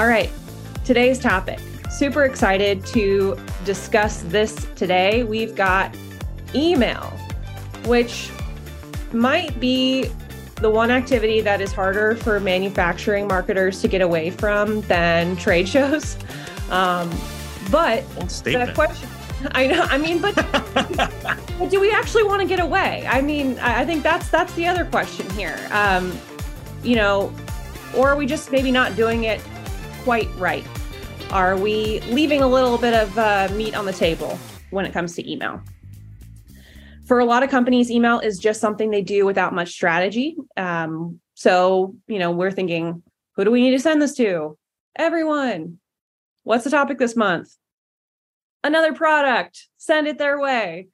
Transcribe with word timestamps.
All 0.00 0.06
right, 0.06 0.30
today's 0.82 1.18
topic. 1.18 1.60
Super 1.90 2.24
excited 2.24 2.86
to 2.86 3.36
discuss 3.66 4.22
this 4.22 4.66
today. 4.74 5.24
We've 5.24 5.54
got 5.54 5.94
email, 6.54 7.02
which 7.84 8.30
might 9.12 9.60
be 9.60 10.10
the 10.54 10.70
one 10.70 10.90
activity 10.90 11.42
that 11.42 11.60
is 11.60 11.74
harder 11.74 12.16
for 12.16 12.40
manufacturing 12.40 13.28
marketers 13.28 13.82
to 13.82 13.88
get 13.88 14.00
away 14.00 14.30
from 14.30 14.80
than 14.82 15.36
trade 15.36 15.68
shows. 15.68 16.16
Um, 16.70 17.10
but 17.70 18.08
the 18.44 18.70
question, 18.76 19.08
I 19.50 19.66
know, 19.66 19.82
I 19.82 19.98
mean, 19.98 20.20
but, 20.20 20.36
but 20.72 21.68
do 21.68 21.80
we 21.80 21.90
actually 21.90 22.22
want 22.22 22.40
to 22.40 22.46
get 22.46 22.60
away? 22.60 23.04
I 23.08 23.20
mean, 23.20 23.58
I 23.58 23.84
think 23.84 24.04
that's 24.04 24.28
that's 24.28 24.54
the 24.54 24.68
other 24.68 24.84
question 24.84 25.28
here. 25.30 25.58
Um, 25.72 26.16
you 26.84 26.94
know, 26.94 27.34
or 27.96 28.10
are 28.10 28.16
we 28.16 28.24
just 28.24 28.52
maybe 28.52 28.70
not 28.70 28.94
doing 28.94 29.24
it 29.24 29.40
quite 30.04 30.28
right? 30.36 30.66
Are 31.30 31.56
we 31.56 32.00
leaving 32.08 32.40
a 32.40 32.46
little 32.46 32.78
bit 32.78 32.94
of 32.94 33.18
uh, 33.18 33.48
meat 33.52 33.76
on 33.76 33.84
the 33.84 33.92
table 33.92 34.38
when 34.70 34.86
it 34.86 34.92
comes 34.92 35.14
to 35.16 35.30
email? 35.30 35.62
For 37.06 37.18
a 37.18 37.24
lot 37.24 37.42
of 37.42 37.50
companies, 37.50 37.90
email 37.90 38.18
is 38.18 38.38
just 38.38 38.60
something 38.60 38.90
they 38.90 39.02
do 39.02 39.26
without 39.26 39.54
much 39.54 39.70
strategy. 39.70 40.36
Um, 40.56 41.20
so, 41.34 41.96
you 42.06 42.18
know, 42.18 42.30
we're 42.30 42.50
thinking, 42.50 43.02
who 43.36 43.44
do 43.44 43.50
we 43.50 43.60
need 43.60 43.72
to 43.72 43.78
send 43.78 44.00
this 44.00 44.14
to? 44.16 44.56
Everyone. 44.96 45.78
What's 46.44 46.64
the 46.64 46.70
topic 46.70 46.98
this 46.98 47.14
month? 47.14 47.54
Another 48.64 48.94
product. 48.94 49.68
Send 49.76 50.06
it 50.06 50.18
their 50.18 50.40
way. 50.40 50.88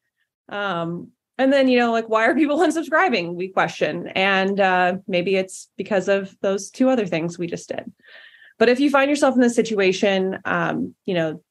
Um, 0.49 1.13
and 1.39 1.53
then, 1.53 1.69
you 1.69 1.79
know, 1.79 1.93
like, 1.93 2.09
why 2.09 2.27
are 2.27 2.35
people 2.35 2.59
unsubscribing? 2.67 3.35
We 3.35 3.49
question. 3.49 4.09
And 4.09 4.59
uh, 4.59 4.97
maybe 5.07 5.37
it's 5.37 5.69
because 5.77 6.09
of 6.09 6.37
those 6.41 6.71
two 6.71 6.89
other 6.89 7.07
things 7.07 7.39
we 7.39 7.47
just 7.47 7.69
did. 7.69 7.93
But 8.59 8.69
if 8.69 8.81
you 8.81 8.91
find 8.91 9.11
yourself 9.11 9.35
in 9.35 9.41
this 9.41 9.55
situation, 9.55 10.39
um, 10.45 10.95
you 11.05 11.15
know, 11.15 11.43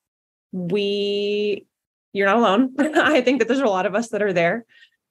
we, 0.52 1.68
you're 2.14 2.28
not 2.28 2.38
alone. 2.38 2.74
I 2.80 3.22
think 3.22 3.40
that 3.40 3.48
there's 3.48 3.60
a 3.60 3.66
lot 3.66 3.86
of 3.86 3.96
us 3.96 4.10
that 4.10 4.22
are 4.22 4.34
there. 4.34 4.66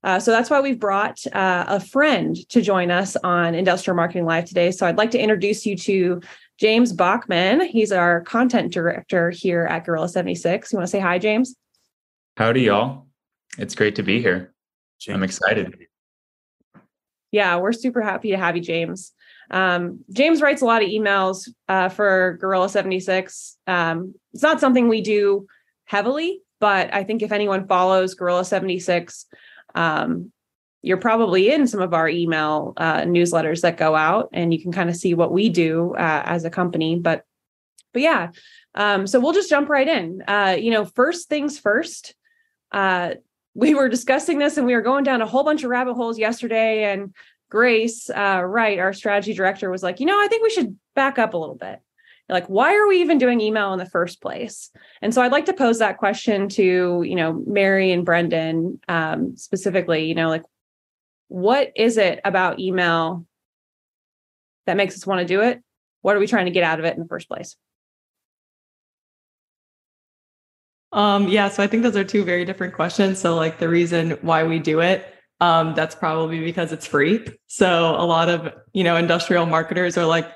Uh, 0.04 0.20
so 0.20 0.30
that's 0.30 0.50
why 0.50 0.60
we've 0.60 0.78
brought 0.78 1.18
uh, 1.32 1.64
a 1.66 1.80
friend 1.80 2.36
to 2.50 2.60
join 2.60 2.90
us 2.90 3.16
on 3.16 3.54
Industrial 3.54 3.96
Marketing 3.96 4.26
Live 4.26 4.44
today. 4.44 4.70
So 4.70 4.86
I'd 4.86 4.98
like 4.98 5.10
to 5.12 5.18
introduce 5.18 5.64
you 5.64 5.76
to 5.76 6.20
James 6.58 6.92
Boeckmann. 6.92 7.66
He's 7.66 7.90
our 7.90 8.20
content 8.20 8.70
director 8.70 9.30
here 9.30 9.64
at 9.64 9.86
Gorilla 9.86 10.10
76. 10.10 10.72
You 10.72 10.76
want 10.76 10.86
to 10.86 10.90
say 10.90 11.00
hi, 11.00 11.18
James? 11.18 11.56
Howdy, 12.36 12.62
y'all. 12.62 13.06
It's 13.56 13.74
great 13.74 13.96
to 13.96 14.02
be 14.02 14.20
here. 14.20 14.52
James. 15.00 15.16
I'm 15.16 15.22
excited. 15.22 15.74
Yeah, 17.32 17.56
we're 17.56 17.72
super 17.72 18.02
happy 18.02 18.30
to 18.30 18.36
have 18.36 18.56
you, 18.56 18.62
James. 18.62 19.12
Um, 19.50 20.04
James 20.12 20.40
writes 20.40 20.62
a 20.62 20.66
lot 20.66 20.82
of 20.82 20.88
emails 20.88 21.48
uh, 21.68 21.88
for 21.88 22.38
Gorilla 22.40 22.68
76. 22.68 23.56
Um, 23.66 24.14
it's 24.32 24.42
not 24.42 24.60
something 24.60 24.88
we 24.88 25.00
do 25.00 25.46
heavily, 25.84 26.40
but 26.60 26.92
I 26.92 27.04
think 27.04 27.22
if 27.22 27.32
anyone 27.32 27.66
follows 27.66 28.14
Gorilla 28.14 28.44
76, 28.44 29.26
um, 29.74 30.32
you're 30.82 30.98
probably 30.98 31.50
in 31.50 31.66
some 31.66 31.80
of 31.80 31.94
our 31.94 32.08
email 32.08 32.74
uh, 32.76 33.02
newsletters 33.02 33.62
that 33.62 33.76
go 33.76 33.94
out, 33.94 34.28
and 34.32 34.52
you 34.52 34.60
can 34.60 34.72
kind 34.72 34.90
of 34.90 34.96
see 34.96 35.14
what 35.14 35.32
we 35.32 35.48
do 35.48 35.94
uh, 35.94 36.22
as 36.26 36.44
a 36.44 36.50
company. 36.50 36.96
But, 36.96 37.24
but 37.92 38.02
yeah, 38.02 38.30
um, 38.74 39.06
so 39.06 39.18
we'll 39.18 39.32
just 39.32 39.48
jump 39.48 39.68
right 39.68 39.88
in. 39.88 40.22
Uh, 40.28 40.56
you 40.58 40.70
know, 40.70 40.84
first 40.84 41.28
things 41.28 41.58
first. 41.58 42.14
Uh, 42.70 43.14
we 43.54 43.74
were 43.74 43.88
discussing 43.88 44.38
this, 44.38 44.58
and 44.58 44.66
we 44.66 44.74
were 44.74 44.82
going 44.82 45.04
down 45.04 45.22
a 45.22 45.26
whole 45.26 45.44
bunch 45.44 45.64
of 45.64 45.70
rabbit 45.70 45.94
holes 45.94 46.18
yesterday, 46.18 46.92
and 46.92 47.14
Grace 47.54 48.10
uh, 48.10 48.42
Wright, 48.44 48.80
our 48.80 48.92
strategy 48.92 49.32
director, 49.32 49.70
was 49.70 49.84
like, 49.84 50.00
you 50.00 50.06
know, 50.06 50.20
I 50.20 50.26
think 50.26 50.42
we 50.42 50.50
should 50.50 50.76
back 50.96 51.20
up 51.20 51.34
a 51.34 51.36
little 51.36 51.54
bit. 51.54 51.78
Like, 52.28 52.48
why 52.48 52.74
are 52.74 52.88
we 52.88 53.00
even 53.00 53.16
doing 53.16 53.40
email 53.40 53.72
in 53.72 53.78
the 53.78 53.86
first 53.86 54.20
place? 54.20 54.72
And 55.00 55.14
so 55.14 55.22
I'd 55.22 55.30
like 55.30 55.44
to 55.44 55.52
pose 55.52 55.78
that 55.78 55.98
question 55.98 56.48
to, 56.48 57.04
you 57.06 57.14
know, 57.14 57.44
Mary 57.46 57.92
and 57.92 58.04
Brendon 58.04 58.80
um, 58.88 59.36
specifically, 59.36 60.06
you 60.06 60.16
know, 60.16 60.30
like, 60.30 60.42
what 61.28 61.70
is 61.76 61.96
it 61.96 62.18
about 62.24 62.58
email 62.58 63.24
that 64.66 64.76
makes 64.76 64.96
us 64.96 65.06
want 65.06 65.20
to 65.20 65.24
do 65.24 65.40
it? 65.40 65.62
What 66.02 66.16
are 66.16 66.18
we 66.18 66.26
trying 66.26 66.46
to 66.46 66.50
get 66.50 66.64
out 66.64 66.80
of 66.80 66.84
it 66.86 66.96
in 66.96 67.02
the 67.04 67.08
first 67.08 67.28
place? 67.28 67.54
Um, 70.90 71.28
yeah, 71.28 71.48
so 71.50 71.62
I 71.62 71.68
think 71.68 71.84
those 71.84 71.96
are 71.96 72.02
two 72.02 72.24
very 72.24 72.44
different 72.44 72.74
questions. 72.74 73.20
So, 73.20 73.36
like, 73.36 73.60
the 73.60 73.68
reason 73.68 74.18
why 74.22 74.42
we 74.42 74.58
do 74.58 74.80
it 74.80 75.13
um, 75.40 75.74
that's 75.74 75.94
probably 75.94 76.40
because 76.40 76.72
it's 76.72 76.86
free. 76.86 77.24
So 77.46 77.96
a 77.96 78.06
lot 78.06 78.28
of 78.28 78.52
you 78.72 78.84
know 78.84 78.96
industrial 78.96 79.46
marketers 79.46 79.98
are 79.98 80.06
like, 80.06 80.30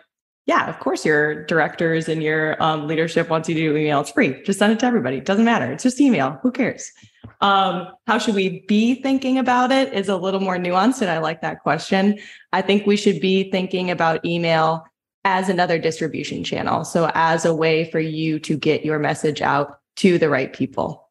yeah, 0.47 0.69
of 0.69 0.79
course 0.81 1.05
your 1.05 1.45
directors 1.47 2.09
and 2.09 2.23
your 2.23 2.63
um, 2.63 2.87
leadership 2.87 3.29
wants 3.29 3.49
you 3.49 3.55
to 3.55 3.61
do 3.61 3.77
email. 3.77 4.01
It's 4.01 4.11
free. 4.11 4.43
Just 4.45 4.59
send 4.59 4.73
it 4.73 4.81
to 4.81 4.87
everybody. 4.87 5.19
It 5.19 5.25
doesn't 5.25 5.45
matter. 5.45 5.71
It's 5.73 5.83
just 5.83 6.01
email. 6.01 6.39
Who 6.43 6.51
cares? 6.51 6.91
Um, 7.41 7.89
how 8.07 8.19
should 8.19 8.35
we 8.35 8.65
be 8.67 9.01
thinking 9.01 9.39
about 9.39 9.71
it 9.71 9.93
is 9.93 10.09
a 10.09 10.17
little 10.17 10.41
more 10.41 10.57
nuanced, 10.57 11.03
and 11.03 11.11
I 11.11 11.19
like 11.19 11.41
that 11.43 11.61
question. 11.61 12.19
I 12.53 12.63
think 12.63 12.87
we 12.87 12.97
should 12.97 13.21
be 13.21 13.51
thinking 13.51 13.91
about 13.91 14.25
email 14.25 14.85
as 15.25 15.49
another 15.49 15.79
distribution 15.79 16.43
channel. 16.43 16.85
So 16.85 17.11
as 17.15 17.45
a 17.45 17.55
way 17.55 17.91
for 17.91 18.01
you 18.01 18.39
to 18.41 18.57
get 18.57 18.85
your 18.85 18.99
message 18.99 19.43
out 19.43 19.81
to 19.97 20.19
the 20.19 20.29
right 20.29 20.53
people. 20.53 21.08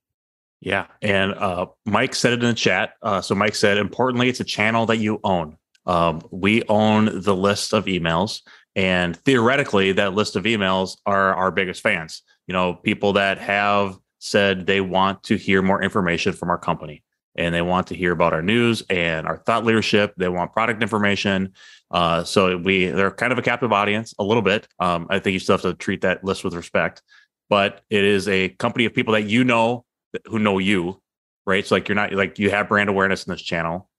Yeah. 0.59 0.87
And 1.01 1.33
uh, 1.33 1.67
Mike 1.85 2.15
said 2.15 2.33
it 2.33 2.43
in 2.43 2.49
the 2.49 2.53
chat. 2.53 2.93
Uh, 3.01 3.21
so 3.21 3.35
Mike 3.35 3.55
said, 3.55 3.77
importantly, 3.77 4.29
it's 4.29 4.39
a 4.39 4.45
channel 4.45 4.85
that 4.87 4.97
you 4.97 5.19
own. 5.23 5.57
Um, 5.85 6.21
we 6.31 6.63
own 6.67 7.21
the 7.21 7.35
list 7.35 7.73
of 7.73 7.85
emails. 7.85 8.41
And 8.75 9.15
theoretically, 9.17 9.91
that 9.93 10.13
list 10.13 10.35
of 10.35 10.43
emails 10.43 10.97
are 11.05 11.33
our 11.33 11.51
biggest 11.51 11.81
fans. 11.81 12.21
You 12.47 12.53
know, 12.53 12.73
people 12.73 13.13
that 13.13 13.37
have 13.39 13.97
said 14.19 14.65
they 14.65 14.81
want 14.81 15.23
to 15.23 15.35
hear 15.35 15.61
more 15.61 15.81
information 15.81 16.33
from 16.33 16.49
our 16.49 16.57
company 16.57 17.03
and 17.35 17.53
they 17.53 17.61
want 17.61 17.87
to 17.87 17.95
hear 17.95 18.11
about 18.11 18.33
our 18.33 18.41
news 18.41 18.83
and 18.89 19.27
our 19.27 19.37
thought 19.37 19.63
leadership. 19.63 20.13
They 20.17 20.27
want 20.27 20.53
product 20.53 20.81
information. 20.81 21.53
Uh, 21.91 22.23
so 22.23 22.57
we 22.57 22.87
they're 22.87 23.11
kind 23.11 23.31
of 23.31 23.37
a 23.37 23.43
captive 23.43 23.71
audience 23.71 24.13
a 24.19 24.23
little 24.23 24.41
bit. 24.41 24.67
Um, 24.79 25.07
I 25.09 25.19
think 25.19 25.33
you 25.33 25.39
still 25.39 25.53
have 25.53 25.61
to 25.61 25.73
treat 25.73 26.01
that 26.01 26.23
list 26.23 26.43
with 26.43 26.55
respect, 26.55 27.01
but 27.49 27.81
it 27.89 28.03
is 28.03 28.27
a 28.27 28.49
company 28.49 28.85
of 28.85 28.93
people 28.93 29.13
that 29.13 29.23
you 29.23 29.43
know 29.43 29.85
who 30.25 30.39
know 30.39 30.59
you, 30.59 31.01
right? 31.45 31.65
So 31.65 31.75
like 31.75 31.87
you're 31.87 31.95
not 31.95 32.13
like 32.13 32.39
you 32.39 32.49
have 32.49 32.69
brand 32.69 32.89
awareness 32.89 33.25
in 33.25 33.31
this 33.31 33.41
channel, 33.41 33.89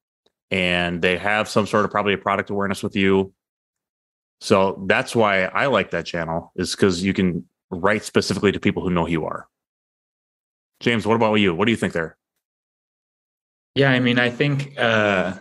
and 0.50 1.02
they 1.02 1.16
have 1.16 1.48
some 1.48 1.66
sort 1.66 1.84
of 1.84 1.90
probably 1.90 2.14
a 2.14 2.18
product 2.18 2.50
awareness 2.50 2.82
with 2.82 2.96
you. 2.96 3.32
So 4.40 4.84
that's 4.86 5.16
why 5.16 5.44
I 5.44 5.66
like 5.66 5.90
that 5.90 6.06
channel 6.06 6.52
is 6.56 6.72
because 6.72 7.02
you 7.02 7.12
can 7.12 7.44
write 7.70 8.04
specifically 8.04 8.52
to 8.52 8.60
people 8.60 8.82
who 8.82 8.90
know 8.90 9.04
who 9.04 9.12
you 9.12 9.24
are. 9.26 9.48
James, 10.80 11.06
what 11.06 11.16
about 11.16 11.34
you? 11.34 11.54
What 11.54 11.64
do 11.64 11.72
you 11.72 11.76
think 11.76 11.92
there? 11.92 12.16
Yeah, 13.74 13.90
I 13.90 14.00
mean, 14.00 14.18
I 14.18 14.30
think 14.30 14.78
uh, 14.78 15.34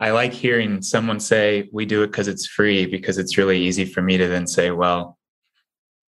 I 0.00 0.10
like 0.10 0.32
hearing 0.32 0.82
someone 0.82 1.20
say 1.20 1.68
we 1.72 1.86
do 1.86 2.02
it 2.02 2.08
because 2.08 2.28
it's 2.28 2.46
free 2.46 2.86
because 2.86 3.18
it's 3.18 3.38
really 3.38 3.60
easy 3.60 3.84
for 3.84 4.02
me 4.02 4.16
to 4.18 4.28
then 4.28 4.46
say, 4.46 4.70
well, 4.70 5.18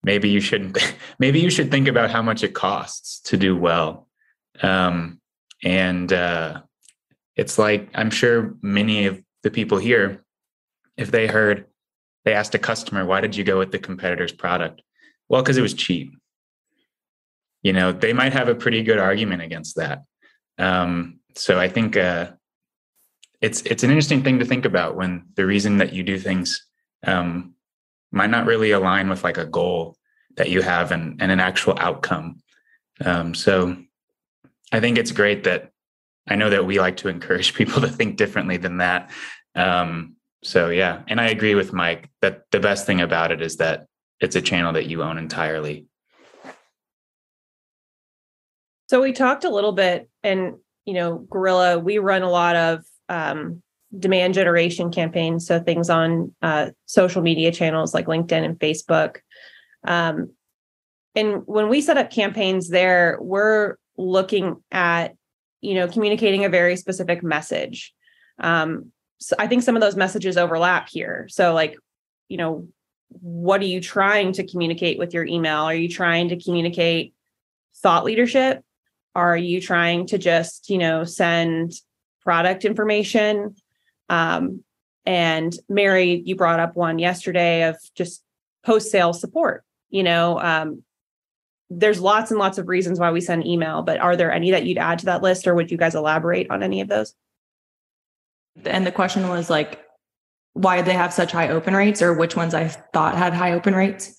maybe 0.03 0.29
you 0.29 0.39
shouldn't 0.39 0.77
maybe 1.19 1.39
you 1.39 1.49
should 1.49 1.71
think 1.71 1.87
about 1.87 2.11
how 2.11 2.21
much 2.21 2.43
it 2.43 2.53
costs 2.53 3.19
to 3.21 3.37
do 3.37 3.55
well. 3.55 4.07
Um, 4.61 5.19
and 5.63 6.11
uh, 6.11 6.61
it's 7.35 7.57
like 7.57 7.89
i'm 7.95 8.09
sure 8.09 8.55
many 8.61 9.05
of 9.05 9.21
the 9.43 9.51
people 9.51 9.77
here 9.77 10.23
if 10.97 11.11
they 11.11 11.27
heard 11.27 11.65
they 12.25 12.33
asked 12.33 12.55
a 12.55 12.59
customer 12.59 13.05
why 13.05 13.21
did 13.21 13.35
you 13.35 13.43
go 13.43 13.57
with 13.57 13.71
the 13.71 13.79
competitor's 13.79 14.33
product? 14.33 14.81
Well 15.29 15.41
because 15.41 15.57
it 15.57 15.61
was 15.61 15.73
cheap. 15.73 16.13
You 17.61 17.73
know 17.73 17.91
they 17.91 18.13
might 18.13 18.33
have 18.33 18.49
a 18.49 18.55
pretty 18.55 18.83
good 18.83 18.99
argument 18.99 19.41
against 19.41 19.75
that. 19.77 20.03
Um, 20.57 21.19
so 21.35 21.59
i 21.59 21.69
think 21.69 21.95
uh, 21.95 22.31
it's 23.41 23.61
it's 23.61 23.83
an 23.83 23.89
interesting 23.89 24.23
thing 24.23 24.39
to 24.39 24.45
think 24.45 24.65
about 24.65 24.95
when 24.95 25.25
the 25.35 25.45
reason 25.45 25.77
that 25.77 25.93
you 25.93 26.03
do 26.03 26.19
things 26.19 26.65
um, 27.05 27.53
might 28.11 28.29
not 28.29 28.45
really 28.45 28.71
align 28.71 29.09
with 29.09 29.23
like 29.23 29.37
a 29.37 29.45
goal 29.45 29.95
that 30.37 30.49
you 30.49 30.61
have 30.61 30.91
and, 30.91 31.21
and 31.21 31.31
an 31.31 31.39
actual 31.39 31.77
outcome. 31.79 32.41
Um, 33.03 33.33
so 33.33 33.77
I 34.71 34.79
think 34.79 34.97
it's 34.97 35.11
great 35.11 35.43
that 35.43 35.71
I 36.27 36.35
know 36.35 36.49
that 36.49 36.65
we 36.65 36.79
like 36.79 36.97
to 36.97 37.09
encourage 37.09 37.53
people 37.55 37.81
to 37.81 37.87
think 37.87 38.17
differently 38.17 38.57
than 38.57 38.77
that. 38.77 39.11
Um, 39.55 40.15
so 40.43 40.69
yeah, 40.69 41.01
and 41.07 41.19
I 41.19 41.29
agree 41.29 41.55
with 41.55 41.73
Mike 41.73 42.09
that 42.21 42.43
the 42.51 42.59
best 42.59 42.85
thing 42.85 43.01
about 43.01 43.31
it 43.31 43.41
is 43.41 43.57
that 43.57 43.87
it's 44.19 44.35
a 44.35 44.41
channel 44.41 44.73
that 44.73 44.87
you 44.87 45.03
own 45.03 45.17
entirely. 45.17 45.87
So 48.87 49.01
we 49.01 49.11
talked 49.11 49.43
a 49.43 49.49
little 49.49 49.71
bit, 49.71 50.09
and 50.23 50.55
you 50.85 50.93
know, 50.93 51.17
Gorilla, 51.17 51.77
we 51.77 51.99
run 51.99 52.23
a 52.23 52.29
lot 52.29 52.55
of 52.55 52.85
um, 53.07 53.61
demand 53.97 54.33
generation 54.33 54.91
campaigns. 54.91 55.47
So 55.47 55.59
things 55.59 55.89
on 55.89 56.33
uh, 56.41 56.71
social 56.85 57.21
media 57.21 57.51
channels 57.51 57.93
like 57.93 58.05
LinkedIn 58.05 58.45
and 58.45 58.59
Facebook. 58.59 59.17
Um, 59.83 60.31
and 61.15 61.41
when 61.45 61.69
we 61.69 61.81
set 61.81 61.97
up 61.97 62.11
campaigns 62.11 62.69
there, 62.69 63.17
we're 63.19 63.75
looking 63.97 64.57
at, 64.71 65.15
you 65.61 65.73
know, 65.73 65.87
communicating 65.87 66.45
a 66.45 66.49
very 66.49 66.75
specific 66.75 67.23
message. 67.23 67.93
Um, 68.39 68.91
so 69.19 69.35
I 69.39 69.47
think 69.47 69.63
some 69.63 69.75
of 69.75 69.81
those 69.81 69.95
messages 69.95 70.37
overlap 70.37 70.87
here. 70.89 71.27
So 71.29 71.53
like, 71.53 71.75
you 72.27 72.37
know, 72.37 72.67
what 73.09 73.59
are 73.61 73.65
you 73.65 73.81
trying 73.81 74.33
to 74.33 74.47
communicate 74.47 74.99
with 74.99 75.13
your 75.13 75.25
email? 75.25 75.63
Are 75.63 75.73
you 75.73 75.89
trying 75.89 76.29
to 76.29 76.41
communicate 76.41 77.13
thought 77.77 78.05
leadership? 78.05 78.63
Are 79.15 79.35
you 79.35 79.59
trying 79.59 80.05
to 80.07 80.17
just, 80.17 80.69
you 80.69 80.77
know, 80.77 81.03
send 81.03 81.73
product 82.21 82.65
information? 82.65 83.55
Um, 84.09 84.63
and 85.05 85.55
Mary, 85.67 86.21
you 86.25 86.35
brought 86.35 86.59
up 86.59 86.75
one 86.75 86.99
yesterday 86.99 87.63
of 87.63 87.77
just 87.95 88.23
post 88.65 88.91
sale 88.91 89.13
support. 89.13 89.63
You 89.89 90.03
know, 90.03 90.39
um, 90.39 90.83
there's 91.69 91.99
lots 91.99 92.31
and 92.31 92.39
lots 92.39 92.57
of 92.57 92.67
reasons 92.67 92.99
why 92.99 93.11
we 93.11 93.21
send 93.21 93.45
email, 93.45 93.81
but 93.81 93.99
are 93.99 94.15
there 94.15 94.31
any 94.31 94.51
that 94.51 94.65
you'd 94.65 94.77
add 94.77 94.99
to 94.99 95.05
that 95.05 95.21
list 95.21 95.47
or 95.47 95.55
would 95.55 95.71
you 95.71 95.77
guys 95.77 95.95
elaborate 95.95 96.49
on 96.49 96.63
any 96.63 96.81
of 96.81 96.87
those? 96.87 97.13
And 98.65 98.85
the 98.85 98.91
question 98.91 99.27
was 99.29 99.49
like, 99.49 99.83
why 100.53 100.81
they 100.81 100.93
have 100.93 101.13
such 101.13 101.31
high 101.31 101.49
open 101.49 101.75
rates 101.75 102.01
or 102.01 102.13
which 102.13 102.35
ones 102.35 102.53
I 102.53 102.67
thought 102.67 103.15
had 103.15 103.33
high 103.33 103.53
open 103.53 103.75
rates? 103.75 104.15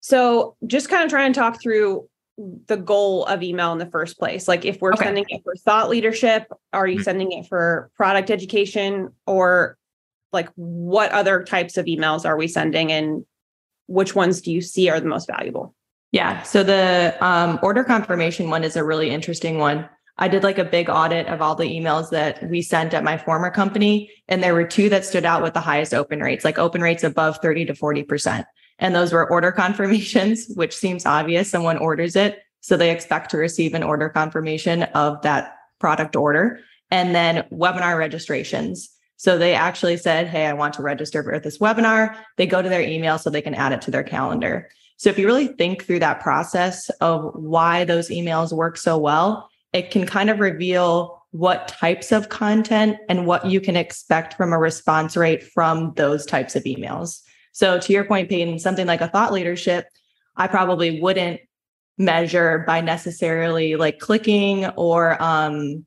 So 0.00 0.56
just 0.66 0.88
kind 0.88 1.04
of 1.04 1.10
try 1.10 1.24
and 1.24 1.34
talk 1.34 1.60
through 1.60 2.08
the 2.38 2.76
goal 2.76 3.24
of 3.24 3.42
email 3.42 3.72
in 3.72 3.78
the 3.78 3.86
first 3.86 4.18
place. 4.18 4.46
Like 4.46 4.64
if 4.64 4.80
we're 4.80 4.92
Okay. 4.92 5.04
sending 5.04 5.24
it 5.28 5.42
for 5.42 5.54
thought 5.56 5.88
leadership, 5.88 6.46
are 6.72 6.86
you 6.86 6.98
Mhm. 6.98 7.04
sending 7.04 7.32
it 7.32 7.46
for 7.46 7.90
product 7.96 8.30
education 8.30 9.08
or 9.26 9.78
like 10.32 10.50
what 10.54 11.10
other 11.12 11.42
types 11.42 11.78
of 11.78 11.86
emails 11.86 12.26
are 12.26 12.36
we 12.36 12.46
sending 12.46 12.92
and 12.92 13.24
which 13.86 14.14
ones 14.14 14.42
do 14.42 14.52
you 14.52 14.60
see 14.60 14.90
are 14.90 15.00
the 15.00 15.08
most 15.08 15.26
valuable? 15.26 15.74
Yeah. 16.12 16.42
So 16.42 16.62
the 16.62 17.16
um, 17.20 17.58
order 17.62 17.84
confirmation 17.84 18.50
one 18.50 18.64
is 18.64 18.76
a 18.76 18.84
really 18.84 19.10
interesting 19.10 19.58
one. 19.58 19.88
I 20.18 20.28
did 20.28 20.42
like 20.42 20.58
a 20.58 20.64
big 20.64 20.88
audit 20.88 21.26
of 21.28 21.40
all 21.42 21.54
the 21.54 21.64
emails 21.64 22.10
that 22.10 22.48
we 22.48 22.62
sent 22.62 22.94
at 22.94 23.04
my 23.04 23.18
former 23.18 23.50
company, 23.50 24.10
and 24.28 24.42
there 24.42 24.54
were 24.54 24.64
two 24.64 24.88
that 24.88 25.04
stood 25.04 25.26
out 25.26 25.42
with 25.42 25.52
the 25.52 25.60
highest 25.60 25.92
open 25.92 26.20
rates, 26.20 26.44
like 26.44 26.58
open 26.58 26.80
rates 26.80 27.04
above 27.04 27.38
30 27.42 27.66
to 27.66 27.74
40%. 27.74 28.46
And 28.78 28.94
those 28.94 29.12
were 29.12 29.28
order 29.30 29.52
confirmations, 29.52 30.46
which 30.54 30.76
seems 30.76 31.06
obvious. 31.06 31.50
Someone 31.50 31.78
orders 31.78 32.16
it, 32.16 32.40
so 32.60 32.76
they 32.76 32.90
expect 32.90 33.30
to 33.30 33.38
receive 33.38 33.74
an 33.74 33.82
order 33.82 34.08
confirmation 34.08 34.84
of 34.84 35.20
that 35.22 35.54
product 35.78 36.16
order. 36.16 36.60
And 36.90 37.14
then 37.14 37.44
webinar 37.52 37.98
registrations. 37.98 38.90
So 39.16 39.38
they 39.38 39.54
actually 39.54 39.96
said, 39.96 40.28
Hey, 40.28 40.46
I 40.46 40.52
want 40.52 40.74
to 40.74 40.82
register 40.82 41.22
for 41.22 41.38
this 41.40 41.58
webinar. 41.58 42.16
They 42.36 42.46
go 42.46 42.62
to 42.62 42.68
their 42.68 42.82
email 42.82 43.18
so 43.18 43.30
they 43.30 43.42
can 43.42 43.54
add 43.54 43.72
it 43.72 43.80
to 43.82 43.90
their 43.90 44.04
calendar. 44.04 44.68
So 44.98 45.10
if 45.10 45.18
you 45.18 45.26
really 45.26 45.48
think 45.48 45.84
through 45.84 45.98
that 46.00 46.20
process 46.20 46.88
of 47.00 47.32
why 47.34 47.84
those 47.84 48.08
emails 48.08 48.52
work 48.52 48.76
so 48.76 48.96
well, 48.96 49.48
it 49.72 49.90
can 49.90 50.06
kind 50.06 50.30
of 50.30 50.40
reveal 50.40 51.22
what 51.32 51.68
types 51.68 52.12
of 52.12 52.30
content 52.30 52.96
and 53.08 53.26
what 53.26 53.44
you 53.46 53.60
can 53.60 53.76
expect 53.76 54.34
from 54.34 54.52
a 54.52 54.58
response 54.58 55.16
rate 55.16 55.42
from 55.42 55.92
those 55.96 56.24
types 56.24 56.56
of 56.56 56.64
emails. 56.64 57.20
So 57.56 57.78
to 57.78 57.92
your 57.94 58.04
point, 58.04 58.28
Peyton, 58.28 58.58
something 58.58 58.86
like 58.86 59.00
a 59.00 59.08
thought 59.08 59.32
leadership, 59.32 59.86
I 60.36 60.46
probably 60.46 61.00
wouldn't 61.00 61.40
measure 61.96 62.64
by 62.66 62.82
necessarily 62.82 63.76
like 63.76 63.98
clicking 63.98 64.66
or 64.76 65.20
um 65.22 65.86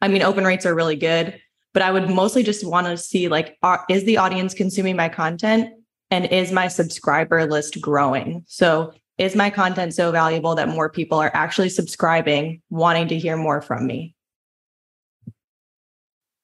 I 0.00 0.06
mean 0.06 0.22
open 0.22 0.44
rates 0.44 0.64
are 0.64 0.74
really 0.74 0.94
good, 0.94 1.36
but 1.72 1.82
I 1.82 1.90
would 1.90 2.08
mostly 2.08 2.44
just 2.44 2.64
want 2.64 2.86
to 2.86 2.96
see 2.96 3.26
like 3.26 3.58
are, 3.64 3.84
is 3.88 4.04
the 4.04 4.18
audience 4.18 4.54
consuming 4.54 4.94
my 4.94 5.08
content 5.08 5.68
and 6.12 6.26
is 6.26 6.52
my 6.52 6.68
subscriber 6.68 7.44
list 7.44 7.80
growing? 7.80 8.44
So 8.46 8.92
is 9.18 9.34
my 9.34 9.50
content 9.50 9.94
so 9.94 10.12
valuable 10.12 10.54
that 10.54 10.68
more 10.68 10.88
people 10.88 11.18
are 11.18 11.32
actually 11.34 11.70
subscribing, 11.70 12.62
wanting 12.70 13.08
to 13.08 13.18
hear 13.18 13.36
more 13.36 13.60
from 13.60 13.84
me? 13.88 14.14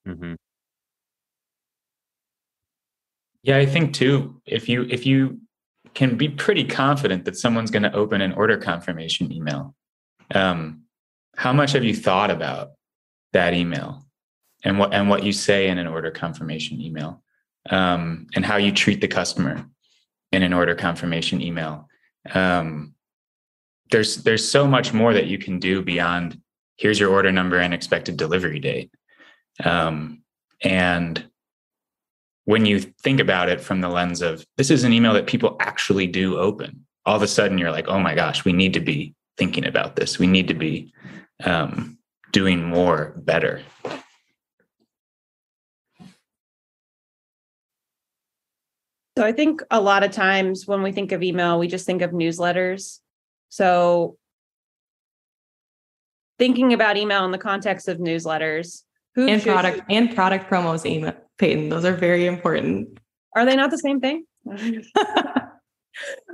Mhm. 0.08 0.34
Yeah, 3.42 3.56
I 3.56 3.66
think 3.66 3.94
too, 3.94 4.40
if 4.46 4.68
you 4.68 4.86
if 4.90 5.06
you 5.06 5.40
can 5.94 6.16
be 6.16 6.28
pretty 6.28 6.64
confident 6.64 7.24
that 7.24 7.36
someone's 7.36 7.70
going 7.70 7.82
to 7.82 7.92
open 7.94 8.20
an 8.20 8.32
order 8.32 8.56
confirmation 8.56 9.32
email, 9.32 9.74
um, 10.34 10.82
how 11.36 11.52
much 11.52 11.72
have 11.72 11.84
you 11.84 11.94
thought 11.94 12.30
about 12.30 12.72
that 13.32 13.54
email 13.54 14.04
and 14.62 14.78
what 14.78 14.92
and 14.92 15.08
what 15.08 15.24
you 15.24 15.32
say 15.32 15.68
in 15.68 15.78
an 15.78 15.86
order 15.86 16.10
confirmation 16.10 16.80
email, 16.80 17.22
um, 17.70 18.26
and 18.34 18.44
how 18.44 18.56
you 18.56 18.72
treat 18.72 19.00
the 19.00 19.08
customer 19.08 19.64
in 20.32 20.42
an 20.42 20.52
order 20.52 20.74
confirmation 20.74 21.40
email? 21.40 21.88
Um, 22.34 22.94
there's 23.90 24.18
there's 24.18 24.46
so 24.46 24.66
much 24.66 24.92
more 24.92 25.14
that 25.14 25.26
you 25.26 25.38
can 25.38 25.58
do 25.58 25.82
beyond 25.82 26.40
here's 26.76 27.00
your 27.00 27.10
order 27.10 27.32
number 27.32 27.58
and 27.58 27.72
expected 27.72 28.18
delivery 28.18 28.58
date, 28.58 28.90
um, 29.64 30.22
and 30.62 31.29
when 32.44 32.66
you 32.66 32.80
think 32.80 33.20
about 33.20 33.48
it 33.48 33.60
from 33.60 33.80
the 33.80 33.88
lens 33.88 34.22
of 34.22 34.44
this 34.56 34.70
is 34.70 34.84
an 34.84 34.92
email 34.92 35.12
that 35.14 35.26
people 35.26 35.56
actually 35.60 36.06
do 36.06 36.38
open, 36.38 36.84
all 37.06 37.16
of 37.16 37.22
a 37.22 37.28
sudden 37.28 37.58
you're 37.58 37.70
like, 37.70 37.88
oh 37.88 38.00
my 38.00 38.14
gosh, 38.14 38.44
we 38.44 38.52
need 38.52 38.74
to 38.74 38.80
be 38.80 39.14
thinking 39.36 39.66
about 39.66 39.96
this. 39.96 40.18
We 40.18 40.26
need 40.26 40.48
to 40.48 40.54
be 40.54 40.92
um, 41.44 41.98
doing 42.32 42.64
more 42.64 43.14
better. 43.16 43.62
So 49.18 49.24
I 49.24 49.32
think 49.32 49.62
a 49.70 49.80
lot 49.80 50.02
of 50.02 50.12
times 50.12 50.66
when 50.66 50.82
we 50.82 50.92
think 50.92 51.12
of 51.12 51.22
email, 51.22 51.58
we 51.58 51.68
just 51.68 51.84
think 51.84 52.00
of 52.00 52.10
newsletters. 52.12 53.00
So 53.50 54.16
thinking 56.38 56.72
about 56.72 56.96
email 56.96 57.24
in 57.24 57.30
the 57.30 57.38
context 57.38 57.88
of 57.88 57.98
newsletters, 57.98 58.82
who 59.14 59.28
And 59.28 59.42
should- 59.42 59.52
product 59.52 59.82
and 59.90 60.14
product 60.14 60.48
promos, 60.48 60.86
email, 60.86 61.14
Peyton. 61.40 61.70
Those 61.70 61.84
are 61.84 61.94
very 61.94 62.26
important. 62.26 62.98
are 63.34 63.44
they 63.44 63.56
not 63.56 63.70
the 63.70 63.78
same 63.78 64.00
thing? 64.00 64.24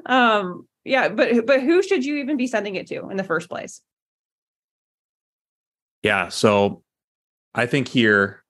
um 0.06 0.66
yeah, 0.84 1.08
but 1.08 1.46
but 1.46 1.62
who 1.62 1.82
should 1.82 2.04
you 2.04 2.16
even 2.16 2.36
be 2.36 2.46
sending 2.46 2.76
it 2.76 2.86
to 2.88 3.08
in 3.08 3.16
the 3.16 3.24
first 3.24 3.48
place? 3.48 3.80
Yeah. 6.02 6.28
So 6.28 6.82
I 7.54 7.66
think 7.66 7.88
here, 7.88 8.44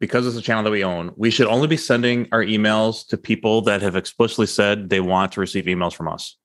because 0.00 0.26
it's 0.26 0.36
a 0.36 0.42
channel 0.42 0.64
that 0.64 0.70
we 0.70 0.84
own, 0.84 1.12
we 1.16 1.30
should 1.30 1.46
only 1.46 1.66
be 1.68 1.78
sending 1.78 2.28
our 2.32 2.42
emails 2.42 3.06
to 3.08 3.16
people 3.16 3.62
that 3.62 3.80
have 3.80 3.96
explicitly 3.96 4.46
said 4.46 4.90
they 4.90 5.00
want 5.00 5.32
to 5.32 5.40
receive 5.40 5.64
emails 5.64 5.94
from 5.94 6.08
us. 6.08 6.36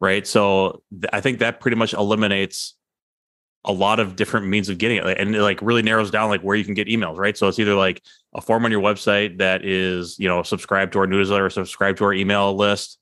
Right. 0.00 0.26
So 0.26 0.82
th- 0.92 1.10
I 1.12 1.20
think 1.20 1.38
that 1.40 1.60
pretty 1.60 1.76
much 1.76 1.92
eliminates 1.94 2.76
a 3.64 3.72
lot 3.72 3.98
of 3.98 4.16
different 4.16 4.46
means 4.46 4.68
of 4.68 4.78
getting 4.78 4.98
it 4.98 5.18
and 5.18 5.34
it 5.34 5.40
like 5.40 5.60
really 5.62 5.82
narrows 5.82 6.10
down 6.10 6.28
like 6.28 6.42
where 6.42 6.56
you 6.56 6.64
can 6.64 6.74
get 6.74 6.88
emails. 6.88 7.16
Right. 7.16 7.36
So 7.36 7.48
it's 7.48 7.58
either 7.58 7.74
like 7.74 8.02
a 8.34 8.40
form 8.40 8.64
on 8.64 8.70
your 8.70 8.82
website 8.82 9.38
that 9.38 9.64
is, 9.64 10.18
you 10.18 10.28
know, 10.28 10.42
subscribe 10.42 10.92
to 10.92 10.98
our 10.98 11.06
newsletter, 11.06 11.48
subscribe 11.50 11.96
to 11.96 12.04
our 12.04 12.12
email 12.12 12.54
list. 12.54 12.98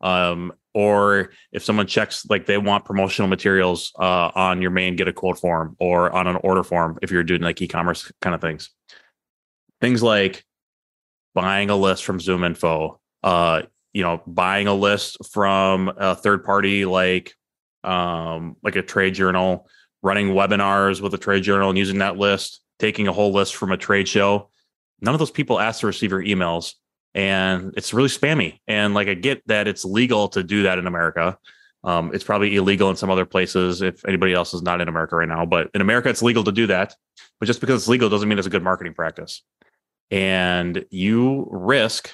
Um, 0.00 0.52
or 0.74 1.30
if 1.52 1.64
someone 1.64 1.86
checks 1.86 2.26
like 2.28 2.46
they 2.46 2.58
want 2.58 2.84
promotional 2.84 3.28
materials 3.28 3.92
uh, 3.98 4.30
on 4.34 4.60
your 4.60 4.72
main 4.72 4.96
get 4.96 5.08
a 5.08 5.12
quote 5.12 5.38
form 5.38 5.76
or 5.78 6.10
on 6.12 6.26
an 6.26 6.36
order 6.42 6.62
form 6.62 6.98
if 7.00 7.10
you're 7.10 7.22
doing 7.22 7.40
like 7.40 7.62
e-commerce 7.62 8.10
kind 8.20 8.34
of 8.34 8.40
things 8.40 8.70
things 9.80 10.02
like 10.02 10.44
buying 11.34 11.70
a 11.70 11.76
list 11.76 12.04
from 12.04 12.18
ZoomInfo 12.18 12.98
uh, 13.22 13.62
you 13.92 14.02
know 14.02 14.20
buying 14.26 14.66
a 14.66 14.74
list 14.74 15.16
from 15.32 15.92
a 15.96 16.14
third 16.14 16.44
party 16.44 16.84
like 16.84 17.34
um, 17.84 18.56
like 18.62 18.76
a 18.76 18.82
trade 18.82 19.14
journal 19.14 19.68
running 20.04 20.28
webinars 20.28 21.00
with 21.00 21.14
a 21.14 21.18
trade 21.18 21.42
journal 21.42 21.70
and 21.70 21.78
using 21.78 21.98
that 21.98 22.16
list 22.16 22.60
taking 22.78 23.08
a 23.08 23.12
whole 23.12 23.32
list 23.32 23.56
from 23.56 23.72
a 23.72 23.76
trade 23.76 24.06
show 24.06 24.48
none 25.00 25.14
of 25.14 25.18
those 25.18 25.30
people 25.30 25.58
ask 25.58 25.80
to 25.80 25.86
receive 25.86 26.10
your 26.10 26.22
emails 26.22 26.74
and 27.14 27.72
it's 27.76 27.94
really 27.94 28.08
spammy. 28.08 28.58
And 28.66 28.92
like 28.92 29.08
I 29.08 29.14
get 29.14 29.46
that 29.46 29.68
it's 29.68 29.84
legal 29.84 30.28
to 30.30 30.42
do 30.42 30.64
that 30.64 30.78
in 30.78 30.86
America. 30.86 31.38
Um, 31.84 32.12
it's 32.14 32.24
probably 32.24 32.56
illegal 32.56 32.90
in 32.90 32.96
some 32.96 33.10
other 33.10 33.26
places 33.26 33.82
if 33.82 34.04
anybody 34.06 34.32
else 34.32 34.54
is 34.54 34.62
not 34.62 34.80
in 34.80 34.88
America 34.88 35.16
right 35.16 35.28
now. 35.28 35.44
But 35.46 35.70
in 35.74 35.80
America, 35.80 36.08
it's 36.08 36.22
legal 36.22 36.42
to 36.44 36.52
do 36.52 36.66
that. 36.66 36.94
But 37.38 37.46
just 37.46 37.60
because 37.60 37.82
it's 37.82 37.88
legal 37.88 38.08
doesn't 38.08 38.28
mean 38.28 38.38
it's 38.38 38.46
a 38.46 38.50
good 38.50 38.62
marketing 38.62 38.94
practice. 38.94 39.42
And 40.10 40.84
you 40.90 41.46
risk 41.50 42.10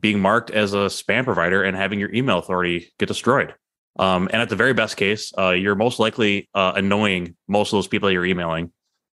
being 0.00 0.18
marked 0.18 0.50
as 0.50 0.74
a 0.74 0.88
spam 0.88 1.24
provider 1.24 1.62
and 1.62 1.76
having 1.76 2.00
your 2.00 2.12
email 2.12 2.38
authority 2.38 2.92
get 2.98 3.06
destroyed. 3.06 3.54
Um, 3.98 4.28
and 4.32 4.42
at 4.42 4.48
the 4.48 4.56
very 4.56 4.74
best 4.74 4.96
case, 4.96 5.32
uh, 5.38 5.50
you're 5.50 5.74
most 5.74 5.98
likely 5.98 6.48
uh, 6.54 6.72
annoying 6.76 7.36
most 7.48 7.72
of 7.72 7.78
those 7.78 7.88
people 7.88 8.08
that 8.08 8.12
you're 8.12 8.26
emailing, 8.26 8.72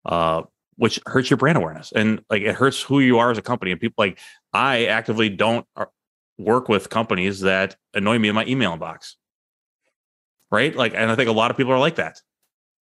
uh, 0.05 0.43
which 0.77 0.99
hurts 1.05 1.29
your 1.29 1.37
brand 1.37 1.57
awareness 1.57 1.91
and 1.91 2.21
like 2.29 2.41
it 2.41 2.55
hurts 2.55 2.81
who 2.81 3.01
you 3.01 3.19
are 3.19 3.31
as 3.31 3.37
a 3.37 3.41
company. 3.41 3.71
And 3.71 3.81
people 3.81 3.95
like 3.97 4.19
I 4.53 4.85
actively 4.85 5.29
don't 5.29 5.65
uh, 5.75 5.85
work 6.37 6.69
with 6.69 6.89
companies 6.89 7.41
that 7.41 7.75
annoy 7.93 8.17
me 8.17 8.29
in 8.29 8.35
my 8.35 8.45
email 8.45 8.77
inbox. 8.77 9.15
Right. 10.51 10.75
Like, 10.75 10.93
and 10.95 11.11
I 11.11 11.15
think 11.15 11.29
a 11.29 11.33
lot 11.33 11.51
of 11.51 11.57
people 11.57 11.73
are 11.73 11.79
like 11.79 11.95
that. 11.95 12.21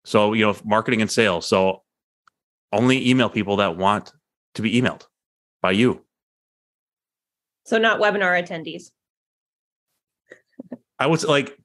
So, 0.05 0.35
you 0.35 0.47
know, 0.47 0.55
marketing 0.65 1.01
and 1.01 1.11
sales. 1.11 1.49
So 1.49 1.83
only 2.73 3.09
email 3.09 3.29
people 3.29 3.57
that 3.57 3.77
want 3.77 4.13
to 4.55 4.63
be 4.63 4.81
emailed 4.81 5.07
by 5.63 5.73
you. 5.73 6.05
So 7.65 7.79
not 7.79 8.01
webinar 8.01 8.41
attendees. 8.41 8.93
I 10.99 11.07
would 11.07 11.25
like, 11.25 11.59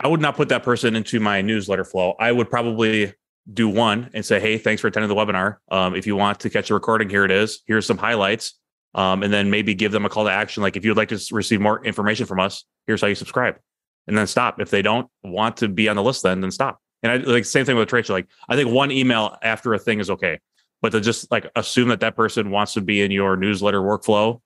I 0.00 0.08
would 0.08 0.20
not 0.20 0.36
put 0.36 0.48
that 0.50 0.62
person 0.62 0.96
into 0.96 1.20
my 1.20 1.40
newsletter 1.42 1.84
flow. 1.84 2.14
I 2.18 2.32
would 2.32 2.50
probably 2.50 3.12
do 3.52 3.68
one 3.68 4.10
and 4.14 4.24
say, 4.24 4.40
"Hey, 4.40 4.58
thanks 4.58 4.80
for 4.80 4.88
attending 4.88 5.08
the 5.08 5.14
webinar. 5.14 5.56
Um, 5.70 5.94
if 5.94 6.06
you 6.06 6.16
want 6.16 6.40
to 6.40 6.50
catch 6.50 6.68
the 6.68 6.74
recording, 6.74 7.08
here 7.10 7.24
it 7.24 7.30
is. 7.30 7.60
Here's 7.66 7.86
some 7.86 7.98
highlights. 7.98 8.54
um, 8.96 9.24
and 9.24 9.32
then 9.32 9.50
maybe 9.50 9.74
give 9.74 9.90
them 9.90 10.04
a 10.04 10.08
call 10.08 10.24
to 10.24 10.30
action. 10.30 10.62
Like 10.62 10.76
if 10.76 10.84
you'd 10.84 10.96
like 10.96 11.08
to 11.08 11.20
receive 11.32 11.60
more 11.60 11.84
information 11.84 12.26
from 12.26 12.38
us, 12.38 12.64
here's 12.86 13.00
how 13.00 13.08
you 13.08 13.16
subscribe, 13.16 13.58
and 14.06 14.16
then 14.16 14.26
stop. 14.28 14.60
If 14.60 14.70
they 14.70 14.82
don't 14.82 15.08
want 15.24 15.56
to 15.58 15.68
be 15.68 15.88
on 15.88 15.96
the 15.96 16.02
list, 16.02 16.22
then 16.22 16.40
then 16.40 16.52
stop. 16.52 16.78
And 17.02 17.10
I 17.10 17.16
like 17.16 17.44
same 17.44 17.64
thing 17.66 17.76
with 17.76 17.92
Rachel. 17.92 18.14
Like 18.14 18.28
I 18.48 18.54
think 18.56 18.70
one 18.70 18.90
email 18.92 19.36
after 19.42 19.74
a 19.74 19.80
thing 19.80 19.98
is 19.98 20.10
okay, 20.10 20.38
but 20.80 20.92
to 20.92 21.00
just 21.00 21.28
like 21.32 21.50
assume 21.56 21.88
that 21.88 22.00
that 22.00 22.14
person 22.14 22.50
wants 22.50 22.74
to 22.74 22.80
be 22.80 23.02
in 23.02 23.10
your 23.10 23.36
newsletter 23.36 23.80
workflow, 23.82 24.40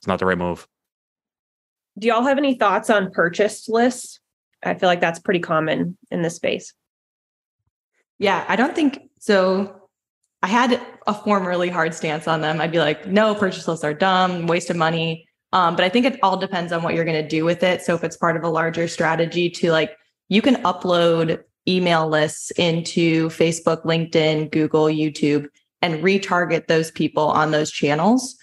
it's 0.00 0.06
not 0.06 0.18
the 0.18 0.24
right 0.26 0.38
move. 0.38 0.66
Do 1.98 2.08
y'all 2.08 2.22
have 2.22 2.38
any 2.38 2.54
thoughts 2.54 2.88
on 2.88 3.12
purchased 3.12 3.68
lists? 3.68 4.20
I 4.64 4.74
feel 4.74 4.88
like 4.88 5.00
that's 5.00 5.18
pretty 5.18 5.40
common 5.40 5.96
in 6.10 6.22
this 6.22 6.36
space. 6.36 6.72
Yeah, 8.18 8.44
I 8.48 8.56
don't 8.56 8.74
think 8.74 9.00
so. 9.18 9.88
I 10.42 10.48
had 10.48 10.80
a 11.06 11.14
formerly 11.14 11.68
hard 11.68 11.94
stance 11.94 12.26
on 12.26 12.40
them. 12.40 12.60
I'd 12.60 12.72
be 12.72 12.78
like, 12.78 13.06
no, 13.06 13.34
purchase 13.34 13.66
lists 13.68 13.84
are 13.84 13.94
dumb, 13.94 14.46
waste 14.46 14.70
of 14.70 14.76
money. 14.76 15.26
Um, 15.52 15.76
but 15.76 15.84
I 15.84 15.88
think 15.88 16.06
it 16.06 16.18
all 16.22 16.36
depends 16.36 16.72
on 16.72 16.82
what 16.82 16.94
you're 16.94 17.04
going 17.04 17.22
to 17.22 17.28
do 17.28 17.44
with 17.44 17.62
it. 17.62 17.82
So 17.82 17.94
if 17.94 18.02
it's 18.02 18.16
part 18.16 18.36
of 18.36 18.42
a 18.42 18.48
larger 18.48 18.88
strategy 18.88 19.50
to 19.50 19.70
like, 19.70 19.96
you 20.28 20.40
can 20.40 20.56
upload 20.62 21.42
email 21.68 22.08
lists 22.08 22.50
into 22.52 23.28
Facebook, 23.28 23.84
LinkedIn, 23.84 24.50
Google, 24.50 24.86
YouTube, 24.86 25.46
and 25.80 26.02
retarget 26.02 26.66
those 26.66 26.90
people 26.90 27.24
on 27.24 27.50
those 27.50 27.70
channels. 27.70 28.36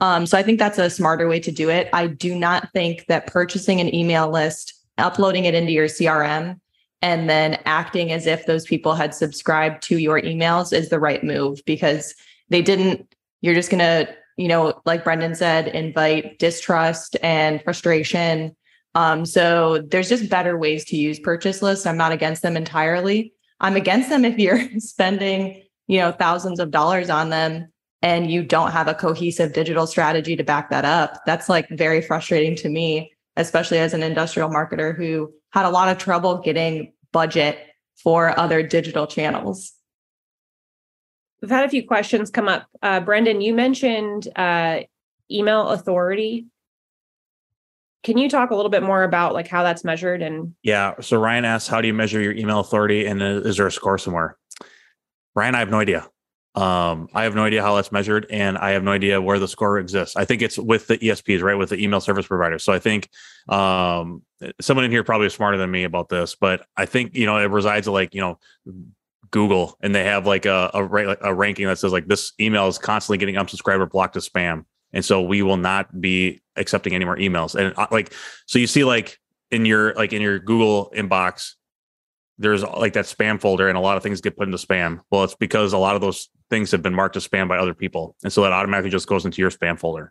Um, 0.00 0.26
so 0.26 0.36
I 0.38 0.42
think 0.42 0.58
that's 0.58 0.78
a 0.78 0.90
smarter 0.90 1.28
way 1.28 1.40
to 1.40 1.52
do 1.52 1.68
it. 1.68 1.88
I 1.92 2.06
do 2.06 2.34
not 2.34 2.70
think 2.72 3.06
that 3.06 3.26
purchasing 3.26 3.80
an 3.80 3.94
email 3.94 4.30
list, 4.30 4.74
uploading 5.00 5.44
it 5.44 5.54
into 5.54 5.72
your 5.72 5.86
CRM, 5.86 6.60
and 7.02 7.30
then 7.30 7.58
acting 7.64 8.12
as 8.12 8.26
if 8.26 8.46
those 8.46 8.64
people 8.64 8.94
had 8.94 9.14
subscribed 9.14 9.82
to 9.84 9.98
your 9.98 10.20
emails 10.20 10.72
is 10.72 10.88
the 10.88 11.00
right 11.00 11.24
move 11.24 11.60
because 11.64 12.14
they 12.48 12.62
didn't 12.62 13.14
you're 13.40 13.54
just 13.54 13.70
going 13.70 13.78
to 13.78 14.14
you 14.36 14.48
know 14.48 14.80
like 14.84 15.04
brendon 15.04 15.34
said 15.34 15.68
invite 15.68 16.38
distrust 16.38 17.16
and 17.22 17.62
frustration. 17.62 18.54
Um, 18.96 19.24
so 19.24 19.82
there's 19.82 20.08
just 20.08 20.28
better 20.28 20.58
ways 20.58 20.84
to 20.86 20.96
use 20.96 21.20
purchase 21.20 21.62
lists. 21.62 21.86
I'm 21.86 21.96
not 21.96 22.10
against 22.10 22.42
them 22.42 22.56
entirely. 22.56 23.32
I'm 23.60 23.76
against 23.76 24.08
them 24.08 24.24
if 24.24 24.38
you're 24.38 24.60
spending 24.78 25.62
you 25.86 25.98
know 25.98 26.12
thousands 26.12 26.60
of 26.60 26.70
dollars 26.70 27.08
on 27.08 27.30
them 27.30 27.72
and 28.02 28.30
you 28.30 28.42
don't 28.42 28.72
have 28.72 28.88
a 28.88 28.94
cohesive 28.94 29.52
digital 29.52 29.86
strategy 29.86 30.34
to 30.36 30.44
back 30.44 30.70
that 30.70 30.84
up. 30.84 31.20
That's 31.26 31.48
like 31.48 31.68
very 31.70 32.00
frustrating 32.00 32.56
to 32.56 32.68
me 32.68 33.12
especially 33.40 33.78
as 33.78 33.94
an 33.94 34.02
industrial 34.02 34.48
marketer 34.48 34.96
who 34.96 35.32
had 35.50 35.64
a 35.64 35.70
lot 35.70 35.88
of 35.88 35.98
trouble 35.98 36.38
getting 36.38 36.92
budget 37.12 37.58
for 38.02 38.38
other 38.38 38.62
digital 38.62 39.06
channels. 39.06 39.72
We've 41.40 41.50
had 41.50 41.64
a 41.64 41.68
few 41.68 41.86
questions 41.86 42.30
come 42.30 42.48
up. 42.48 42.66
Uh, 42.82 43.00
Brendon, 43.00 43.40
you 43.40 43.54
mentioned 43.54 44.28
uh, 44.36 44.80
email 45.30 45.68
authority. 45.68 46.46
Can 48.02 48.18
you 48.18 48.28
talk 48.28 48.50
a 48.50 48.54
little 48.54 48.70
bit 48.70 48.82
more 48.82 49.02
about 49.02 49.34
like 49.34 49.48
how 49.48 49.62
that's 49.62 49.84
measured 49.84 50.22
and 50.22 50.54
Yeah. 50.62 50.94
So 51.00 51.18
Ryan 51.18 51.44
asks, 51.44 51.68
how 51.68 51.80
do 51.80 51.88
you 51.88 51.94
measure 51.94 52.20
your 52.20 52.32
email 52.32 52.60
authority, 52.60 53.06
and 53.06 53.22
uh, 53.22 53.42
is 53.44 53.56
there 53.56 53.66
a 53.66 53.72
score 53.72 53.98
somewhere? 53.98 54.36
Ryan, 55.34 55.54
I 55.54 55.58
have 55.58 55.70
no 55.70 55.80
idea. 55.80 56.08
Um, 56.54 57.08
I 57.14 57.22
have 57.24 57.34
no 57.34 57.44
idea 57.44 57.62
how 57.62 57.76
that's 57.76 57.92
measured, 57.92 58.26
and 58.28 58.58
I 58.58 58.70
have 58.70 58.82
no 58.82 58.90
idea 58.90 59.22
where 59.22 59.38
the 59.38 59.46
score 59.46 59.78
exists. 59.78 60.16
I 60.16 60.24
think 60.24 60.42
it's 60.42 60.58
with 60.58 60.88
the 60.88 60.98
ESPs, 60.98 61.42
right, 61.42 61.54
with 61.54 61.70
the 61.70 61.82
email 61.82 62.00
service 62.00 62.26
providers. 62.26 62.64
So 62.64 62.72
I 62.72 62.80
think 62.80 63.08
um, 63.48 64.22
someone 64.60 64.84
in 64.84 64.90
here 64.90 65.04
probably 65.04 65.28
is 65.28 65.34
smarter 65.34 65.56
than 65.56 65.70
me 65.70 65.84
about 65.84 66.08
this, 66.08 66.34
but 66.34 66.66
I 66.76 66.86
think 66.86 67.14
you 67.14 67.26
know 67.26 67.38
it 67.38 67.50
resides 67.50 67.86
like 67.86 68.14
you 68.14 68.20
know 68.20 68.38
Google, 69.30 69.76
and 69.80 69.94
they 69.94 70.04
have 70.04 70.26
like 70.26 70.44
a 70.44 70.70
a, 70.74 71.16
a 71.22 71.34
ranking 71.34 71.66
that 71.66 71.78
says 71.78 71.92
like 71.92 72.08
this 72.08 72.32
email 72.40 72.66
is 72.66 72.78
constantly 72.78 73.18
getting 73.18 73.36
unsubscribed 73.36 73.80
or 73.80 73.86
blocked 73.86 74.16
as 74.16 74.28
spam, 74.28 74.64
and 74.92 75.04
so 75.04 75.22
we 75.22 75.42
will 75.42 75.56
not 75.56 76.00
be 76.00 76.40
accepting 76.56 76.94
any 76.94 77.04
more 77.04 77.16
emails. 77.16 77.54
And 77.54 77.72
uh, 77.78 77.86
like 77.92 78.12
so, 78.46 78.58
you 78.58 78.66
see 78.66 78.82
like 78.82 79.18
in 79.52 79.66
your 79.66 79.94
like 79.94 80.12
in 80.12 80.20
your 80.20 80.40
Google 80.40 80.92
inbox 80.96 81.54
there's 82.40 82.62
like 82.62 82.94
that 82.94 83.04
spam 83.04 83.38
folder 83.38 83.68
and 83.68 83.76
a 83.76 83.80
lot 83.80 83.98
of 83.98 84.02
things 84.02 84.22
get 84.22 84.36
put 84.36 84.48
into 84.48 84.56
spam. 84.56 85.00
Well, 85.10 85.24
it's 85.24 85.34
because 85.34 85.74
a 85.74 85.78
lot 85.78 85.94
of 85.94 86.00
those 86.00 86.30
things 86.48 86.70
have 86.70 86.82
been 86.82 86.94
marked 86.94 87.14
as 87.16 87.28
spam 87.28 87.48
by 87.48 87.58
other 87.58 87.74
people. 87.74 88.16
And 88.24 88.32
so 88.32 88.42
that 88.42 88.52
automatically 88.52 88.90
just 88.90 89.06
goes 89.06 89.26
into 89.26 89.42
your 89.42 89.50
spam 89.50 89.78
folder. 89.78 90.10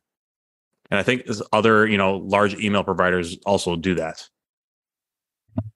And 0.91 0.99
I 0.99 1.03
think 1.03 1.23
other, 1.51 1.87
you 1.87 1.97
know, 1.97 2.17
large 2.17 2.53
email 2.59 2.83
providers 2.83 3.37
also 3.47 3.75
do 3.75 3.95
that. 3.95 4.27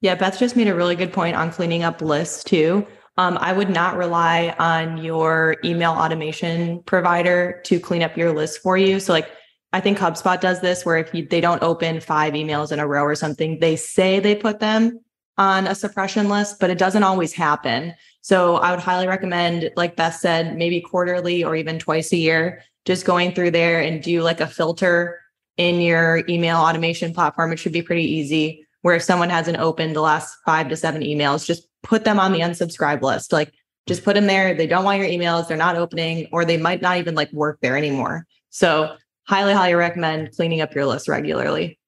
Yeah, 0.02 0.14
Beth 0.14 0.38
just 0.38 0.56
made 0.56 0.68
a 0.68 0.76
really 0.76 0.96
good 0.96 1.12
point 1.12 1.36
on 1.36 1.52
cleaning 1.52 1.82
up 1.82 2.02
lists 2.02 2.44
too. 2.44 2.86
Um, 3.18 3.38
I 3.42 3.52
would 3.52 3.70
not 3.70 3.98
rely 3.98 4.56
on 4.60 4.98
your 4.98 5.58
email 5.66 5.92
automation 5.92 6.84
provider 6.84 7.62
to 7.66 7.80
clean 7.80 8.04
up 8.04 8.16
your 8.16 8.32
list 8.32 8.62
for 8.62 8.78
you. 8.78 9.00
So, 9.00 9.14
like, 9.14 9.30
I 9.72 9.80
think 9.80 9.98
HubSpot 9.98 10.40
does 10.40 10.62
this 10.62 10.86
where 10.86 10.98
if 10.98 11.14
you, 11.14 11.28
they 11.28 11.42
don't 11.42 11.62
open 11.64 12.00
five 12.00 12.34
emails 12.34 12.72
in 12.72 12.80
a 12.80 12.88
row 12.88 13.04
or 13.04 13.16
something, 13.16 13.60
they 13.60 13.76
say 13.76 14.20
they 14.20 14.36
put 14.36 14.60
them 14.60 15.00
on 15.38 15.68
a 15.68 15.76
suppression 15.76 16.30
list, 16.30 16.60
but 16.60 16.70
it 16.70 16.78
doesn't 16.78 17.04
always 17.04 17.34
happen. 17.34 17.94
So 18.22 18.58
I 18.58 18.72
would 18.72 18.80
highly 18.80 19.08
recommend, 19.08 19.72
like 19.76 19.96
Beth 19.96 20.16
said, 20.16 20.58
maybe 20.58 20.80
quarterly 20.80 21.44
or 21.44 21.56
even 21.56 21.80
twice 21.80 22.14
a 22.14 22.18
year, 22.18 22.64
just 22.86 23.06
going 23.06 23.34
through 23.34 23.52
there 23.52 23.82
and 23.82 24.02
do 24.02 24.22
like 24.22 24.42
a 24.42 24.48
filter 24.48 25.20
in 25.58 25.82
your 25.82 26.24
email 26.30 26.58
automation 26.58 27.14
platform. 27.14 27.52
It 27.52 27.58
should 27.58 27.74
be 27.74 27.82
pretty 27.82 28.06
easy. 28.06 28.66
Where 28.82 28.96
if 28.96 29.04
someone 29.04 29.30
hasn't 29.30 29.60
opened 29.60 29.96
the 29.96 30.02
last 30.02 30.36
five 30.46 30.68
to 30.70 30.76
seven 30.76 31.02
emails, 31.02 31.46
just 31.46 31.68
put 31.84 32.04
them 32.04 32.20
on 32.20 32.34
the 32.34 32.42
unsubscribe 32.42 33.02
list. 33.02 33.32
Like 33.32 33.54
just 33.88 34.04
put 34.04 34.14
them 34.16 34.28
there. 34.28 34.54
They 34.54 34.68
don't 34.68 34.84
want 34.84 35.00
your 35.00 35.08
emails, 35.08 35.48
they're 35.48 35.58
not 35.58 35.76
opening, 35.76 36.28
or 36.32 36.46
they 36.46 36.58
might 36.58 36.82
not 36.82 36.98
even 36.98 37.16
like 37.16 37.32
work 37.32 37.60
there 37.62 37.78
anymore. 37.78 38.26
So 38.50 38.96
highly, 39.28 39.54
highly 39.54 39.74
recommend 39.74 40.36
cleaning 40.36 40.62
up 40.62 40.76
your 40.76 40.86
list 40.86 41.08
regularly. 41.08 41.80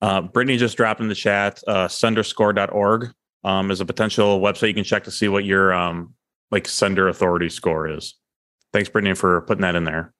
Uh, 0.00 0.22
Brittany 0.22 0.56
just 0.56 0.76
dropped 0.76 1.00
in 1.00 1.08
the 1.08 1.14
chat, 1.14 1.60
uh, 1.66 1.88
senderscore.org 1.88 3.12
um, 3.44 3.70
is 3.70 3.80
a 3.80 3.84
potential 3.86 4.40
website 4.40 4.68
you 4.68 4.74
can 4.74 4.84
check 4.84 5.04
to 5.04 5.10
see 5.10 5.28
what 5.28 5.44
your 5.44 5.72
um, 5.72 6.14
like 6.50 6.68
sender 6.68 7.08
authority 7.08 7.48
score 7.48 7.88
is. 7.88 8.14
Thanks, 8.72 8.88
Brittany, 8.88 9.14
for 9.14 9.42
putting 9.42 9.62
that 9.62 9.74
in 9.74 9.84
there. 9.84 10.12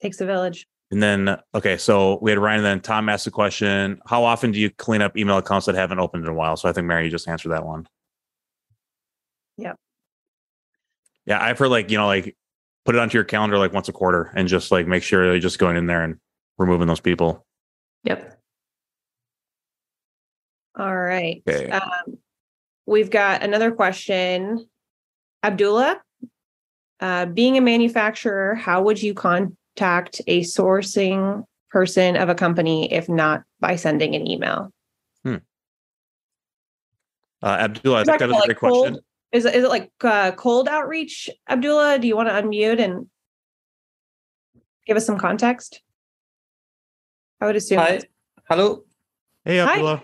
takes 0.00 0.20
a 0.20 0.26
village? 0.26 0.66
And 0.90 1.02
then, 1.02 1.36
okay, 1.54 1.76
so 1.76 2.18
we 2.22 2.30
had 2.30 2.38
Ryan. 2.38 2.58
And 2.58 2.66
then 2.66 2.80
Tom 2.80 3.08
asked 3.08 3.24
the 3.24 3.30
question: 3.32 3.98
How 4.06 4.22
often 4.24 4.52
do 4.52 4.60
you 4.60 4.70
clean 4.70 5.02
up 5.02 5.16
email 5.16 5.38
accounts 5.38 5.66
that 5.66 5.74
haven't 5.74 5.98
opened 5.98 6.24
in 6.24 6.30
a 6.30 6.34
while? 6.34 6.56
So 6.56 6.68
I 6.68 6.72
think 6.72 6.86
Mary, 6.86 7.06
you 7.06 7.10
just 7.10 7.28
answered 7.28 7.48
that 7.50 7.66
one. 7.66 7.88
Yep. 9.58 9.76
Yeah, 11.24 11.42
I've 11.42 11.58
heard 11.58 11.70
like 11.70 11.90
you 11.90 11.98
know 11.98 12.06
like 12.06 12.36
put 12.84 12.94
it 12.94 13.00
onto 13.00 13.18
your 13.18 13.24
calendar 13.24 13.58
like 13.58 13.72
once 13.72 13.88
a 13.88 13.92
quarter 13.92 14.30
and 14.36 14.46
just 14.46 14.70
like 14.70 14.86
make 14.86 15.02
sure 15.02 15.24
you're 15.24 15.40
just 15.40 15.58
going 15.58 15.76
in 15.76 15.86
there 15.86 16.04
and 16.04 16.18
removing 16.56 16.86
those 16.86 17.00
people. 17.00 17.45
Yep. 18.04 18.38
All 20.78 20.96
right. 20.96 21.42
Okay. 21.48 21.70
Um, 21.70 22.18
we've 22.86 23.10
got 23.10 23.42
another 23.42 23.72
question. 23.72 24.68
Abdullah, 25.42 26.00
uh, 27.00 27.26
being 27.26 27.56
a 27.56 27.60
manufacturer, 27.60 28.54
how 28.54 28.82
would 28.82 29.02
you 29.02 29.14
contact 29.14 30.20
a 30.26 30.42
sourcing 30.42 31.44
person 31.70 32.16
of 32.16 32.28
a 32.28 32.34
company 32.34 32.92
if 32.92 33.08
not 33.08 33.42
by 33.60 33.76
sending 33.76 34.14
an 34.14 34.26
email? 34.26 34.72
Uh, 37.42 37.58
Abdullah, 37.60 37.98
I 37.98 38.00
Is 38.00 38.06
think 38.06 38.18
that 38.18 38.26
that 38.26 38.30
is 38.30 38.36
a 38.36 38.38
like 38.38 38.46
great 38.46 38.58
question. 38.58 38.92
cold? 38.94 39.04
Is 39.32 39.44
it, 39.44 39.54
is 39.54 39.64
it 39.64 39.68
like 39.68 39.90
uh, 40.02 40.32
cold 40.32 40.68
outreach, 40.68 41.28
Abdullah? 41.48 41.98
Do 41.98 42.08
you 42.08 42.16
want 42.16 42.28
to 42.28 42.34
unmute 42.34 42.80
and 42.80 43.06
give 44.86 44.96
us 44.96 45.04
some 45.04 45.18
context? 45.18 45.82
I 47.40 47.46
would 47.46 47.56
assume. 47.56 47.78
Hi. 47.78 48.00
Hello. 48.48 48.84
Hey, 49.44 49.58
Hi. 49.58 49.72
Abdullah. 49.72 50.02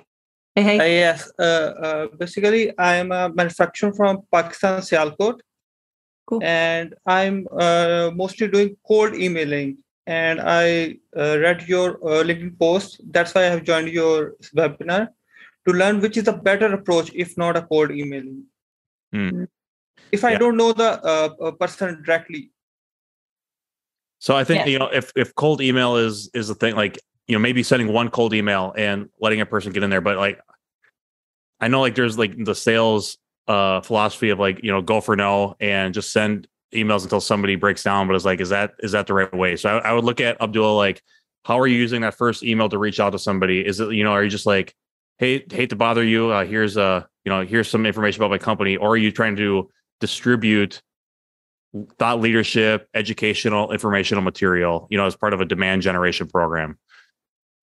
Hey, 0.54 0.62
hey. 0.62 0.78
Uh, 0.78 0.84
yes. 0.84 1.32
Uh, 1.38 1.42
uh, 1.42 2.06
basically, 2.18 2.76
I 2.78 2.96
am 2.96 3.10
a 3.12 3.30
manufacturer 3.32 3.92
from 3.94 4.22
Pakistan, 4.30 4.80
Sialkot, 4.82 5.40
Cool. 6.26 6.42
and 6.42 6.94
I'm 7.06 7.48
uh, 7.58 8.10
mostly 8.14 8.48
doing 8.48 8.76
cold 8.86 9.14
emailing. 9.14 9.78
And 10.06 10.40
I 10.40 10.96
uh, 11.16 11.38
read 11.38 11.68
your 11.68 11.92
uh, 12.04 12.22
LinkedIn 12.24 12.58
post. 12.58 13.00
That's 13.10 13.34
why 13.34 13.42
I 13.42 13.50
have 13.54 13.62
joined 13.62 13.88
your 13.88 14.34
webinar 14.54 15.08
to 15.66 15.72
learn 15.72 16.00
which 16.00 16.16
is 16.16 16.24
the 16.24 16.32
better 16.32 16.72
approach, 16.74 17.10
if 17.14 17.38
not 17.38 17.56
a 17.56 17.62
cold 17.62 17.92
emailing. 17.92 18.44
Hmm. 19.12 19.44
If 20.10 20.24
I 20.24 20.32
Yeah. 20.32 20.38
don't 20.38 20.56
know 20.56 20.72
the 20.72 21.56
person 21.58 22.02
directly, 22.02 22.50
So 24.22 24.36
I 24.36 24.44
think 24.44 24.58
Yeah. 24.60 24.72
you 24.72 24.78
know 24.78 24.90
if 24.98 25.10
if 25.16 25.34
cold 25.34 25.60
email 25.60 25.96
is 25.96 26.30
is 26.32 26.46
the 26.46 26.54
thing, 26.54 26.76
like 26.76 26.98
you 27.26 27.36
know 27.36 27.40
maybe 27.40 27.62
sending 27.62 27.92
one 27.92 28.10
cold 28.10 28.34
email 28.34 28.72
and 28.76 29.08
letting 29.20 29.40
a 29.40 29.46
person 29.46 29.72
get 29.72 29.82
in 29.82 29.90
there, 29.90 30.00
but 30.00 30.16
like 30.16 30.40
I 31.60 31.68
know 31.68 31.80
like 31.80 31.94
there's 31.94 32.18
like 32.18 32.44
the 32.44 32.54
sales 32.54 33.18
uh 33.48 33.80
philosophy 33.80 34.30
of 34.30 34.38
like 34.38 34.62
you 34.62 34.70
know 34.70 34.82
go 34.82 35.00
for 35.00 35.16
no 35.16 35.56
and 35.60 35.92
just 35.92 36.12
send 36.12 36.46
emails 36.72 37.02
until 37.02 37.20
somebody 37.20 37.56
breaks 37.56 37.82
down. 37.82 38.06
But 38.06 38.16
it's 38.16 38.24
like 38.24 38.40
is 38.40 38.50
that 38.50 38.72
is 38.80 38.92
that 38.92 39.06
the 39.06 39.14
right 39.14 39.32
way? 39.32 39.56
So 39.56 39.78
I, 39.78 39.90
I 39.90 39.92
would 39.92 40.04
look 40.04 40.20
at 40.20 40.40
Abdul 40.40 40.76
like 40.76 41.02
how 41.44 41.58
are 41.58 41.66
you 41.66 41.76
using 41.76 42.02
that 42.02 42.14
first 42.14 42.44
email 42.44 42.68
to 42.68 42.78
reach 42.78 43.00
out 43.00 43.10
to 43.10 43.18
somebody? 43.18 43.66
Is 43.66 43.80
it 43.80 43.92
you 43.92 44.04
know 44.04 44.12
are 44.12 44.24
you 44.24 44.30
just 44.30 44.46
like 44.46 44.74
hey 45.18 45.44
hate 45.50 45.70
to 45.70 45.76
bother 45.76 46.02
you 46.02 46.30
uh, 46.30 46.44
here's 46.44 46.76
uh 46.76 47.04
you 47.24 47.30
know 47.30 47.44
here's 47.44 47.68
some 47.68 47.86
information 47.86 48.20
about 48.22 48.30
my 48.30 48.38
company 48.38 48.76
or 48.76 48.90
are 48.90 48.96
you 48.96 49.12
trying 49.12 49.36
to 49.36 49.70
distribute 50.00 50.82
thought 51.98 52.20
leadership, 52.20 52.88
educational, 52.94 53.72
informational 53.72 54.22
material, 54.22 54.86
you 54.90 54.98
know, 54.98 55.06
as 55.06 55.16
part 55.16 55.32
of 55.32 55.40
a 55.40 55.44
demand 55.44 55.82
generation 55.82 56.26
program. 56.26 56.78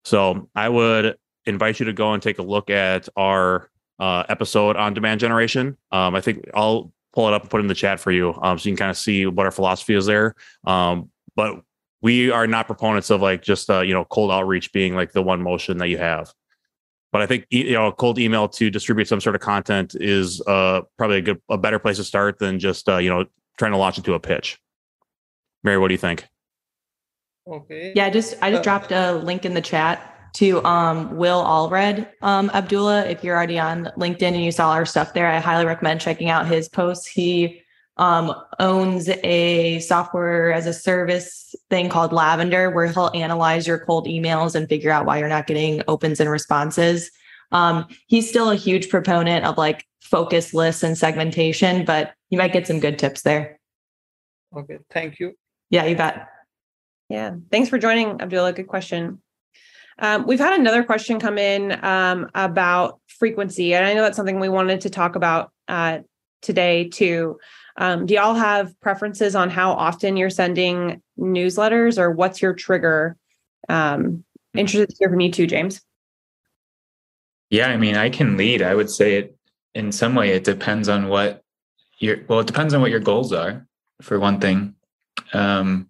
So 0.04 0.48
I 0.54 0.68
would 0.68 1.16
invite 1.46 1.80
you 1.80 1.86
to 1.86 1.92
go 1.92 2.12
and 2.12 2.22
take 2.22 2.38
a 2.38 2.42
look 2.42 2.70
at 2.70 3.08
our 3.16 3.70
uh, 3.98 4.24
episode 4.28 4.76
on 4.76 4.94
demand 4.94 5.20
generation. 5.20 5.76
Um, 5.92 6.14
I 6.14 6.20
think 6.20 6.48
I'll 6.54 6.92
pull 7.12 7.28
it 7.28 7.34
up 7.34 7.42
and 7.42 7.50
put 7.50 7.60
it 7.60 7.64
in 7.64 7.68
the 7.68 7.74
chat 7.74 8.00
for 8.00 8.10
you 8.10 8.34
um, 8.42 8.58
so 8.58 8.68
you 8.68 8.74
can 8.74 8.78
kind 8.78 8.90
of 8.90 8.96
see 8.96 9.26
what 9.26 9.46
our 9.46 9.52
philosophy 9.52 9.94
is 9.94 10.06
there. 10.06 10.34
Um, 10.64 11.10
but 11.36 11.62
we 12.02 12.30
are 12.30 12.46
not 12.46 12.66
proponents 12.66 13.10
of 13.10 13.22
like 13.22 13.42
just 13.42 13.70
uh, 13.70 13.80
you 13.80 13.94
know 13.94 14.04
cold 14.04 14.30
outreach 14.30 14.72
being 14.72 14.94
like 14.94 15.12
the 15.12 15.22
one 15.22 15.42
motion 15.42 15.78
that 15.78 15.88
you 15.88 15.98
have. 15.98 16.32
But 17.12 17.22
I 17.22 17.26
think 17.26 17.46
you 17.50 17.72
know 17.72 17.92
cold 17.92 18.18
email 18.18 18.48
to 18.48 18.68
distribute 18.70 19.08
some 19.08 19.20
sort 19.20 19.34
of 19.34 19.40
content 19.40 19.94
is 19.98 20.42
uh, 20.42 20.82
probably 20.98 21.18
a 21.18 21.22
good 21.22 21.40
a 21.48 21.56
better 21.56 21.78
place 21.78 21.96
to 21.96 22.04
start 22.04 22.38
than 22.38 22.58
just 22.58 22.88
uh, 22.88 22.98
you 22.98 23.08
know 23.08 23.24
trying 23.58 23.72
to 23.72 23.78
launch 23.78 23.96
into 23.96 24.14
a 24.14 24.20
pitch. 24.20 24.60
Mary, 25.62 25.78
what 25.78 25.88
do 25.88 25.94
you 25.94 25.98
think? 25.98 26.26
Okay. 27.46 27.92
Yeah, 27.94 28.08
just 28.10 28.36
I 28.42 28.50
just 28.50 28.60
Uh, 28.60 28.62
dropped 28.62 28.92
a 28.92 29.12
link 29.12 29.44
in 29.44 29.54
the 29.54 29.60
chat 29.60 30.32
to 30.34 30.64
um, 30.64 31.16
Will 31.16 31.42
Allred 31.42 32.08
um, 32.22 32.50
Abdullah. 32.54 33.04
If 33.06 33.22
you're 33.22 33.36
already 33.36 33.58
on 33.58 33.90
LinkedIn 33.96 34.22
and 34.22 34.42
you 34.44 34.50
saw 34.50 34.70
our 34.72 34.86
stuff 34.86 35.14
there, 35.14 35.28
I 35.28 35.38
highly 35.38 35.66
recommend 35.66 36.00
checking 36.00 36.28
out 36.28 36.46
his 36.46 36.68
posts. 36.68 37.06
He 37.06 37.60
um, 37.98 38.34
owns 38.58 39.08
a 39.08 39.78
software 39.80 40.52
as 40.52 40.66
a 40.66 40.72
service 40.72 41.54
thing 41.70 41.88
called 41.88 42.12
Lavender, 42.12 42.70
where 42.70 42.86
he'll 42.86 43.10
analyze 43.14 43.66
your 43.66 43.78
cold 43.78 44.06
emails 44.06 44.54
and 44.56 44.68
figure 44.68 44.90
out 44.90 45.06
why 45.06 45.18
you're 45.18 45.28
not 45.28 45.46
getting 45.46 45.82
opens 45.86 46.18
and 46.18 46.30
responses. 46.30 47.10
Um, 47.52 47.86
he's 48.08 48.28
still 48.28 48.50
a 48.50 48.56
huge 48.56 48.88
proponent 48.88 49.44
of 49.44 49.56
like 49.58 49.86
focus 50.00 50.52
lists 50.54 50.82
and 50.82 50.98
segmentation, 50.98 51.84
but 51.84 52.14
you 52.30 52.38
might 52.38 52.52
get 52.52 52.66
some 52.66 52.80
good 52.80 52.98
tips 52.98 53.22
there. 53.22 53.60
Okay. 54.56 54.78
Thank 54.90 55.20
you. 55.20 55.34
Yeah, 55.70 55.84
you 55.84 55.94
bet. 55.94 56.28
Yeah. 57.08 57.34
Thanks 57.50 57.68
for 57.68 57.78
joining, 57.78 58.20
Abdullah. 58.20 58.52
Good 58.52 58.66
question. 58.66 59.20
Um, 59.98 60.26
we've 60.26 60.40
had 60.40 60.58
another 60.58 60.82
question 60.82 61.20
come 61.20 61.38
in 61.38 61.78
um, 61.84 62.28
about 62.34 63.00
frequency, 63.06 63.74
and 63.74 63.86
I 63.86 63.94
know 63.94 64.02
that's 64.02 64.16
something 64.16 64.40
we 64.40 64.48
wanted 64.48 64.80
to 64.82 64.90
talk 64.90 65.14
about 65.14 65.52
uh, 65.68 65.98
today 66.42 66.88
too. 66.88 67.38
Um, 67.76 68.06
do 68.06 68.14
y'all 68.14 68.34
have 68.34 68.78
preferences 68.80 69.34
on 69.34 69.50
how 69.50 69.72
often 69.72 70.16
you're 70.16 70.30
sending 70.30 71.02
newsletters, 71.18 71.98
or 71.98 72.10
what's 72.10 72.42
your 72.42 72.54
trigger? 72.54 73.16
Um, 73.68 74.24
interested 74.54 74.90
to 74.90 74.96
hear 74.98 75.10
from 75.10 75.20
you 75.20 75.30
too, 75.30 75.46
James. 75.46 75.80
Yeah, 77.50 77.68
I 77.68 77.76
mean, 77.76 77.96
I 77.96 78.10
can 78.10 78.36
lead. 78.36 78.62
I 78.62 78.74
would 78.74 78.90
say 78.90 79.16
it 79.16 79.36
in 79.74 79.92
some 79.92 80.14
way. 80.14 80.30
It 80.30 80.44
depends 80.44 80.88
on 80.88 81.08
what 81.08 81.42
your 81.98 82.18
well, 82.28 82.40
it 82.40 82.46
depends 82.46 82.74
on 82.74 82.80
what 82.80 82.90
your 82.90 83.00
goals 83.00 83.32
are, 83.32 83.66
for 84.02 84.18
one 84.18 84.40
thing. 84.40 84.74
Um, 85.32 85.88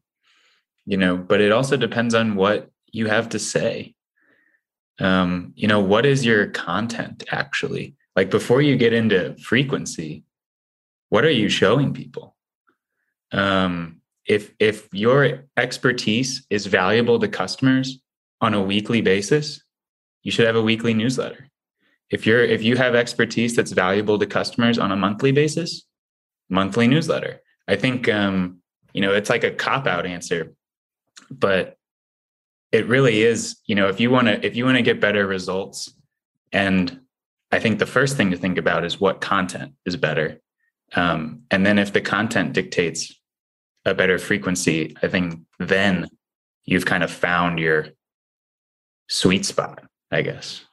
you 0.87 0.97
know, 0.97 1.17
but 1.17 1.41
it 1.41 1.53
also 1.53 1.77
depends 1.77 2.15
on 2.15 2.35
what 2.35 2.71
you 2.93 3.07
have 3.07 3.29
to 3.31 3.39
say. 3.39 3.95
Um, 5.01 5.53
you 5.57 5.67
know, 5.67 5.81
what 5.81 6.07
is 6.07 6.25
your 6.25 6.47
content 6.47 7.25
actually? 7.31 7.97
Like 8.15 8.31
before 8.31 8.63
you 8.63 8.77
get 8.77 8.93
into 8.93 9.37
frequency, 9.39 10.25
what 11.09 11.25
are 11.25 11.31
you 11.31 11.49
showing 11.49 11.93
people? 11.93 12.37
Um, 13.33 14.01
if 14.27 14.53
if 14.59 14.89
your 14.93 15.45
expertise 15.57 16.47
is 16.49 16.67
valuable 16.67 17.19
to 17.19 17.29
customers 17.29 17.99
on 18.41 18.55
a 18.55 18.63
weekly 18.63 19.01
basis, 19.01 19.63
you 20.23 20.31
should 20.31 20.47
have 20.47 20.57
a 20.57 20.63
weekly 20.63 20.95
newsletter. 20.95 21.51
If 22.11 22.27
you're 22.27 22.43
if 22.43 22.63
you 22.63 22.77
have 22.77 22.95
expertise 22.95 23.57
that's 23.57 23.73
valuable 23.73 24.19
to 24.19 24.27
customers 24.27 24.79
on 24.79 24.93
a 24.93 24.97
monthly 24.97 25.33
basis, 25.33 25.85
monthly 26.49 26.87
newsletter. 26.87 27.41
I 27.67 27.77
think 27.77 28.09
um, 28.09 28.59
you 28.93 29.01
know 29.01 29.13
it's 29.13 29.31
like 29.31 29.45
a 29.45 29.51
cop 29.51 29.87
out 29.87 30.07
answer, 30.07 30.55
but 31.31 31.77
it 32.73 32.87
really 32.89 33.23
is. 33.23 33.57
You 33.67 33.75
know, 33.75 33.89
if 33.89 34.01
you 34.01 34.11
want 34.11 34.27
to 34.27 34.45
if 34.45 34.57
you 34.57 34.65
want 34.65 34.77
to 34.77 34.83
get 34.83 35.01
better 35.01 35.27
results, 35.27 35.93
and 36.53 37.01
I 37.53 37.59
think 37.59 37.79
the 37.79 37.87
first 37.87 38.17
thing 38.17 38.31
to 38.31 38.37
think 38.37 38.59
about 38.59 38.85
is 38.85 39.01
what 39.01 39.21
content 39.21 39.73
is 39.87 39.97
better, 39.97 40.41
um, 40.95 41.43
and 41.51 41.65
then 41.65 41.79
if 41.79 41.93
the 41.93 42.01
content 42.01 42.53
dictates 42.53 43.15
a 43.85 43.95
better 43.95 44.19
frequency, 44.19 44.97
I 45.03 45.09
think 45.09 45.41
then 45.59 46.09
you've 46.65 46.87
kind 46.87 47.03
of 47.03 47.11
found 47.11 47.59
your 47.59 47.89
sweet 49.09 49.45
spot, 49.45 49.85
I 50.11 50.23
guess. 50.23 50.65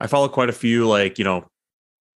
I 0.00 0.06
follow 0.06 0.28
quite 0.28 0.48
a 0.48 0.54
few 0.54 0.88
like, 0.88 1.18
you 1.18 1.24
know, 1.24 1.49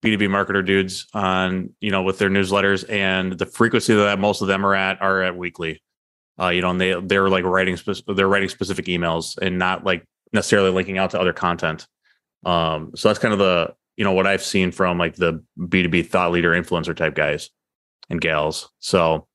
B2B 0.01 0.27
marketer 0.29 0.65
dudes 0.65 1.07
on, 1.13 1.73
you 1.79 1.91
know, 1.91 2.03
with 2.03 2.17
their 2.17 2.29
newsletters 2.29 2.89
and 2.89 3.33
the 3.33 3.45
frequency 3.45 3.93
that 3.93 4.19
most 4.19 4.41
of 4.41 4.47
them 4.47 4.65
are 4.65 4.75
at 4.75 5.01
are 5.01 5.21
at 5.21 5.37
weekly. 5.37 5.81
Uh, 6.39 6.49
you 6.49 6.61
know, 6.61 6.69
and 6.69 6.81
they 6.81 6.99
they're 7.01 7.29
like 7.29 7.43
writing 7.43 7.77
spec- 7.77 8.03
they're 8.07 8.27
writing 8.27 8.49
specific 8.49 8.85
emails 8.85 9.37
and 9.37 9.59
not 9.59 9.83
like 9.83 10.03
necessarily 10.33 10.71
linking 10.71 10.97
out 10.97 11.11
to 11.11 11.19
other 11.19 11.33
content. 11.33 11.87
Um, 12.45 12.91
so 12.95 13.09
that's 13.09 13.19
kind 13.19 13.33
of 13.33 13.39
the, 13.39 13.75
you 13.97 14.03
know, 14.03 14.13
what 14.13 14.25
I've 14.25 14.43
seen 14.43 14.71
from 14.71 14.97
like 14.97 15.15
the 15.15 15.43
B2B 15.59 16.07
thought 16.07 16.31
leader 16.31 16.51
influencer 16.51 16.95
type 16.95 17.13
guys 17.13 17.51
and 18.09 18.19
gals. 18.19 18.69
So 18.79 19.27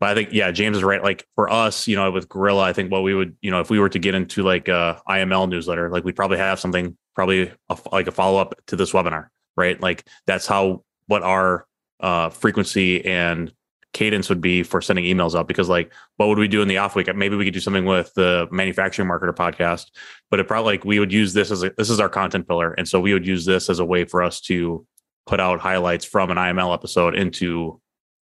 but 0.00 0.10
I 0.10 0.14
think 0.14 0.32
yeah, 0.32 0.50
James 0.50 0.76
is 0.76 0.82
right. 0.82 1.02
Like 1.02 1.26
for 1.34 1.50
us, 1.50 1.86
you 1.88 1.96
know, 1.96 2.10
with 2.10 2.28
Gorilla, 2.28 2.62
I 2.62 2.72
think 2.72 2.90
what 2.90 3.02
we 3.02 3.14
would, 3.14 3.36
you 3.40 3.50
know, 3.50 3.60
if 3.60 3.70
we 3.70 3.78
were 3.78 3.88
to 3.88 3.98
get 3.98 4.14
into 4.14 4.42
like 4.42 4.68
a 4.68 5.00
IML 5.08 5.48
newsletter, 5.48 5.88
like 5.88 6.04
we'd 6.04 6.16
probably 6.16 6.38
have 6.38 6.60
something, 6.60 6.96
probably 7.14 7.50
a, 7.70 7.78
like 7.92 8.06
a 8.06 8.12
follow 8.12 8.38
up 8.38 8.54
to 8.66 8.76
this 8.76 8.92
webinar, 8.92 9.28
right? 9.56 9.80
Like 9.80 10.06
that's 10.26 10.46
how 10.46 10.84
what 11.06 11.22
our 11.22 11.66
uh, 12.00 12.30
frequency 12.30 13.04
and 13.04 13.52
cadence 13.92 14.28
would 14.28 14.40
be 14.40 14.62
for 14.64 14.80
sending 14.82 15.04
emails 15.04 15.38
out. 15.38 15.46
Because 15.46 15.68
like, 15.68 15.92
what 16.16 16.28
would 16.28 16.38
we 16.38 16.48
do 16.48 16.60
in 16.62 16.68
the 16.68 16.78
off 16.78 16.96
week? 16.96 17.14
Maybe 17.14 17.36
we 17.36 17.44
could 17.44 17.54
do 17.54 17.60
something 17.60 17.84
with 17.84 18.12
the 18.14 18.48
manufacturing 18.50 19.08
marketer 19.08 19.34
podcast, 19.34 19.86
but 20.30 20.40
it 20.40 20.48
probably 20.48 20.74
like 20.74 20.84
we 20.84 20.98
would 20.98 21.12
use 21.12 21.32
this 21.32 21.50
as 21.50 21.62
a, 21.62 21.70
this 21.78 21.90
is 21.90 22.00
our 22.00 22.08
content 22.08 22.48
pillar, 22.48 22.72
and 22.72 22.88
so 22.88 23.00
we 23.00 23.12
would 23.12 23.26
use 23.26 23.44
this 23.44 23.70
as 23.70 23.78
a 23.78 23.84
way 23.84 24.04
for 24.04 24.22
us 24.22 24.40
to 24.42 24.84
put 25.26 25.40
out 25.40 25.60
highlights 25.60 26.04
from 26.04 26.30
an 26.30 26.36
IML 26.36 26.74
episode 26.74 27.14
into 27.14 27.80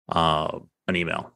uh, 0.08 0.58
an 0.88 0.96
email. 0.96 1.32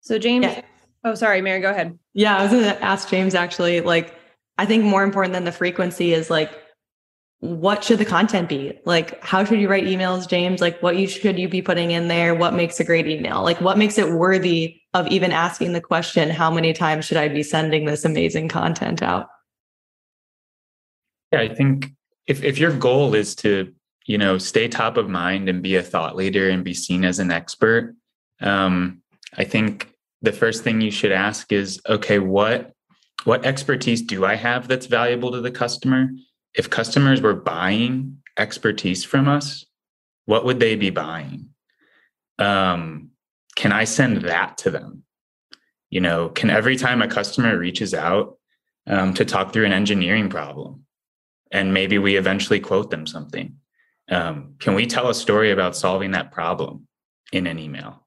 So 0.00 0.18
James, 0.18 0.46
Yeah. 0.46 0.62
oh 1.04 1.14
sorry, 1.14 1.42
Mary, 1.42 1.60
go 1.60 1.70
ahead. 1.70 1.98
Yeah, 2.14 2.36
I 2.38 2.42
was 2.42 2.52
going 2.52 2.64
to 2.64 2.82
ask 2.82 3.08
James 3.08 3.34
actually. 3.34 3.80
Like, 3.80 4.14
I 4.58 4.66
think 4.66 4.84
more 4.84 5.02
important 5.02 5.32
than 5.32 5.44
the 5.44 5.52
frequency 5.52 6.12
is 6.12 6.30
like, 6.30 6.50
what 7.42 7.82
should 7.82 7.98
the 7.98 8.04
content 8.04 8.48
be? 8.48 8.78
Like, 8.84 9.20
how 9.20 9.44
should 9.44 9.58
you 9.58 9.68
write 9.68 9.82
emails, 9.82 10.28
James? 10.28 10.60
Like, 10.60 10.80
what 10.80 10.96
you 10.96 11.08
should 11.08 11.40
you 11.40 11.48
be 11.48 11.60
putting 11.60 11.90
in 11.90 12.06
there? 12.06 12.36
What 12.36 12.54
makes 12.54 12.78
a 12.78 12.84
great 12.84 13.08
email? 13.08 13.42
Like, 13.42 13.60
what 13.60 13.76
makes 13.76 13.98
it 13.98 14.12
worthy 14.12 14.80
of 14.94 15.08
even 15.08 15.32
asking 15.32 15.72
the 15.72 15.80
question, 15.80 16.30
how 16.30 16.52
many 16.52 16.72
times 16.72 17.04
should 17.04 17.16
I 17.16 17.26
be 17.26 17.42
sending 17.42 17.84
this 17.84 18.04
amazing 18.04 18.48
content 18.48 19.02
out? 19.02 19.26
Yeah, 21.32 21.40
I 21.40 21.52
think 21.52 21.90
if 22.28 22.44
if 22.44 22.58
your 22.58 22.70
goal 22.78 23.12
is 23.12 23.34
to 23.36 23.74
you 24.06 24.18
know 24.18 24.38
stay 24.38 24.68
top 24.68 24.96
of 24.96 25.08
mind 25.08 25.48
and 25.48 25.64
be 25.64 25.74
a 25.74 25.82
thought 25.82 26.14
leader 26.14 26.48
and 26.48 26.62
be 26.62 26.74
seen 26.74 27.04
as 27.04 27.18
an 27.18 27.32
expert, 27.32 27.96
um, 28.40 29.02
I 29.36 29.42
think 29.42 29.92
the 30.20 30.32
first 30.32 30.62
thing 30.62 30.80
you 30.80 30.92
should 30.92 31.10
ask 31.10 31.50
is, 31.50 31.80
okay, 31.88 32.20
what 32.20 32.72
what 33.24 33.44
expertise 33.44 34.00
do 34.00 34.24
I 34.24 34.36
have 34.36 34.68
that's 34.68 34.86
valuable 34.86 35.32
to 35.32 35.40
the 35.40 35.50
customer? 35.50 36.08
If 36.54 36.70
customers 36.70 37.20
were 37.20 37.34
buying 37.34 38.18
expertise 38.38 39.04
from 39.04 39.28
us, 39.28 39.64
what 40.26 40.44
would 40.44 40.60
they 40.60 40.76
be 40.76 40.90
buying? 40.90 41.50
Um, 42.38 43.10
can 43.56 43.72
I 43.72 43.84
send 43.84 44.22
that 44.22 44.58
to 44.58 44.70
them? 44.70 45.04
You 45.90 46.00
know, 46.00 46.28
can 46.28 46.50
every 46.50 46.76
time 46.76 47.02
a 47.02 47.08
customer 47.08 47.58
reaches 47.58 47.92
out 47.94 48.38
um, 48.86 49.14
to 49.14 49.24
talk 49.24 49.52
through 49.52 49.66
an 49.66 49.72
engineering 49.72 50.28
problem, 50.28 50.84
and 51.50 51.74
maybe 51.74 51.98
we 51.98 52.16
eventually 52.16 52.60
quote 52.60 52.90
them 52.90 53.06
something. 53.06 53.56
Um, 54.10 54.54
can 54.58 54.74
we 54.74 54.86
tell 54.86 55.10
a 55.10 55.14
story 55.14 55.50
about 55.50 55.76
solving 55.76 56.12
that 56.12 56.32
problem 56.32 56.88
in 57.32 57.46
an 57.46 57.58
email? 57.58 58.06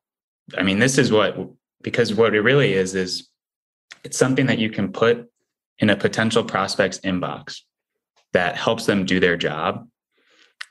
I 0.57 0.63
mean, 0.63 0.79
this 0.79 0.97
is 0.97 1.11
what, 1.11 1.37
because 1.81 2.13
what 2.13 2.35
it 2.35 2.41
really 2.41 2.73
is, 2.73 2.95
is 2.95 3.29
it's 4.03 4.17
something 4.17 4.47
that 4.47 4.59
you 4.59 4.69
can 4.69 4.91
put 4.91 5.29
in 5.79 5.89
a 5.89 5.95
potential 5.95 6.43
prospect's 6.43 6.99
inbox 6.99 7.61
that 8.35 8.57
helps 8.57 8.85
them 8.85 9.05
do 9.05 9.21
their 9.21 9.37
job. 9.37 9.87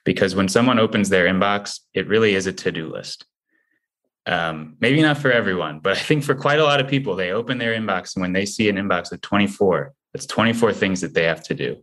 Because 0.04 0.34
when 0.34 0.48
someone 0.48 0.78
opens 0.78 1.08
their 1.08 1.24
inbox, 1.24 1.80
it 1.94 2.06
really 2.06 2.34
is 2.34 2.46
a 2.46 2.52
to 2.52 2.70
do 2.70 2.92
list. 2.92 3.24
Um, 4.26 4.76
maybe 4.80 5.00
not 5.00 5.16
for 5.16 5.32
everyone, 5.32 5.80
but 5.80 5.96
I 5.96 6.00
think 6.00 6.24
for 6.24 6.34
quite 6.34 6.58
a 6.58 6.64
lot 6.64 6.80
of 6.80 6.88
people, 6.88 7.16
they 7.16 7.30
open 7.30 7.56
their 7.56 7.74
inbox 7.74 8.14
and 8.14 8.20
when 8.20 8.34
they 8.34 8.44
see 8.44 8.68
an 8.68 8.76
inbox 8.76 9.12
of 9.12 9.22
24, 9.22 9.94
it's 10.12 10.26
24 10.26 10.74
things 10.74 11.00
that 11.00 11.14
they 11.14 11.24
have 11.24 11.42
to 11.44 11.54
do. 11.54 11.82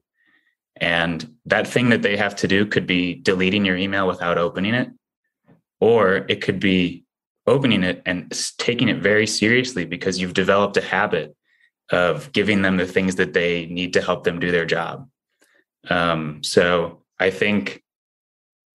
And 0.76 1.36
that 1.48 1.68
thing 1.68 1.90
that 1.90 2.04
they 2.04 2.16
have 2.16 2.36
to 2.38 2.48
do 2.48 2.68
could 2.68 2.86
be 2.86 3.16
deleting 3.16 3.66
your 3.66 3.76
email 3.76 4.08
without 4.08 4.38
opening 4.38 4.76
it, 4.76 4.90
or 5.80 6.26
it 6.30 6.42
could 6.42 6.60
be 6.60 7.06
opening 7.48 7.84
it 7.84 8.04
and 8.06 8.32
taking 8.60 8.88
it 8.88 9.02
very 9.02 9.26
seriously 9.26 9.86
because 9.86 10.20
you've 10.20 10.36
developed 10.36 10.78
a 10.78 10.82
habit 10.82 11.36
of 11.92 12.32
giving 12.34 12.62
them 12.62 12.78
the 12.78 12.86
things 12.86 13.16
that 13.16 13.34
they 13.34 13.66
need 13.66 13.94
to 13.94 14.02
help 14.02 14.24
them 14.24 14.40
do 14.40 14.52
their 14.52 14.66
job. 14.66 15.08
Um, 15.90 16.44
so 16.44 17.04
I 17.20 17.30
think 17.30 17.84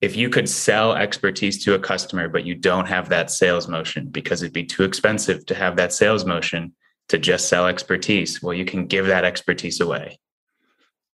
if 0.00 0.16
you 0.16 0.28
could 0.28 0.48
sell 0.48 0.94
expertise 0.94 1.64
to 1.64 1.74
a 1.74 1.78
customer, 1.78 2.28
but 2.28 2.44
you 2.44 2.54
don't 2.54 2.86
have 2.86 3.08
that 3.08 3.30
sales 3.30 3.68
motion 3.68 4.08
because 4.08 4.42
it'd 4.42 4.52
be 4.52 4.64
too 4.64 4.84
expensive 4.84 5.46
to 5.46 5.54
have 5.54 5.76
that 5.76 5.92
sales 5.92 6.24
motion 6.24 6.74
to 7.08 7.18
just 7.18 7.48
sell 7.48 7.66
expertise, 7.66 8.42
well, 8.42 8.54
you 8.54 8.64
can 8.64 8.86
give 8.86 9.06
that 9.06 9.24
expertise 9.24 9.80
away. 9.80 10.18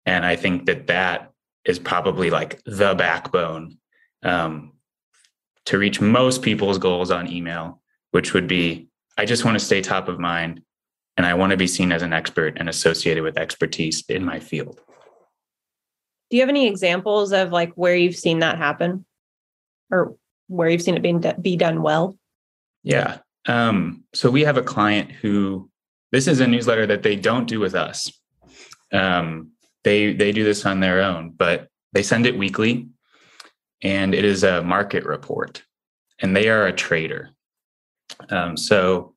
And 0.05 0.27
I 0.27 0.37
think 0.37 0.67
that 0.67 0.89
that 0.89 1.33
is 1.65 1.79
probably 1.79 2.31
like 2.31 2.63
the 2.65 2.95
backbone 2.95 3.79
um, 4.23 4.73
to 5.67 5.79
reach 5.79 6.01
most 6.01 6.43
people's 6.43 6.79
goals 6.79 7.11
on 7.11 7.31
email, 7.31 7.81
which 8.11 8.35
would 8.35 8.47
be 8.47 8.89
I 9.19 9.25
just 9.25 9.45
want 9.45 9.59
to 9.59 9.65
stay 9.65 9.81
top 9.81 10.09
of 10.09 10.19
mind 10.19 10.63
and 11.17 11.25
I 11.25 11.35
want 11.35 11.53
to 11.53 11.57
be 11.57 11.67
seen 11.67 11.91
as 11.91 12.03
an 12.03 12.13
expert 12.13 12.59
and 12.59 12.69
associated 12.69 13.23
with 13.23 13.39
expertise 13.39 14.05
in 14.09 14.25
my 14.25 14.39
field. 14.39 14.81
Do 16.31 16.37
you 16.37 16.43
have 16.43 16.49
any 16.49 16.67
examples 16.67 17.33
of 17.33 17.53
like 17.53 17.73
where 17.75 17.95
you've 17.95 18.17
seen 18.17 18.41
that 18.41 18.59
happen 18.59 19.05
or 19.91 20.17
where 20.49 20.69
you've 20.69 20.83
seen 20.83 20.97
it 20.97 21.03
being 21.03 21.25
be 21.41 21.57
done 21.57 21.83
well? 21.83 22.17
Yeah. 22.83 23.19
Um, 23.47 24.05
so 24.13 24.31
we 24.31 24.43
have 24.43 24.57
a 24.57 24.63
client 24.63 25.13
who 25.13 25.71
this 26.13 26.27
is 26.27 26.41
a 26.41 26.47
newsletter 26.47 26.87
that 26.87 27.03
they 27.03 27.17
don't 27.17 27.47
do 27.47 27.61
with 27.61 27.75
us. 27.75 28.13
Um, 28.93 29.53
they 29.85 30.13
they 30.13 30.33
do 30.33 30.45
this 30.45 30.67
on 30.67 30.81
their 30.81 31.01
own, 31.01 31.31
but 31.31 31.69
they 31.93 32.03
send 32.03 32.27
it 32.27 32.37
weekly, 32.37 32.89
and 33.83 34.15
it 34.15 34.25
is 34.25 34.43
a 34.43 34.63
market 34.63 35.05
report, 35.05 35.63
and 36.21 36.37
they 36.37 36.49
are 36.49 36.67
a 36.67 36.73
trader. 36.73 37.31
Um, 38.31 38.57
so 38.57 39.15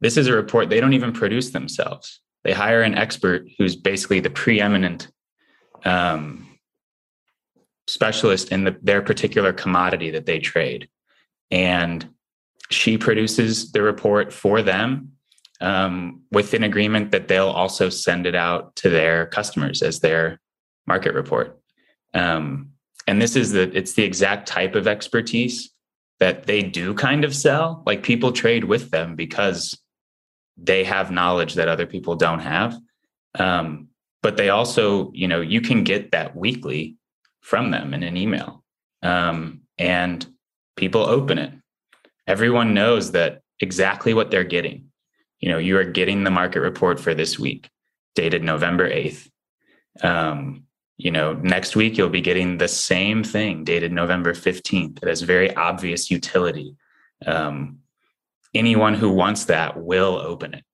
this 0.00 0.16
is 0.16 0.26
a 0.26 0.32
report 0.32 0.68
they 0.68 0.80
don't 0.80 0.92
even 0.92 1.12
produce 1.12 1.50
themselves. 1.50 2.20
They 2.44 2.52
hire 2.52 2.82
an 2.82 2.94
expert 2.94 3.46
who's 3.58 3.76
basically 3.76 4.20
the 4.20 4.30
preeminent 4.30 5.08
um, 5.84 6.49
specialist 7.90 8.52
in 8.52 8.64
the, 8.64 8.76
their 8.82 9.02
particular 9.02 9.52
commodity 9.52 10.10
that 10.10 10.26
they 10.26 10.38
trade, 10.38 10.88
and 11.50 12.08
she 12.70 12.96
produces 12.96 13.72
the 13.72 13.82
report 13.82 14.32
for 14.32 14.62
them 14.62 15.12
um, 15.60 16.22
with 16.30 16.54
an 16.54 16.64
agreement 16.64 17.10
that 17.10 17.28
they'll 17.28 17.48
also 17.48 17.88
send 17.88 18.26
it 18.26 18.34
out 18.34 18.76
to 18.76 18.88
their 18.88 19.26
customers 19.26 19.82
as 19.82 20.00
their 20.00 20.40
market 20.86 21.14
report. 21.14 21.60
Um, 22.14 22.70
and 23.06 23.20
this 23.20 23.36
is 23.36 23.52
the 23.52 23.76
it's 23.76 23.94
the 23.94 24.04
exact 24.04 24.46
type 24.46 24.74
of 24.74 24.86
expertise 24.86 25.70
that 26.20 26.44
they 26.44 26.62
do 26.62 26.94
kind 26.94 27.24
of 27.24 27.34
sell. 27.34 27.82
Like 27.86 28.02
people 28.02 28.32
trade 28.32 28.64
with 28.64 28.90
them 28.90 29.16
because 29.16 29.76
they 30.56 30.84
have 30.84 31.10
knowledge 31.10 31.54
that 31.54 31.68
other 31.68 31.86
people 31.86 32.14
don't 32.14 32.40
have. 32.40 32.76
Um, 33.38 33.88
but 34.22 34.36
they 34.36 34.50
also, 34.50 35.10
you 35.12 35.26
know, 35.26 35.40
you 35.40 35.60
can 35.60 35.82
get 35.82 36.10
that 36.12 36.36
weekly 36.36 36.96
from 37.40 37.70
them 37.70 37.94
in 37.94 38.02
an 38.02 38.16
email. 38.16 38.62
Um, 39.02 39.62
and 39.78 40.26
people 40.76 41.02
open 41.02 41.38
it. 41.38 41.52
Everyone 42.26 42.74
knows 42.74 43.12
that 43.12 43.42
exactly 43.60 44.14
what 44.14 44.30
they're 44.30 44.44
getting. 44.44 44.90
You 45.40 45.48
know 45.48 45.58
you 45.58 45.78
are 45.78 45.84
getting 45.84 46.22
the 46.22 46.30
market 46.30 46.60
report 46.60 47.00
for 47.00 47.14
this 47.14 47.38
week 47.38 47.70
dated 48.14 48.42
november 48.42 48.90
8th 48.90 49.30
um, 50.02 50.64
you 50.98 51.10
know 51.10 51.32
next 51.34 51.76
week 51.76 51.96
you'll 51.96 52.10
be 52.10 52.20
getting 52.20 52.58
the 52.58 52.68
same 52.68 53.24
thing 53.24 53.64
dated 53.64 53.92
november 53.92 54.34
15th 54.34 55.02
it 55.02 55.08
has 55.08 55.22
very 55.22 55.54
obvious 55.56 56.10
utility. 56.10 56.76
Um, 57.26 57.78
anyone 58.54 58.94
who 58.94 59.10
wants 59.10 59.44
that 59.46 59.80
will 59.80 60.16
open 60.16 60.54
it. 60.54 60.64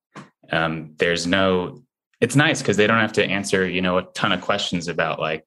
Um, 0.50 0.94
there's 0.98 1.26
no 1.26 1.82
it's 2.20 2.36
nice 2.36 2.60
because 2.60 2.76
they 2.76 2.86
don't 2.86 3.00
have 3.00 3.12
to 3.14 3.24
answer 3.24 3.68
you 3.68 3.82
know 3.82 3.98
a 3.98 4.02
ton 4.14 4.32
of 4.32 4.40
questions 4.40 4.88
about 4.88 5.20
like 5.20 5.44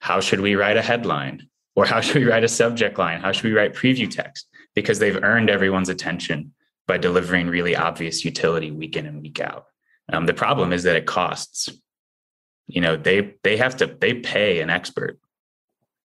how 0.00 0.20
should 0.20 0.40
we 0.40 0.54
write 0.54 0.76
a 0.76 0.82
headline 0.82 1.48
or 1.76 1.84
how 1.84 2.00
should 2.00 2.16
we 2.16 2.24
write 2.24 2.44
a 2.44 2.48
subject 2.48 2.98
line 2.98 3.20
how 3.20 3.32
should 3.32 3.44
we 3.44 3.52
write 3.52 3.74
preview 3.74 4.08
text 4.10 4.48
because 4.74 4.98
they've 4.98 5.22
earned 5.22 5.50
everyone's 5.50 5.88
attention 5.88 6.52
by 6.88 6.98
delivering 6.98 7.46
really 7.46 7.76
obvious 7.76 8.24
utility 8.24 8.72
week 8.72 8.96
in 8.96 9.06
and 9.06 9.22
week 9.22 9.40
out. 9.40 9.66
Um, 10.10 10.26
the 10.26 10.34
problem 10.34 10.72
is 10.72 10.82
that 10.84 10.96
it 10.96 11.06
costs. 11.06 11.68
You 12.66 12.80
know, 12.80 12.96
they 12.96 13.34
they 13.44 13.56
have 13.56 13.76
to 13.76 13.86
they 13.86 14.14
pay 14.14 14.60
an 14.60 14.70
expert 14.70 15.18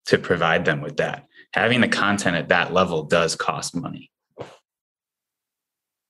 to 0.07 0.19
provide 0.19 0.65
them 0.65 0.81
with 0.81 0.99
that. 0.99 1.27
Having 1.53 1.81
the 1.81 1.89
content 1.89 2.37
at 2.37 2.49
that 2.49 2.73
level 2.73 3.05
does 3.05 3.35
cost 3.35 3.75
money. 3.75 4.11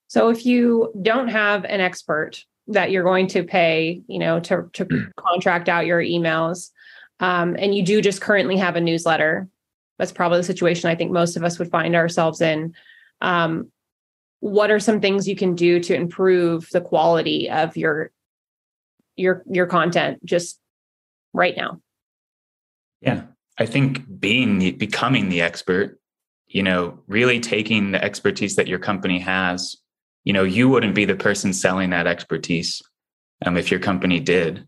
So 0.08 0.28
if 0.30 0.44
you 0.44 0.92
don't 1.00 1.28
have 1.28 1.64
an 1.64 1.80
expert 1.80 2.44
that 2.68 2.90
you're 2.90 3.04
going 3.04 3.28
to 3.28 3.44
pay, 3.44 4.02
you 4.08 4.18
know, 4.18 4.40
to 4.40 4.68
to 4.74 4.86
contract 5.16 5.68
out 5.68 5.86
your 5.86 6.00
emails, 6.00 6.70
um, 7.20 7.56
and 7.58 7.74
you 7.74 7.82
do 7.82 8.00
just 8.00 8.20
currently 8.20 8.56
have 8.56 8.76
a 8.76 8.80
newsletter, 8.80 9.48
that's 9.98 10.12
probably 10.12 10.38
the 10.38 10.44
situation 10.44 10.90
I 10.90 10.94
think 10.94 11.10
most 11.10 11.36
of 11.36 11.44
us 11.44 11.58
would 11.58 11.70
find 11.70 11.96
ourselves 11.96 12.40
in. 12.40 12.74
Um, 13.20 13.72
what 14.40 14.70
are 14.70 14.78
some 14.78 15.00
things 15.00 15.26
you 15.26 15.34
can 15.34 15.54
do 15.54 15.80
to 15.80 15.94
improve 15.94 16.68
the 16.72 16.80
quality 16.80 17.50
of 17.50 17.76
your 17.76 18.12
your 19.16 19.42
your 19.50 19.66
content 19.66 20.24
just 20.24 20.60
right 21.32 21.56
now? 21.56 21.80
Yeah 23.00 23.22
i 23.58 23.66
think 23.66 24.02
being 24.18 24.76
becoming 24.78 25.28
the 25.28 25.42
expert 25.42 26.00
you 26.46 26.62
know 26.62 26.98
really 27.06 27.40
taking 27.40 27.90
the 27.90 28.02
expertise 28.02 28.56
that 28.56 28.68
your 28.68 28.78
company 28.78 29.18
has 29.18 29.76
you 30.24 30.32
know 30.32 30.44
you 30.44 30.68
wouldn't 30.68 30.94
be 30.94 31.04
the 31.04 31.14
person 31.14 31.52
selling 31.52 31.90
that 31.90 32.06
expertise 32.06 32.80
um, 33.44 33.56
if 33.56 33.70
your 33.70 33.80
company 33.80 34.20
did 34.20 34.66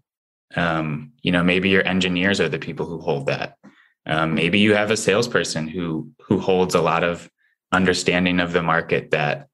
um, 0.56 1.12
you 1.22 1.32
know 1.32 1.42
maybe 1.42 1.68
your 1.68 1.86
engineers 1.86 2.40
are 2.40 2.48
the 2.48 2.58
people 2.58 2.86
who 2.86 2.98
hold 2.98 3.26
that 3.26 3.56
um, 4.06 4.34
maybe 4.34 4.58
you 4.58 4.74
have 4.74 4.90
a 4.90 4.96
salesperson 4.96 5.68
who 5.68 6.10
who 6.20 6.38
holds 6.38 6.74
a 6.74 6.80
lot 6.80 7.04
of 7.04 7.30
understanding 7.72 8.40
of 8.40 8.52
the 8.52 8.62
market 8.62 9.10
that 9.10 9.48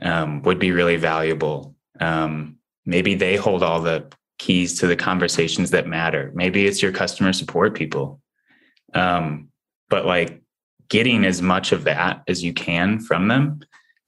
um, 0.00 0.42
would 0.42 0.58
be 0.58 0.72
really 0.72 0.96
valuable. 0.96 1.74
Um, 2.00 2.56
maybe 2.86 3.14
they 3.14 3.36
hold 3.36 3.62
all 3.62 3.80
the 3.80 4.10
keys 4.38 4.78
to 4.80 4.86
the 4.86 4.96
conversations 4.96 5.70
that 5.70 5.86
matter. 5.86 6.30
Maybe 6.34 6.66
it's 6.66 6.80
your 6.80 6.92
customer 6.92 7.32
support 7.32 7.74
people. 7.74 8.20
Um, 8.94 9.48
but 9.90 10.06
like 10.06 10.42
getting 10.88 11.24
as 11.24 11.42
much 11.42 11.72
of 11.72 11.84
that 11.84 12.22
as 12.28 12.42
you 12.42 12.52
can 12.52 13.00
from 13.00 13.28
them. 13.28 13.60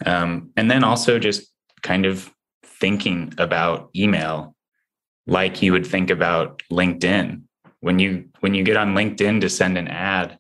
Um, 0.07 0.50
and 0.57 0.70
then 0.70 0.85
also 0.85 1.18
just 1.18 1.53
kind 1.83 2.07
of 2.07 2.33
thinking 2.64 3.35
about 3.37 3.90
email 3.94 4.55
like 5.31 5.62
you 5.62 5.73
would 5.73 5.87
think 5.87 6.11
about 6.11 6.62
LinkedIn. 6.71 7.43
When 7.81 7.99
you 7.99 8.29
when 8.40 8.55
you 8.55 8.62
get 8.62 8.77
on 8.77 8.95
LinkedIn 8.95 9.40
to 9.40 9.49
send 9.49 9.79
an 9.79 9.88
ad, 9.88 10.38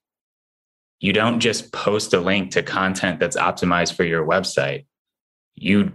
you 0.98 1.14
don't 1.14 1.40
just 1.40 1.72
post 1.72 2.12
a 2.12 2.20
link 2.20 2.50
to 2.52 2.62
content 2.62 3.18
that's 3.18 3.36
optimized 3.36 3.94
for 3.94 4.04
your 4.04 4.26
website 4.26 4.84
you 5.60 5.92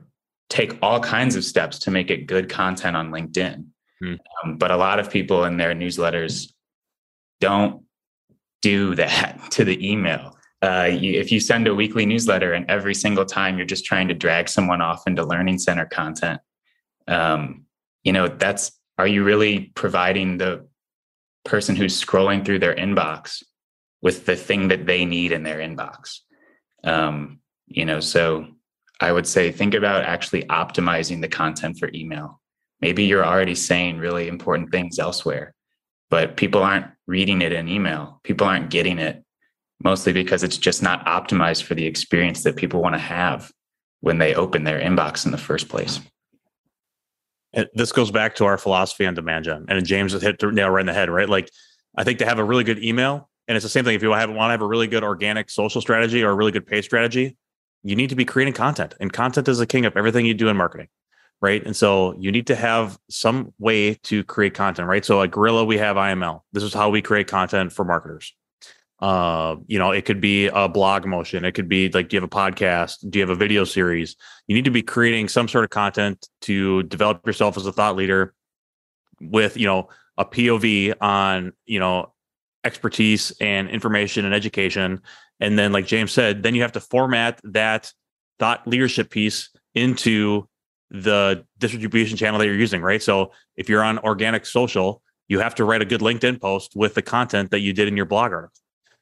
take 0.49 0.77
all 0.81 0.99
kinds 0.99 1.35
of 1.35 1.43
steps 1.43 1.79
to 1.79 1.91
make 1.91 2.09
it 2.09 2.27
good 2.27 2.49
content 2.49 2.95
on 2.95 3.11
LinkedIn. 3.11 3.65
Hmm. 3.99 4.13
Um, 4.43 4.57
but 4.57 4.71
a 4.71 4.77
lot 4.77 4.99
of 4.99 5.09
people 5.09 5.43
in 5.45 5.57
their 5.57 5.73
newsletters 5.73 6.51
don't 7.41 7.83
do 8.61 8.95
that 8.95 9.41
to 9.51 9.65
the 9.65 9.91
email. 9.91 10.37
Uh, 10.61 10.89
you, 10.91 11.19
if 11.19 11.31
you 11.31 11.39
send 11.39 11.67
a 11.67 11.75
weekly 11.75 12.05
newsletter 12.05 12.53
and 12.53 12.69
every 12.69 12.95
single 12.95 13.25
time 13.25 13.57
you're 13.57 13.67
just 13.67 13.85
trying 13.85 14.07
to 14.07 14.13
drag 14.13 14.47
someone 14.47 14.81
off 14.81 15.03
into 15.05 15.23
learning 15.23 15.59
center 15.59 15.85
content, 15.85 16.39
um, 17.07 17.65
you 18.03 18.13
know, 18.13 18.27
that's, 18.27 18.71
are 18.97 19.07
you 19.07 19.23
really 19.23 19.71
providing 19.75 20.37
the 20.37 20.67
person 21.43 21.75
who's 21.75 22.03
scrolling 22.03 22.45
through 22.45 22.59
their 22.59 22.75
inbox 22.75 23.43
with 24.01 24.25
the 24.25 24.35
thing 24.35 24.69
that 24.69 24.85
they 24.85 25.05
need 25.05 25.31
in 25.31 25.43
their 25.43 25.59
inbox? 25.59 26.19
Um, 26.83 27.39
you 27.67 27.85
know, 27.85 27.99
so 27.99 28.47
I 29.01 29.11
would 29.11 29.27
say 29.27 29.51
think 29.51 29.73
about 29.73 30.03
actually 30.03 30.43
optimizing 30.43 31.21
the 31.21 31.27
content 31.27 31.77
for 31.77 31.89
email. 31.93 32.39
Maybe 32.81 33.05
you're 33.05 33.25
already 33.25 33.55
saying 33.55 33.97
really 33.97 34.27
important 34.27 34.71
things 34.71 34.99
elsewhere, 34.99 35.53
but 36.09 36.37
people 36.37 36.63
aren't 36.63 36.87
reading 37.07 37.41
it 37.41 37.51
in 37.51 37.67
email. 37.67 38.19
People 38.23 38.47
aren't 38.47 38.69
getting 38.69 38.99
it 38.99 39.23
mostly 39.83 40.13
because 40.13 40.43
it's 40.43 40.57
just 40.57 40.81
not 40.81 41.05
optimized 41.05 41.63
for 41.63 41.75
the 41.75 41.85
experience 41.85 42.43
that 42.43 42.55
people 42.55 42.81
want 42.81 42.95
to 42.95 42.99
have 42.99 43.51
when 44.01 44.17
they 44.17 44.35
open 44.35 44.63
their 44.63 44.79
inbox 44.79 45.25
in 45.25 45.31
the 45.31 45.37
first 45.37 45.67
place. 45.67 45.99
And 47.55 47.67
this 47.73 47.91
goes 47.91 48.11
back 48.11 48.35
to 48.35 48.45
our 48.45 48.57
philosophy 48.57 49.07
on 49.07 49.15
demand 49.15 49.45
gen. 49.45 49.65
And 49.67 49.83
James 49.85 50.13
hit 50.13 50.37
the 50.39 50.51
nail 50.51 50.69
right 50.69 50.81
in 50.81 50.85
the 50.85 50.93
head, 50.93 51.09
right? 51.09 51.27
Like, 51.27 51.49
I 51.97 52.03
think 52.03 52.19
to 52.19 52.25
have 52.25 52.37
a 52.37 52.43
really 52.43 52.63
good 52.63 52.83
email, 52.83 53.29
and 53.47 53.55
it's 53.55 53.63
the 53.63 53.69
same 53.69 53.85
thing. 53.85 53.95
If 53.95 54.03
you 54.03 54.09
want 54.09 54.29
to 54.29 54.41
have 54.43 54.61
a 54.61 54.67
really 54.67 54.87
good 54.87 55.03
organic 55.03 55.49
social 55.49 55.81
strategy 55.81 56.23
or 56.23 56.29
a 56.31 56.35
really 56.35 56.51
good 56.51 56.67
pay 56.67 56.81
strategy, 56.81 57.37
you 57.85 57.95
need 57.95 58.09
to 58.09 58.15
be 58.15 58.25
creating 58.25 58.55
content 58.55 58.95
and 58.99 59.13
content 59.13 59.47
is 59.47 59.59
the 59.59 59.67
king 59.67 59.85
of 59.85 59.95
everything 59.95 60.25
you 60.25 60.33
do 60.33 60.49
in 60.49 60.57
marketing 60.57 60.87
right? 61.41 61.65
And 61.65 61.75
so 61.75 62.15
you 62.17 62.31
need 62.31 62.47
to 62.47 62.55
have 62.55 62.97
some 63.09 63.53
way 63.59 63.95
to 64.03 64.23
create 64.23 64.53
content 64.53 64.87
right? 64.89 65.05
So 65.05 65.21
at 65.21 65.31
gorilla 65.31 65.63
we 65.63 65.77
have 65.77 65.95
iml 65.95 66.41
this 66.51 66.63
is 66.63 66.73
how 66.73 66.89
we 66.89 67.01
create 67.01 67.27
content 67.27 67.71
for 67.71 67.85
marketers 67.85 68.33
uh, 68.99 69.55
you 69.67 69.77
know 69.77 69.91
it 69.91 70.05
could 70.05 70.21
be 70.21 70.47
a 70.47 70.69
blog 70.69 71.05
motion 71.05 71.43
it 71.43 71.51
could 71.51 71.67
be 71.67 71.89
like 71.89 72.09
do 72.09 72.15
you 72.15 72.21
have 72.21 72.29
a 72.29 72.33
podcast 72.33 72.97
do 73.09 73.19
you 73.19 73.23
have 73.23 73.29
a 73.29 73.35
video 73.35 73.63
series 73.65 74.15
you 74.47 74.55
need 74.55 74.65
to 74.65 74.71
be 74.71 74.81
creating 74.81 75.27
some 75.27 75.47
sort 75.47 75.63
of 75.63 75.69
content 75.69 76.29
to 76.41 76.81
develop 76.83 77.25
yourself 77.27 77.57
as 77.57 77.65
a 77.65 77.73
thought 77.73 77.95
leader 77.95 78.33
with 79.19 79.57
you 79.57 79.67
know 79.67 79.89
a 80.17 80.23
pov 80.23 80.93
on 81.01 81.51
you 81.65 81.79
know 81.79 82.13
expertise 82.65 83.31
and 83.39 83.69
information 83.69 84.25
and 84.25 84.33
education. 84.33 85.01
And 85.39 85.57
then, 85.57 85.71
like 85.71 85.85
James 85.85 86.11
said, 86.11 86.43
then 86.43 86.55
you 86.55 86.63
have 86.63 86.73
to 86.73 86.81
format 86.81 87.39
that 87.43 87.93
thought 88.39 88.67
leadership 88.67 89.09
piece 89.09 89.49
into 89.75 90.49
the 90.89 91.45
distribution 91.57 92.17
channel 92.17 92.39
that 92.39 92.45
you're 92.45 92.55
using, 92.55 92.81
right? 92.81 93.01
So 93.01 93.31
if 93.55 93.69
you're 93.69 93.83
on 93.83 93.99
organic 93.99 94.45
social, 94.45 95.01
you 95.27 95.39
have 95.39 95.55
to 95.55 95.65
write 95.65 95.81
a 95.81 95.85
good 95.85 96.01
LinkedIn 96.01 96.41
post 96.41 96.73
with 96.75 96.95
the 96.95 97.01
content 97.01 97.51
that 97.51 97.59
you 97.59 97.73
did 97.73 97.87
in 97.87 97.95
your 97.95 98.05
blog 98.05 98.33
article. 98.33 98.55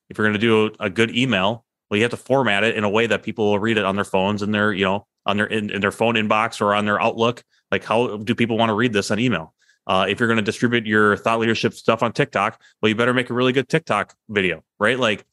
If 0.10 0.18
you're 0.18 0.28
going 0.28 0.40
to 0.40 0.40
do 0.40 0.76
a, 0.80 0.90
good 0.90 1.16
email, 1.16 1.66
well, 1.90 1.98
you 1.98 2.04
have 2.04 2.12
to 2.12 2.18
format 2.18 2.64
it 2.64 2.76
in 2.76 2.84
a 2.84 2.90
way 2.90 3.08
that 3.08 3.24
people 3.24 3.52
will 3.52 3.60
read 3.60 3.78
it 3.78 3.86
on 3.86 3.96
their 3.96 4.06
phones 4.06 4.42
and 4.42 4.54
their, 4.54 4.74
you 4.74 4.86
know, 4.86 5.08
on 5.26 5.38
their 5.38 5.46
in, 5.48 5.70
in 5.70 5.82
their 5.82 5.92
phone 5.92 6.16
inbox 6.16 6.62
or 6.62 6.74
on 6.74 6.86
their 6.86 7.02
Outlook. 7.02 7.44
Like, 7.72 7.84
how 7.84 8.18
do 8.18 8.36
people 8.36 8.58
want 8.58 8.70
to 8.70 8.74
read 8.74 8.94
this 8.94 9.12
on 9.12 9.20
email? 9.20 9.54
Uh, 9.86 10.06
if 10.08 10.20
you're 10.20 10.28
going 10.28 10.38
to 10.38 10.44
distribute 10.44 10.86
your 10.86 11.18
thought 11.18 11.40
leadership 11.40 11.74
stuff 11.74 12.04
on 12.04 12.14
TikTok, 12.14 12.62
well, 12.82 12.90
you 12.90 12.96
better 12.96 13.14
make 13.14 13.30
a 13.30 13.34
really 13.34 13.52
good 13.52 13.68
TikTok 13.68 14.14
video, 14.30 14.64
right? 14.80 15.00
Like, 15.00 15.26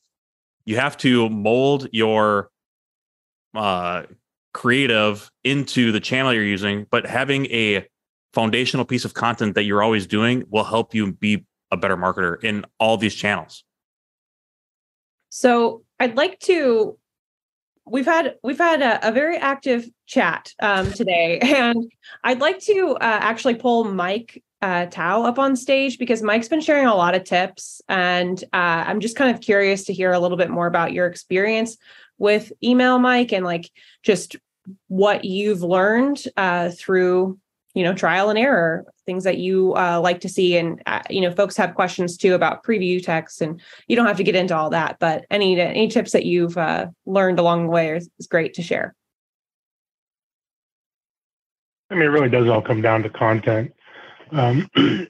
you 0.64 0.76
have 0.76 0.96
to 0.98 1.28
mold 1.28 1.88
your 1.92 2.50
uh, 3.54 4.04
creative 4.52 5.30
into 5.44 5.92
the 5.92 6.00
channel 6.00 6.33
you're 6.33 6.44
using, 6.44 6.87
but 6.90 7.06
having 7.06 7.46
a 7.46 7.87
foundational 8.33 8.85
piece 8.85 9.04
of 9.04 9.14
content 9.14 9.54
that 9.54 9.64
you're 9.64 9.83
always 9.83 10.06
doing 10.06 10.44
will 10.50 10.64
help 10.64 10.94
you 10.94 11.12
be 11.12 11.44
a 11.70 11.76
better 11.76 11.96
marketer 11.96 12.42
in 12.42 12.64
all 12.78 12.96
these 12.96 13.14
channels. 13.14 13.64
So 15.31 15.83
I'd 15.99 16.16
like 16.16 16.38
to. 16.40 16.97
We've 17.87 18.07
had 18.07 18.37
we've 18.43 18.59
had 18.59 18.83
a, 18.83 19.09
a 19.09 19.12
very 19.12 19.37
active 19.37 19.88
chat 20.07 20.53
um, 20.61 20.93
today, 20.93 21.38
and 21.43 21.90
I'd 22.23 22.40
like 22.40 22.61
to 22.61 22.97
uh, 22.97 22.99
actually 23.01 23.55
pull 23.55 23.85
Mike 23.85 24.43
uh, 24.62 24.87
Tao 24.87 25.25
up 25.25 25.38
on 25.38 25.57
stage 25.57 25.99
because 25.99 26.23
Mike's 26.23 26.49
been 26.49 26.61
sharing 26.61 26.87
a 26.87 26.95
lot 26.95 27.14
of 27.14 27.25
tips, 27.25 27.81
and 27.88 28.43
uh, 28.53 28.85
I'm 28.87 29.01
just 29.01 29.16
kind 29.16 29.35
of 29.35 29.40
curious 29.40 29.85
to 29.85 29.95
hear 29.95 30.12
a 30.12 30.21
little 30.21 30.37
bit 30.37 30.51
more 30.51 30.66
about 30.66 30.93
your 30.93 31.07
experience 31.07 31.79
with 32.19 32.53
email, 32.62 32.99
Mike, 32.99 33.33
and 33.33 33.45
like 33.45 33.71
just 34.03 34.37
what 34.88 35.25
you've 35.25 35.62
learned 35.62 36.23
uh, 36.37 36.71
through 36.71 37.38
you 37.74 37.85
know 37.85 37.94
trial 37.94 38.30
and 38.30 38.38
error 38.38 38.85
things 39.06 39.24
that 39.24 39.38
you 39.38 39.74
uh, 39.74 40.00
like 40.00 40.20
to 40.20 40.28
see. 40.28 40.56
And 40.56 40.83
uh, 40.87 41.02
you 41.09 41.20
know 41.20 41.33
folks 41.33 41.56
have 41.56 41.74
questions 41.74 42.16
too 42.16 42.35
about 42.35 42.64
preview 42.64 43.02
text 43.02 43.40
and 43.40 43.61
you 43.87 43.96
don't 43.96 44.06
have 44.06 44.16
to 44.16 44.24
get 44.24 44.37
into 44.37 44.56
all 44.56 44.70
that 44.70 44.98
but 44.98 45.24
any 45.30 45.61
any 45.61 45.88
tips 45.88 46.12
that 46.12 46.24
you've 46.24 46.56
uh, 46.56 46.87
learned 47.06 47.38
along 47.38 47.64
the 47.64 47.70
way 47.70 47.96
is, 47.96 48.09
is 48.18 48.26
great 48.26 48.54
to 48.54 48.62
share. 48.62 48.94
I 51.90 51.94
mean 51.94 52.04
it 52.04 52.06
really 52.06 52.28
does 52.28 52.48
all 52.48 52.62
come 52.62 52.83
down 52.83 53.02
to 53.02 53.11
content. 53.11 53.72
Um, 54.33 54.68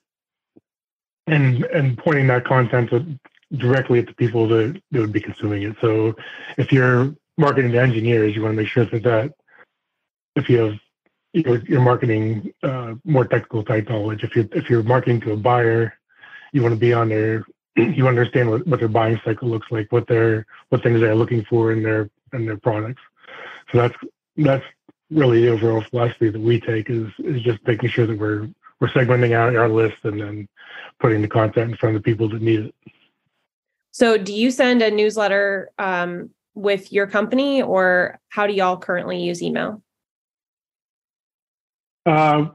and 1.26 1.64
and 1.64 1.98
pointing 1.98 2.26
that 2.28 2.44
content 2.44 2.90
to, 2.90 3.18
directly 3.56 3.98
at 3.98 4.06
the 4.06 4.14
people 4.14 4.46
that, 4.46 4.80
that 4.92 5.00
would 5.00 5.12
be 5.12 5.20
consuming 5.20 5.62
it. 5.62 5.76
So 5.80 6.14
if 6.56 6.70
you're 6.72 7.14
marketing 7.36 7.72
to 7.72 7.80
engineers 7.80 8.34
you 8.36 8.42
want 8.42 8.52
to 8.52 8.56
make 8.56 8.68
sure 8.68 8.84
that 8.84 9.02
that 9.02 9.32
if 10.36 10.48
you 10.48 10.58
have 10.58 10.78
your, 11.32 11.58
your 11.64 11.80
marketing 11.80 12.52
uh, 12.62 12.94
more 13.04 13.24
technical 13.24 13.62
type 13.62 13.88
knowledge. 13.88 14.24
If 14.24 14.34
you're 14.34 14.48
if 14.52 14.68
you're 14.68 14.82
marketing 14.82 15.20
to 15.22 15.32
a 15.32 15.36
buyer, 15.36 15.94
you 16.52 16.62
want 16.62 16.74
to 16.74 16.80
be 16.80 16.92
on 16.92 17.08
their 17.08 17.44
you 17.76 18.08
understand 18.08 18.50
what, 18.50 18.66
what 18.66 18.80
their 18.80 18.88
buying 18.88 19.20
cycle 19.24 19.48
looks 19.48 19.68
like, 19.70 19.90
what 19.92 20.06
they're 20.06 20.46
what 20.70 20.82
things 20.82 21.00
they're 21.00 21.14
looking 21.14 21.44
for 21.44 21.72
in 21.72 21.82
their 21.82 22.10
in 22.32 22.46
their 22.46 22.56
products. 22.56 23.02
So 23.72 23.78
that's 23.78 23.96
that's 24.36 24.64
really 25.10 25.42
the 25.42 25.48
overall 25.48 25.82
philosophy 25.90 26.30
that 26.30 26.40
we 26.40 26.60
take 26.60 26.90
is 26.90 27.08
is 27.18 27.42
just 27.42 27.58
making 27.66 27.90
sure 27.90 28.06
that 28.06 28.18
we're 28.18 28.48
we're 28.80 28.88
segmenting 28.88 29.32
out 29.34 29.54
our 29.54 29.68
list 29.68 29.96
and 30.04 30.20
then 30.20 30.48
putting 30.98 31.22
the 31.22 31.28
content 31.28 31.70
in 31.70 31.76
front 31.76 31.96
of 31.96 32.02
the 32.02 32.10
people 32.10 32.28
that 32.30 32.42
need 32.42 32.60
it. 32.60 32.74
So 33.92 34.16
do 34.16 34.32
you 34.32 34.50
send 34.50 34.82
a 34.82 34.90
newsletter 34.90 35.70
um, 35.78 36.30
with 36.54 36.92
your 36.92 37.06
company 37.06 37.60
or 37.60 38.18
how 38.28 38.46
do 38.46 38.52
y'all 38.52 38.78
currently 38.78 39.20
use 39.22 39.42
email? 39.42 39.82
Uh, 42.10 42.50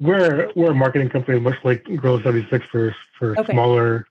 we're 0.00 0.50
we're 0.56 0.72
a 0.72 0.74
marketing 0.74 1.08
company, 1.08 1.38
much 1.38 1.56
like 1.62 1.84
Gorilla 1.84 2.22
76 2.22 2.66
for 2.72 2.94
for 3.18 3.38
okay. 3.38 3.52
smaller 3.52 4.06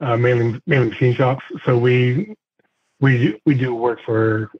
uh, 0.00 0.16
mailing 0.16 0.60
mailing 0.66 0.90
machine 0.90 1.14
shops. 1.14 1.44
So 1.64 1.78
we 1.78 2.34
we 3.00 3.40
we 3.46 3.54
do 3.54 3.74
work 3.74 4.00
for 4.04 4.50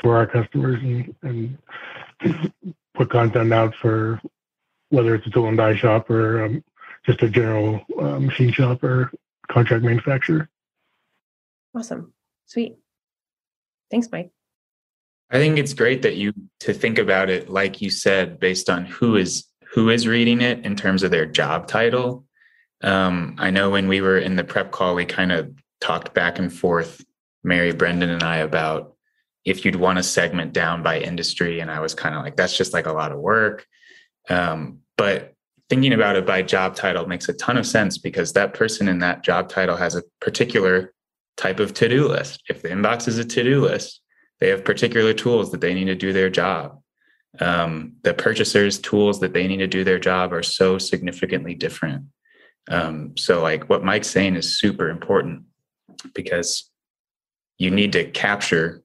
for 0.00 0.16
our 0.16 0.26
customers 0.26 0.80
and, 0.82 1.14
and 1.22 2.52
put 2.94 3.10
content 3.10 3.52
out 3.52 3.74
for 3.80 4.20
whether 4.90 5.14
it's 5.14 5.26
a 5.26 5.30
tool 5.30 5.48
and 5.48 5.56
die 5.56 5.76
shop 5.76 6.08
or 6.08 6.44
um, 6.44 6.64
just 7.04 7.22
a 7.22 7.28
general 7.28 7.80
uh, 8.00 8.20
machine 8.20 8.52
shop 8.52 8.82
or 8.84 9.10
contract 9.48 9.82
manufacturer. 9.82 10.48
Awesome, 11.74 12.12
sweet. 12.46 12.78
Thanks, 13.90 14.08
Mike. 14.12 14.30
I 15.30 15.38
think 15.38 15.58
it's 15.58 15.74
great 15.74 16.02
that 16.02 16.16
you 16.16 16.32
to 16.60 16.72
think 16.72 16.98
about 16.98 17.30
it 17.30 17.48
like 17.48 17.82
you 17.82 17.90
said 17.90 18.38
based 18.38 18.70
on 18.70 18.84
who 18.84 19.16
is 19.16 19.44
who 19.72 19.90
is 19.90 20.06
reading 20.06 20.40
it 20.40 20.64
in 20.64 20.76
terms 20.76 21.02
of 21.02 21.10
their 21.10 21.26
job 21.26 21.66
title. 21.66 22.24
Um, 22.82 23.34
I 23.38 23.50
know 23.50 23.70
when 23.70 23.88
we 23.88 24.00
were 24.00 24.18
in 24.18 24.36
the 24.36 24.44
prep 24.44 24.70
call, 24.70 24.94
we 24.94 25.04
kind 25.04 25.32
of 25.32 25.52
talked 25.80 26.14
back 26.14 26.38
and 26.38 26.52
forth, 26.52 27.04
Mary, 27.42 27.72
Brendon, 27.72 28.10
and 28.10 28.22
I 28.22 28.38
about 28.38 28.94
if 29.44 29.64
you'd 29.64 29.76
want 29.76 29.98
to 29.98 30.02
segment 30.02 30.52
down 30.52 30.82
by 30.82 30.98
industry, 30.98 31.60
and 31.60 31.70
I 31.70 31.80
was 31.80 31.94
kind 31.94 32.14
of 32.14 32.22
like, 32.22 32.36
that's 32.36 32.56
just 32.56 32.72
like 32.72 32.86
a 32.86 32.92
lot 32.92 33.12
of 33.12 33.18
work. 33.18 33.66
Um, 34.28 34.80
but 34.96 35.34
thinking 35.68 35.92
about 35.92 36.16
it 36.16 36.26
by 36.26 36.42
job 36.42 36.74
title 36.74 37.06
makes 37.06 37.28
a 37.28 37.32
ton 37.34 37.56
of 37.56 37.66
sense 37.66 37.98
because 37.98 38.32
that 38.32 38.54
person 38.54 38.88
in 38.88 38.98
that 39.00 39.22
job 39.22 39.48
title 39.48 39.76
has 39.76 39.94
a 39.94 40.02
particular 40.20 40.92
type 41.36 41.60
of 41.60 41.74
to-do 41.74 42.08
list. 42.08 42.42
If 42.48 42.62
the 42.62 42.68
inbox 42.68 43.08
is 43.08 43.18
a 43.18 43.24
to-do 43.24 43.60
list, 43.60 44.00
they 44.40 44.48
have 44.48 44.64
particular 44.64 45.12
tools 45.12 45.50
that 45.52 45.60
they 45.60 45.74
need 45.74 45.86
to 45.86 45.94
do 45.94 46.12
their 46.12 46.30
job. 46.30 46.80
Um, 47.40 47.96
the 48.02 48.14
purchasers' 48.14 48.78
tools 48.78 49.20
that 49.20 49.32
they 49.32 49.46
need 49.46 49.58
to 49.58 49.66
do 49.66 49.84
their 49.84 49.98
job 49.98 50.32
are 50.32 50.42
so 50.42 50.78
significantly 50.78 51.54
different. 51.54 52.04
Um, 52.70 53.16
so, 53.16 53.42
like 53.42 53.68
what 53.68 53.84
Mike's 53.84 54.08
saying 54.10 54.36
is 54.36 54.58
super 54.58 54.88
important 54.88 55.44
because 56.14 56.70
you 57.58 57.70
need 57.70 57.92
to 57.92 58.04
capture 58.10 58.82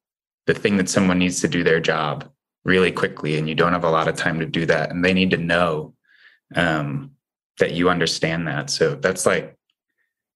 the 0.48 0.54
thing 0.54 0.78
that 0.78 0.90
someone 0.90 1.20
needs 1.20 1.42
to 1.42 1.48
do 1.48 1.64
their 1.64 1.80
job 1.80 2.30
really 2.64 2.92
quickly, 2.92 3.38
and 3.38 3.48
you 3.48 3.56
don't 3.56 3.74
have 3.74 3.84
a 3.84 3.90
lot 3.90 4.08
of 4.08 4.16
time 4.16 4.40
to 4.40 4.46
do 4.46 4.66
that. 4.66 4.92
And 4.92 5.04
they 5.04 5.14
need 5.14 5.32
to 5.32 5.38
know 5.38 5.94
um, 6.56 7.12
that 7.60 7.74
you 7.74 7.90
understand 7.90 8.48
that. 8.48 8.70
So, 8.70 8.96
that's 8.96 9.26
like 9.26 9.58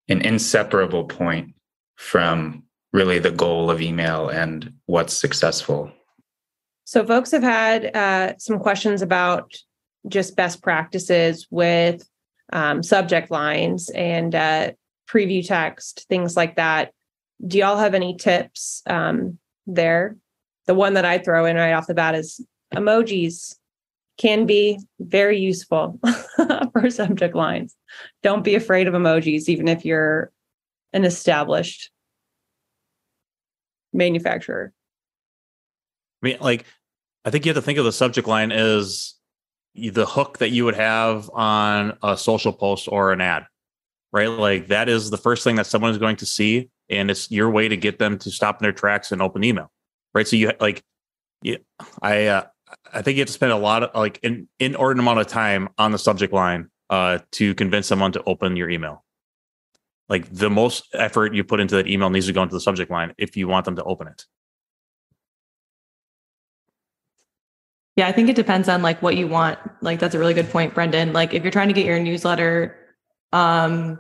an 0.08 0.22
inseparable 0.22 1.06
point 1.06 1.56
from 1.98 2.65
really 2.96 3.20
the 3.20 3.30
goal 3.30 3.70
of 3.70 3.82
email 3.82 4.30
and 4.30 4.74
what's 4.86 5.14
successful. 5.14 5.92
So, 6.86 7.06
folks 7.06 7.32
have 7.32 7.44
had 7.44 7.96
uh, 7.96 8.38
some 8.38 8.58
questions 8.58 9.02
about 9.02 9.52
just 10.08 10.36
best 10.36 10.62
practices 10.62 11.46
with 11.52 12.08
um, 12.54 12.82
subject 12.82 13.30
lines 13.30 13.90
and 13.90 14.34
uh, 14.34 14.72
preview 15.10 15.46
text, 15.46 16.06
things 16.08 16.38
like 16.38 16.56
that. 16.56 16.94
Do 17.46 17.58
y'all 17.58 17.78
have 17.78 17.96
any 17.96 18.16
tips 18.16 18.82
um, 18.88 19.40
there? 19.68 20.16
The 20.68 20.76
one 20.76 20.94
that 20.94 21.06
I 21.06 21.18
throw 21.18 21.46
in 21.46 21.58
right 21.58 21.74
off 21.74 21.88
the 21.88 21.94
bat 21.94 22.16
is 22.16 22.40
emojis 22.74 23.56
can 24.18 24.46
be 24.46 24.80
very 25.00 25.38
useful 25.38 26.00
for 26.72 26.90
subject 26.90 27.36
lines. 27.36 27.76
Don't 28.24 28.44
be 28.44 28.56
afraid 28.56 28.88
of 28.88 28.94
emojis, 28.94 29.50
even 29.50 29.68
if 29.68 29.84
you're 29.84 30.32
an 30.94 31.04
established 31.04 31.92
manufacturer. 33.96 34.74
I 36.22 36.28
mean, 36.28 36.38
like, 36.40 36.66
I 37.24 37.30
think 37.30 37.46
you 37.46 37.50
have 37.50 37.58
to 37.58 37.62
think 37.62 37.80
of 37.80 37.86
the 37.86 37.92
subject 37.92 38.28
line 38.28 38.52
as 38.52 39.16
the 39.76 40.06
hook 40.06 40.38
that 40.40 40.50
you 40.50 40.66
would 40.66 40.76
have 40.76 41.30
on 41.34 41.98
a 42.04 42.18
social 42.18 42.54
post 42.54 42.88
or 42.90 43.12
an 43.12 43.22
ad, 43.22 43.46
right? 44.12 44.28
Like, 44.28 44.68
that 44.68 44.90
is 44.90 45.10
the 45.10 45.18
first 45.18 45.44
thing 45.44 45.56
that 45.56 45.68
someone 45.68 45.92
is 45.92 45.98
going 45.98 46.18
to 46.18 46.26
see. 46.26 46.70
And 46.90 47.10
it's 47.10 47.32
your 47.32 47.50
way 47.50 47.68
to 47.68 47.78
get 47.78 47.98
them 48.00 48.18
to 48.20 48.32
stop 48.32 48.62
in 48.62 48.64
their 48.64 48.72
tracks 48.72 49.12
and 49.12 49.22
open 49.22 49.44
email, 49.44 49.72
right? 50.14 50.28
So 50.28 50.36
you 50.36 50.52
like, 50.60 50.84
yeah, 51.42 51.58
I, 52.02 52.26
uh, 52.28 52.44
I 52.94 53.02
think 53.02 53.18
you 53.18 53.22
have 53.22 53.28
to 53.28 53.34
spend 53.34 53.52
a 53.52 53.58
lot 53.58 53.84
of 53.84 53.96
like 53.96 54.20
an 54.24 54.48
inordinate 54.60 55.04
amount 55.04 55.20
of 55.20 55.28
time 55.28 55.70
on 55.78 55.92
the 55.92 56.00
subject 56.00 56.34
line 56.34 56.70
uh, 56.90 57.20
to 57.34 57.56
convince 57.56 57.88
someone 57.88 58.12
to 58.14 58.24
open 58.26 58.56
your 58.56 58.70
email. 58.70 59.05
Like 60.08 60.32
the 60.32 60.50
most 60.50 60.88
effort 60.94 61.34
you 61.34 61.44
put 61.44 61.60
into 61.60 61.76
that 61.76 61.88
email 61.88 62.10
needs 62.10 62.28
to 62.28 62.34
go 62.34 62.44
into 62.44 62.56
the 62.56 62.62
subject 62.62 62.92
line 62.92 63.14
if 63.18 63.36
you 63.36 63.48
want 63.48 63.66
them 63.66 63.76
to 63.78 63.84
open 63.84 64.08
it. 64.08 64.24
Yeah, 67.96 68.08
I 68.08 68.12
think 68.12 68.30
it 68.30 68.36
depends 68.36 68.68
on 68.68 68.82
like 68.82 69.02
what 69.02 69.16
you 69.16 69.28
want. 69.28 69.58
Like 69.82 70.00
that's 70.00 70.14
a 70.16 70.20
really 70.20 70.34
good 70.34 70.50
point, 70.50 70.74
Brendon. 70.74 71.14
Like 71.14 71.34
if 71.34 71.44
you're 71.44 71.52
trying 71.52 71.70
to 71.70 71.74
get 71.74 71.86
your 71.86 72.00
newsletter 72.00 72.78
um 73.32 74.00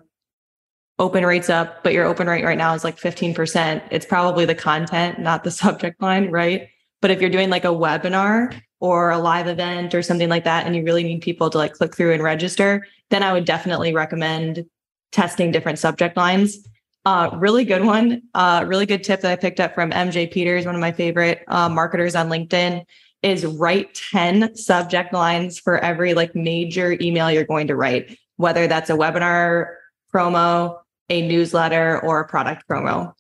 open 0.99 1.25
rates 1.25 1.49
up, 1.49 1.83
but 1.83 1.93
your 1.93 2.05
open 2.05 2.27
rate 2.27 2.45
right 2.45 2.57
now 2.57 2.73
is 2.73 2.83
like 2.83 2.97
15%, 2.97 3.81
it's 3.91 4.05
probably 4.05 4.45
the 4.45 4.55
content, 4.55 5.19
not 5.19 5.43
the 5.43 5.51
subject 5.63 6.01
line, 6.01 6.31
right? 6.31 6.69
But 7.01 7.11
if 7.11 7.19
you're 7.19 7.29
doing 7.29 7.49
like 7.49 7.65
a 7.65 7.69
webinar 7.69 8.59
or 8.79 9.11
a 9.11 9.17
live 9.17 9.47
event 9.47 9.93
or 9.93 10.01
something 10.01 10.29
like 10.29 10.45
that 10.45 10.65
and 10.65 10.75
you 10.75 10.83
really 10.83 11.03
need 11.03 11.21
people 11.21 11.49
to 11.49 11.57
like 11.57 11.73
click 11.73 11.95
through 11.95 12.13
and 12.13 12.23
register, 12.23 12.85
then 13.09 13.23
I 13.23 13.33
would 13.33 13.45
definitely 13.45 13.93
recommend 13.93 14.65
testing 15.11 15.51
different 15.51 15.79
subject 15.79 16.17
lines. 16.17 16.67
Uh, 17.05 17.29
really 17.33 17.65
good 17.65 17.83
one. 17.83 18.23
Uh, 18.33 18.63
really 18.67 18.85
good 18.85 19.03
tip 19.03 19.21
that 19.21 19.31
I 19.31 19.35
picked 19.35 19.59
up 19.59 19.75
from 19.75 19.91
MJ 19.91 20.31
Peters, 20.31 20.65
one 20.65 20.73
of 20.73 20.81
my 20.81 20.91
favorite 20.91 21.43
uh, 21.47 21.69
marketers 21.69 22.15
on 22.15 22.29
LinkedIn, 22.29 22.83
is 23.21 23.45
write 23.45 23.93
10 24.11 24.55
subject 24.55 25.13
lines 25.13 25.59
for 25.59 25.77
every 25.79 26.13
like 26.13 26.35
major 26.35 26.97
email 26.99 27.31
you're 27.31 27.43
going 27.43 27.67
to 27.67 27.75
write, 27.75 28.17
whether 28.37 28.67
that's 28.67 28.89
a 28.89 28.93
webinar 28.93 29.75
promo, 30.13 30.79
a 31.09 31.27
newsletter, 31.27 31.99
or 32.01 32.21
a 32.21 32.27
product 32.27 32.67
promo. 32.67 33.13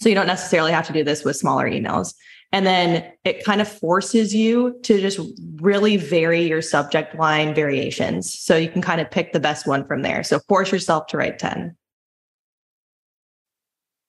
So 0.00 0.08
you 0.08 0.14
don't 0.14 0.26
necessarily 0.26 0.72
have 0.72 0.86
to 0.86 0.92
do 0.92 1.04
this 1.04 1.24
with 1.24 1.36
smaller 1.36 1.70
emails. 1.70 2.14
And 2.52 2.66
then 2.66 3.12
it 3.24 3.44
kind 3.44 3.60
of 3.60 3.68
forces 3.68 4.34
you 4.34 4.80
to 4.82 5.00
just 5.00 5.20
really 5.56 5.96
vary 5.96 6.42
your 6.48 6.62
subject 6.62 7.14
line 7.14 7.54
variations. 7.54 8.32
So 8.32 8.56
you 8.56 8.68
can 8.68 8.82
kind 8.82 9.00
of 9.00 9.10
pick 9.10 9.32
the 9.32 9.40
best 9.40 9.66
one 9.66 9.86
from 9.86 10.02
there. 10.02 10.24
So 10.24 10.40
force 10.48 10.72
yourself 10.72 11.06
to 11.08 11.16
write 11.16 11.38
10. 11.38 11.76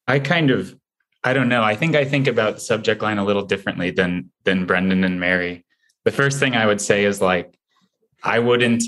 I 0.07 0.19
kind 0.19 0.49
of, 0.49 0.75
I 1.23 1.33
don't 1.33 1.49
know. 1.49 1.61
I 1.63 1.75
think 1.75 1.95
I 1.95 2.03
think 2.03 2.27
about 2.27 2.61
subject 2.61 3.03
line 3.03 3.19
a 3.19 3.23
little 3.23 3.43
differently 3.43 3.91
than 3.91 4.31
than 4.43 4.65
Brendon 4.65 5.03
and 5.03 5.19
Mary. 5.19 5.63
The 6.03 6.11
first 6.11 6.39
thing 6.39 6.55
I 6.55 6.65
would 6.65 6.81
say 6.81 7.05
is 7.05 7.21
like, 7.21 7.55
I 8.23 8.39
wouldn't, 8.39 8.83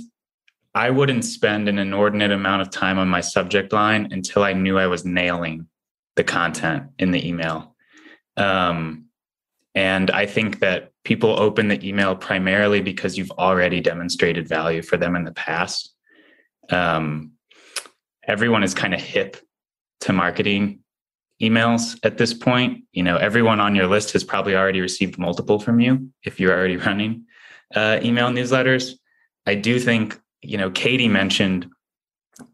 I 0.74 0.90
wouldn't 0.90 1.24
spend 1.26 1.70
an 1.70 1.78
inordinate 1.78 2.32
amount 2.32 2.64
of 2.64 2.72
time 2.72 2.98
on 2.98 3.08
my 3.08 3.22
subject 3.22 3.72
line 3.72 4.10
until 4.12 4.44
I 4.44 4.54
knew 4.54 4.80
I 4.80 4.88
was 4.88 5.06
nailing 5.06 5.68
the 6.16 6.24
content 6.24 6.88
in 6.98 7.12
the 7.12 7.28
email. 7.28 7.76
Um, 8.36 9.03
and 9.76 10.12
I 10.12 10.26
think 10.26 10.60
that 10.60 10.92
people 11.04 11.40
open 11.40 11.68
the 11.68 11.88
email 11.88 12.16
primarily 12.16 12.82
because 12.82 13.18
you've 13.18 13.32
already 13.32 13.82
demonstrated 13.82 14.48
value 14.48 14.82
for 14.82 14.98
them 14.98 15.16
in 15.16 15.24
the 15.24 15.32
past. 15.34 15.94
Um, 16.70 17.32
everyone 18.28 18.64
is 18.64 18.74
kind 18.74 18.94
of 18.94 19.02
hip 19.02 19.38
to 20.02 20.14
marketing 20.14 20.80
emails 21.42 21.98
at 22.04 22.18
this 22.18 22.34
point. 22.34 22.84
You 22.92 23.04
know, 23.04 23.18
everyone 23.18 23.60
on 23.60 23.76
your 23.76 23.88
list 23.88 24.14
has 24.14 24.24
probably 24.24 24.56
already 24.56 24.80
received 24.80 25.18
multiple 25.18 25.60
from 25.60 25.80
you 25.80 26.10
if 26.24 26.40
you're 26.40 26.56
already 26.58 26.78
running 26.88 27.26
uh, 27.76 28.00
email 28.04 28.30
newsletters. 28.30 28.94
I 29.46 29.56
do 29.56 29.80
think, 29.80 30.20
you 30.42 30.58
know, 30.58 30.70
Katie 30.70 31.08
mentioned 31.08 31.68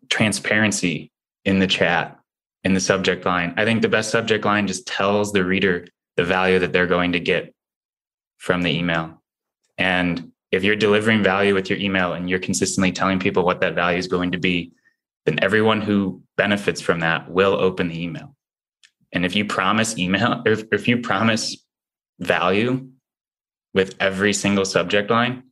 transparency 0.10 1.12
in 1.45 1.60
the 1.60 1.67
chat 1.67 2.17
in 2.63 2.73
the 2.73 2.79
subject 2.79 3.25
line. 3.25 3.53
I 3.58 3.65
think 3.65 3.82
the 3.82 3.89
best 3.89 4.10
subject 4.10 4.43
line 4.45 4.67
just 4.67 4.88
tells 4.88 5.32
the 5.32 5.45
reader 5.45 5.88
the 6.17 6.24
value 6.24 6.60
that 6.60 6.74
they're 6.74 6.88
going 6.88 7.13
to 7.13 7.19
get 7.19 7.54
from 8.38 8.62
the 8.62 8.72
email. 8.72 9.22
And 9.78 10.32
if 10.52 10.63
you're 10.63 10.76
delivering 10.76 11.24
value 11.24 11.54
with 11.54 11.69
your 11.69 11.80
email 11.80 12.13
and 12.13 12.30
you're 12.30 12.39
consistently 12.39 12.91
telling 12.91 13.19
people 13.19 13.43
what 13.43 13.62
that 13.62 13.76
value 13.76 13.98
is 13.98 14.08
going 14.08 14.32
to 14.32 14.39
be, 14.39 14.72
then 15.26 15.39
everyone 15.41 15.82
who 15.82 16.22
benefits 16.38 16.82
from 16.82 17.02
that 17.02 17.30
will 17.30 17.54
open 17.54 17.89
the 17.89 18.04
email. 18.04 18.36
And 19.12 19.26
if 19.26 19.36
you 19.36 19.45
promise 19.45 19.98
email, 19.98 20.41
if, 20.45 20.63
if 20.72 20.88
you 20.88 20.98
promise 21.00 21.58
value 22.19 22.89
with 23.74 23.95
every 24.00 24.34
single 24.34 24.65
subject 24.65 25.10
line, 25.10 25.43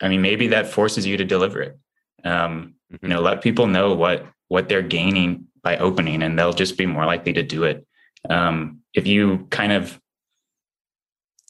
I 0.00 0.08
mean, 0.08 0.20
maybe 0.20 0.48
that 0.48 0.66
forces 0.66 1.06
you 1.06 1.16
to 1.16 1.24
deliver 1.24 1.62
it. 1.62 1.78
Um, 2.24 2.74
you 3.00 3.08
know, 3.08 3.20
let 3.20 3.40
people 3.42 3.66
know 3.66 3.94
what 3.94 4.26
what 4.48 4.68
they're 4.68 4.82
gaining 4.82 5.46
by 5.62 5.78
opening, 5.78 6.22
and 6.22 6.38
they'll 6.38 6.52
just 6.52 6.76
be 6.76 6.86
more 6.86 7.06
likely 7.06 7.32
to 7.32 7.42
do 7.42 7.64
it. 7.64 7.86
Um, 8.28 8.80
if 8.94 9.06
you 9.06 9.46
kind 9.50 9.72
of, 9.72 9.98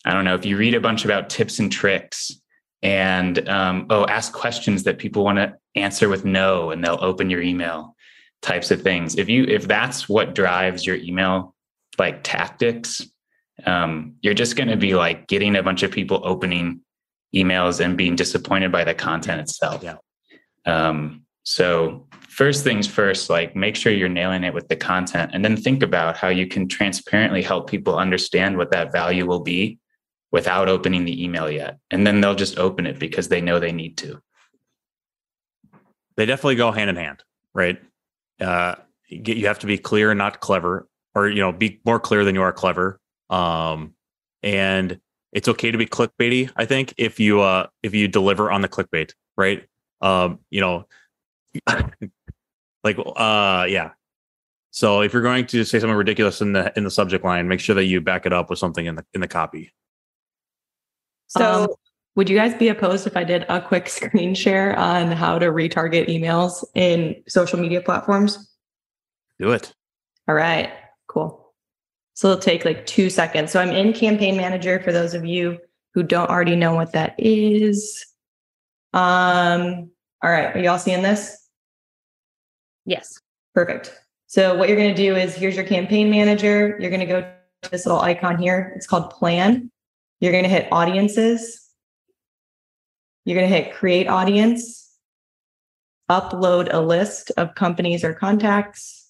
I 0.04 0.12
don't 0.12 0.24
know, 0.24 0.34
if 0.34 0.44
you 0.44 0.56
read 0.56 0.74
a 0.74 0.80
bunch 0.80 1.04
about 1.04 1.30
tips 1.30 1.58
and 1.58 1.70
tricks, 1.70 2.32
and 2.82 3.48
um, 3.48 3.86
oh, 3.90 4.06
ask 4.06 4.32
questions 4.32 4.82
that 4.84 4.98
people 4.98 5.22
want 5.22 5.38
to 5.38 5.54
answer 5.76 6.08
with 6.08 6.24
no, 6.24 6.70
and 6.70 6.84
they'll 6.84 6.98
open 7.00 7.30
your 7.30 7.40
email, 7.40 7.94
types 8.40 8.70
of 8.70 8.82
things. 8.82 9.16
If 9.16 9.28
you 9.28 9.44
if 9.44 9.68
that's 9.68 10.08
what 10.08 10.34
drives 10.34 10.84
your 10.84 10.96
email 10.96 11.54
like 11.98 12.24
tactics, 12.24 13.06
um, 13.64 14.16
you're 14.22 14.34
just 14.34 14.56
going 14.56 14.68
to 14.68 14.76
be 14.76 14.94
like 14.94 15.28
getting 15.28 15.56
a 15.56 15.62
bunch 15.62 15.82
of 15.82 15.92
people 15.92 16.20
opening 16.24 16.80
emails 17.34 17.82
and 17.82 17.96
being 17.96 18.16
disappointed 18.16 18.72
by 18.72 18.84
the 18.84 18.94
content 18.94 19.40
itself. 19.40 19.82
Yeah. 19.82 19.96
Um, 20.66 21.24
so 21.44 22.06
first 22.32 22.64
things 22.64 22.86
first, 22.86 23.28
like 23.28 23.54
make 23.54 23.76
sure 23.76 23.92
you're 23.92 24.08
nailing 24.08 24.42
it 24.42 24.54
with 24.54 24.66
the 24.68 24.76
content 24.76 25.30
and 25.34 25.44
then 25.44 25.54
think 25.54 25.82
about 25.82 26.16
how 26.16 26.28
you 26.28 26.46
can 26.46 26.66
transparently 26.66 27.42
help 27.42 27.68
people 27.68 27.98
understand 27.98 28.56
what 28.56 28.70
that 28.70 28.90
value 28.90 29.26
will 29.26 29.40
be 29.40 29.78
without 30.30 30.66
opening 30.66 31.04
the 31.04 31.22
email 31.22 31.50
yet. 31.50 31.76
And 31.90 32.06
then 32.06 32.22
they'll 32.22 32.34
just 32.34 32.58
open 32.58 32.86
it 32.86 32.98
because 32.98 33.28
they 33.28 33.42
know 33.42 33.60
they 33.60 33.70
need 33.70 33.98
to. 33.98 34.18
They 36.16 36.24
definitely 36.24 36.54
go 36.54 36.72
hand 36.72 36.88
in 36.88 36.96
hand, 36.96 37.22
right? 37.52 37.78
Uh, 38.40 38.76
you 39.08 39.46
have 39.46 39.58
to 39.58 39.66
be 39.66 39.76
clear 39.76 40.10
and 40.10 40.16
not 40.16 40.40
clever, 40.40 40.88
or 41.14 41.28
you 41.28 41.40
know, 41.40 41.52
be 41.52 41.80
more 41.84 42.00
clear 42.00 42.24
than 42.24 42.34
you 42.34 42.40
are 42.40 42.52
clever. 42.52 42.98
Um, 43.28 43.92
and 44.42 44.98
it's 45.32 45.48
okay 45.48 45.70
to 45.70 45.76
be 45.76 45.84
clickbaity. 45.84 46.50
I 46.56 46.64
think 46.64 46.94
if 46.96 47.20
you 47.20 47.42
uh, 47.42 47.66
if 47.82 47.94
you 47.94 48.08
deliver 48.08 48.50
on 48.50 48.62
the 48.62 48.68
clickbait, 48.68 49.12
right? 49.36 49.64
Um, 50.00 50.38
you 50.50 50.62
know, 50.62 50.86
like 52.84 52.98
uh, 52.98 53.66
yeah. 53.68 53.90
So 54.70 55.02
if 55.02 55.12
you're 55.12 55.22
going 55.22 55.46
to 55.46 55.64
say 55.64 55.78
something 55.78 55.96
ridiculous 55.96 56.40
in 56.40 56.52
the 56.52 56.72
in 56.76 56.84
the 56.84 56.90
subject 56.90 57.24
line, 57.24 57.48
make 57.48 57.60
sure 57.60 57.74
that 57.74 57.84
you 57.84 58.00
back 58.00 58.26
it 58.26 58.32
up 58.32 58.50
with 58.50 58.58
something 58.58 58.86
in 58.86 58.96
the 58.96 59.04
in 59.14 59.20
the 59.20 59.28
copy. 59.28 59.72
So, 61.28 61.64
um, 61.64 61.68
would 62.14 62.28
you 62.28 62.36
guys 62.36 62.54
be 62.54 62.68
opposed 62.68 63.06
if 63.06 63.16
I 63.16 63.24
did 63.24 63.46
a 63.48 63.60
quick 63.60 63.88
screen 63.88 64.34
share 64.34 64.78
on 64.78 65.12
how 65.12 65.38
to 65.38 65.46
retarget 65.46 66.08
emails 66.08 66.64
in 66.74 67.22
social 67.28 67.58
media 67.58 67.80
platforms? 67.80 68.50
Do 69.38 69.50
it. 69.52 69.72
All 70.28 70.34
right, 70.34 70.70
cool. 71.08 71.54
So 72.14 72.30
it'll 72.30 72.42
take 72.42 72.64
like 72.64 72.86
two 72.86 73.08
seconds. 73.10 73.50
So 73.50 73.60
I'm 73.60 73.70
in 73.70 73.92
Campaign 73.92 74.36
Manager 74.36 74.80
for 74.80 74.92
those 74.92 75.14
of 75.14 75.24
you 75.24 75.58
who 75.94 76.02
don't 76.02 76.28
already 76.28 76.56
know 76.56 76.74
what 76.74 76.92
that 76.92 77.14
is. 77.18 78.04
Um, 78.92 79.90
all 80.22 80.30
right, 80.30 80.54
are 80.54 80.58
y'all 80.58 80.78
seeing 80.78 81.02
this? 81.02 81.41
Yes. 82.84 83.18
Perfect. 83.54 83.98
So 84.26 84.54
what 84.54 84.68
you're 84.68 84.78
going 84.78 84.94
to 84.94 85.02
do 85.02 85.14
is 85.14 85.34
here's 85.34 85.56
your 85.56 85.64
campaign 85.64 86.10
manager. 86.10 86.76
You're 86.80 86.90
going 86.90 87.00
to 87.00 87.06
go 87.06 87.20
to 87.20 87.70
this 87.70 87.86
little 87.86 88.00
icon 88.00 88.38
here. 88.38 88.72
It's 88.76 88.86
called 88.86 89.10
plan. 89.10 89.70
You're 90.20 90.32
going 90.32 90.44
to 90.44 90.50
hit 90.50 90.68
audiences. 90.72 91.62
You're 93.24 93.38
going 93.38 93.50
to 93.50 93.56
hit 93.56 93.74
create 93.74 94.08
audience, 94.08 94.90
upload 96.10 96.72
a 96.72 96.80
list 96.80 97.30
of 97.36 97.54
companies 97.54 98.02
or 98.02 98.14
contacts, 98.14 99.08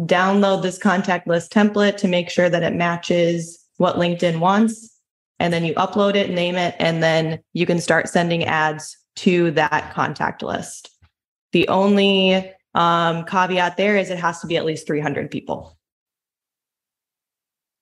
download 0.00 0.62
this 0.62 0.78
contact 0.78 1.26
list 1.26 1.52
template 1.52 1.96
to 1.96 2.08
make 2.08 2.30
sure 2.30 2.48
that 2.48 2.62
it 2.62 2.74
matches 2.74 3.64
what 3.78 3.96
LinkedIn 3.96 4.38
wants. 4.38 4.92
And 5.38 5.52
then 5.52 5.64
you 5.64 5.74
upload 5.74 6.14
it, 6.14 6.30
name 6.30 6.54
it, 6.54 6.76
and 6.78 7.02
then 7.02 7.40
you 7.52 7.66
can 7.66 7.80
start 7.80 8.08
sending 8.08 8.44
ads 8.44 8.96
to 9.16 9.50
that 9.52 9.92
contact 9.92 10.42
list. 10.42 10.90
The 11.52 11.68
only 11.68 12.52
um, 12.76 13.24
caveat 13.24 13.78
there 13.78 13.96
is 13.96 14.10
it 14.10 14.18
has 14.18 14.40
to 14.40 14.46
be 14.46 14.56
at 14.56 14.66
least 14.66 14.86
300 14.86 15.30
people. 15.30 15.76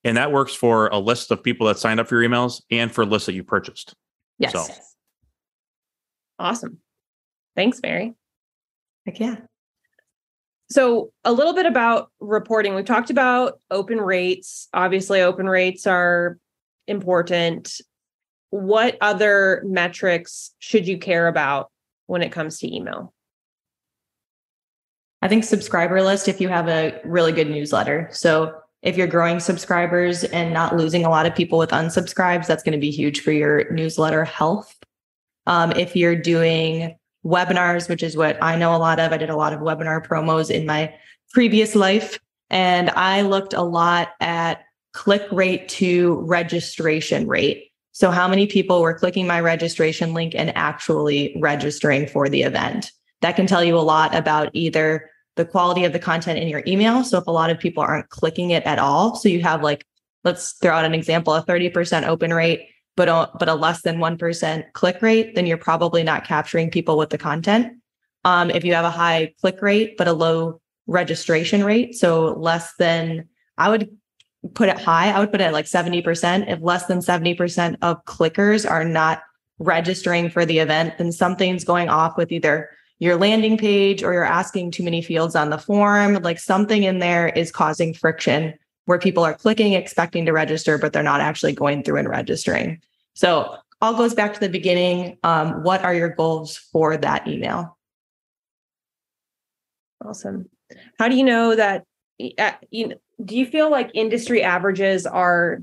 And 0.05 0.15
that 0.17 0.31
works 0.31 0.55
for 0.55 0.87
a 0.87 0.97
list 0.97 1.31
of 1.31 1.43
people 1.43 1.67
that 1.67 1.77
signed 1.77 1.99
up 1.99 2.07
for 2.07 2.21
your 2.21 2.29
emails 2.29 2.61
and 2.71 2.91
for 2.91 3.05
lists 3.05 3.25
that 3.25 3.33
you 3.33 3.43
purchased. 3.43 3.93
Yes. 4.39 4.53
So. 4.53 4.65
Awesome. 6.39 6.77
Thanks, 7.55 7.81
Mary. 7.81 8.13
Heck 9.05 9.19
yeah. 9.19 9.35
So, 10.69 11.11
a 11.23 11.31
little 11.31 11.53
bit 11.53 11.65
about 11.65 12.09
reporting. 12.19 12.73
We've 12.73 12.85
talked 12.85 13.09
about 13.09 13.59
open 13.69 13.99
rates. 13.99 14.67
Obviously, 14.73 15.21
open 15.21 15.47
rates 15.47 15.85
are 15.85 16.37
important. 16.87 17.81
What 18.49 18.97
other 19.01 19.63
metrics 19.65 20.53
should 20.59 20.87
you 20.87 20.97
care 20.97 21.27
about 21.27 21.69
when 22.07 22.21
it 22.21 22.31
comes 22.31 22.59
to 22.59 22.73
email? 22.73 23.14
I 25.25 25.27
think 25.27 25.43
subscriber 25.43 26.03
list 26.03 26.27
if 26.27 26.39
you 26.39 26.49
have 26.49 26.67
a 26.67 27.01
really 27.03 27.31
good 27.31 27.49
newsletter. 27.49 28.07
So, 28.11 28.53
if 28.83 28.95
you're 28.95 29.07
growing 29.07 29.39
subscribers 29.39 30.23
and 30.23 30.53
not 30.53 30.77
losing 30.77 31.03
a 31.03 31.09
lot 31.09 31.25
of 31.25 31.33
people 31.33 31.57
with 31.57 31.71
unsubscribes, 31.71 32.45
that's 32.45 32.61
going 32.61 32.73
to 32.73 32.79
be 32.79 32.91
huge 32.91 33.21
for 33.21 33.31
your 33.31 33.67
newsletter 33.71 34.23
health. 34.23 34.77
Um, 35.47 35.71
if 35.71 35.95
you're 35.95 36.15
doing 36.15 36.95
webinars, 37.25 37.89
which 37.89 38.03
is 38.03 38.15
what 38.15 38.37
I 38.39 38.55
know 38.55 38.75
a 38.75 38.77
lot 38.77 38.99
of, 38.99 39.11
I 39.11 39.17
did 39.17 39.31
a 39.31 39.35
lot 39.35 39.51
of 39.51 39.61
webinar 39.61 40.05
promos 40.05 40.51
in 40.51 40.67
my 40.67 40.93
previous 41.33 41.73
life. 41.73 42.19
And 42.51 42.91
I 42.91 43.21
looked 43.21 43.53
a 43.53 43.63
lot 43.63 44.09
at 44.19 44.63
click 44.93 45.27
rate 45.31 45.67
to 45.69 46.19
registration 46.21 47.25
rate. 47.25 47.71
So, 47.93 48.11
how 48.11 48.27
many 48.27 48.45
people 48.45 48.79
were 48.79 48.93
clicking 48.93 49.25
my 49.25 49.39
registration 49.39 50.13
link 50.13 50.35
and 50.35 50.55
actually 50.55 51.35
registering 51.41 52.05
for 52.05 52.29
the 52.29 52.43
event? 52.43 52.91
That 53.21 53.35
can 53.35 53.47
tell 53.47 53.63
you 53.63 53.75
a 53.75 53.79
lot 53.79 54.13
about 54.13 54.51
either 54.53 55.09
the 55.35 55.45
quality 55.45 55.85
of 55.85 55.93
the 55.93 55.99
content 55.99 56.39
in 56.39 56.47
your 56.47 56.63
email. 56.65 57.03
So, 57.03 57.17
if 57.17 57.27
a 57.27 57.31
lot 57.31 57.49
of 57.49 57.59
people 57.59 57.83
aren't 57.83 58.09
clicking 58.09 58.51
it 58.51 58.63
at 58.63 58.79
all, 58.79 59.15
so 59.15 59.29
you 59.29 59.41
have 59.41 59.61
like, 59.61 59.85
let's 60.23 60.53
throw 60.53 60.73
out 60.75 60.85
an 60.85 60.93
example, 60.93 61.33
a 61.33 61.43
30% 61.43 62.07
open 62.07 62.33
rate 62.33 62.69
but 62.95 63.09
a, 63.09 63.29
but 63.37 63.49
a 63.49 63.53
less 63.53 63.81
than 63.81 63.97
1% 63.97 64.73
click 64.73 65.01
rate, 65.01 65.35
then 65.35 65.45
you're 65.45 65.57
probably 65.57 66.03
not 66.03 66.25
capturing 66.25 66.71
people 66.71 66.97
with 66.97 67.09
the 67.09 67.17
content. 67.17 67.77
Um, 68.23 68.49
if 68.49 68.63
you 68.63 68.73
have 68.73 68.85
a 68.85 68.91
high 68.91 69.33
click 69.41 69.61
rate 69.61 69.97
but 69.97 70.07
a 70.07 70.13
low 70.13 70.61
registration 70.87 71.63
rate, 71.63 71.95
so 71.95 72.33
less 72.33 72.73
than 72.77 73.27
I 73.57 73.69
would 73.69 73.89
put 74.53 74.69
it 74.69 74.79
high, 74.79 75.11
I 75.11 75.19
would 75.19 75.31
put 75.31 75.41
it 75.41 75.51
like 75.51 75.65
70%. 75.65 76.49
If 76.51 76.61
less 76.61 76.85
than 76.85 76.99
70% 76.99 77.77
of 77.81 78.03
clickers 78.05 78.69
are 78.69 78.85
not 78.85 79.23
registering 79.59 80.29
for 80.29 80.45
the 80.45 80.59
event, 80.59 80.97
then 80.97 81.11
something's 81.11 81.63
going 81.63 81.89
off 81.89 82.17
with 82.17 82.31
either 82.31 82.69
your 82.99 83.17
landing 83.17 83.57
page 83.57 84.03
or 84.03 84.13
you're 84.13 84.23
asking 84.23 84.71
too 84.71 84.83
many 84.83 85.01
fields 85.01 85.35
on 85.35 85.49
the 85.49 85.57
form. 85.57 86.15
Like 86.15 86.39
something 86.39 86.83
in 86.83 86.99
there 86.99 87.27
is 87.27 87.51
causing 87.51 87.93
friction 87.93 88.53
where 88.85 88.99
people 88.99 89.23
are 89.23 89.33
clicking, 89.33 89.73
expecting 89.73 90.25
to 90.25 90.31
register, 90.31 90.77
but 90.77 90.93
they're 90.93 91.03
not 91.03 91.21
actually 91.21 91.53
going 91.53 91.83
through 91.83 91.97
and 91.97 92.09
registering. 92.09 92.81
So 93.13 93.57
all 93.81 93.95
goes 93.95 94.13
back 94.13 94.33
to 94.33 94.39
the 94.39 94.49
beginning. 94.49 95.17
Um, 95.23 95.63
what 95.63 95.83
are 95.83 95.93
your 95.93 96.09
goals 96.09 96.57
for 96.57 96.95
that 96.97 97.27
email? 97.27 97.77
Awesome. 100.03 100.49
How 100.97 101.07
do 101.07 101.15
you 101.15 101.23
know 101.23 101.55
that? 101.55 101.83
Uh, 102.37 102.51
you 102.69 102.93
do 103.23 103.37
you 103.37 103.45
feel 103.45 103.69
like 103.69 103.91
industry 103.93 104.41
averages 104.41 105.05
are 105.05 105.61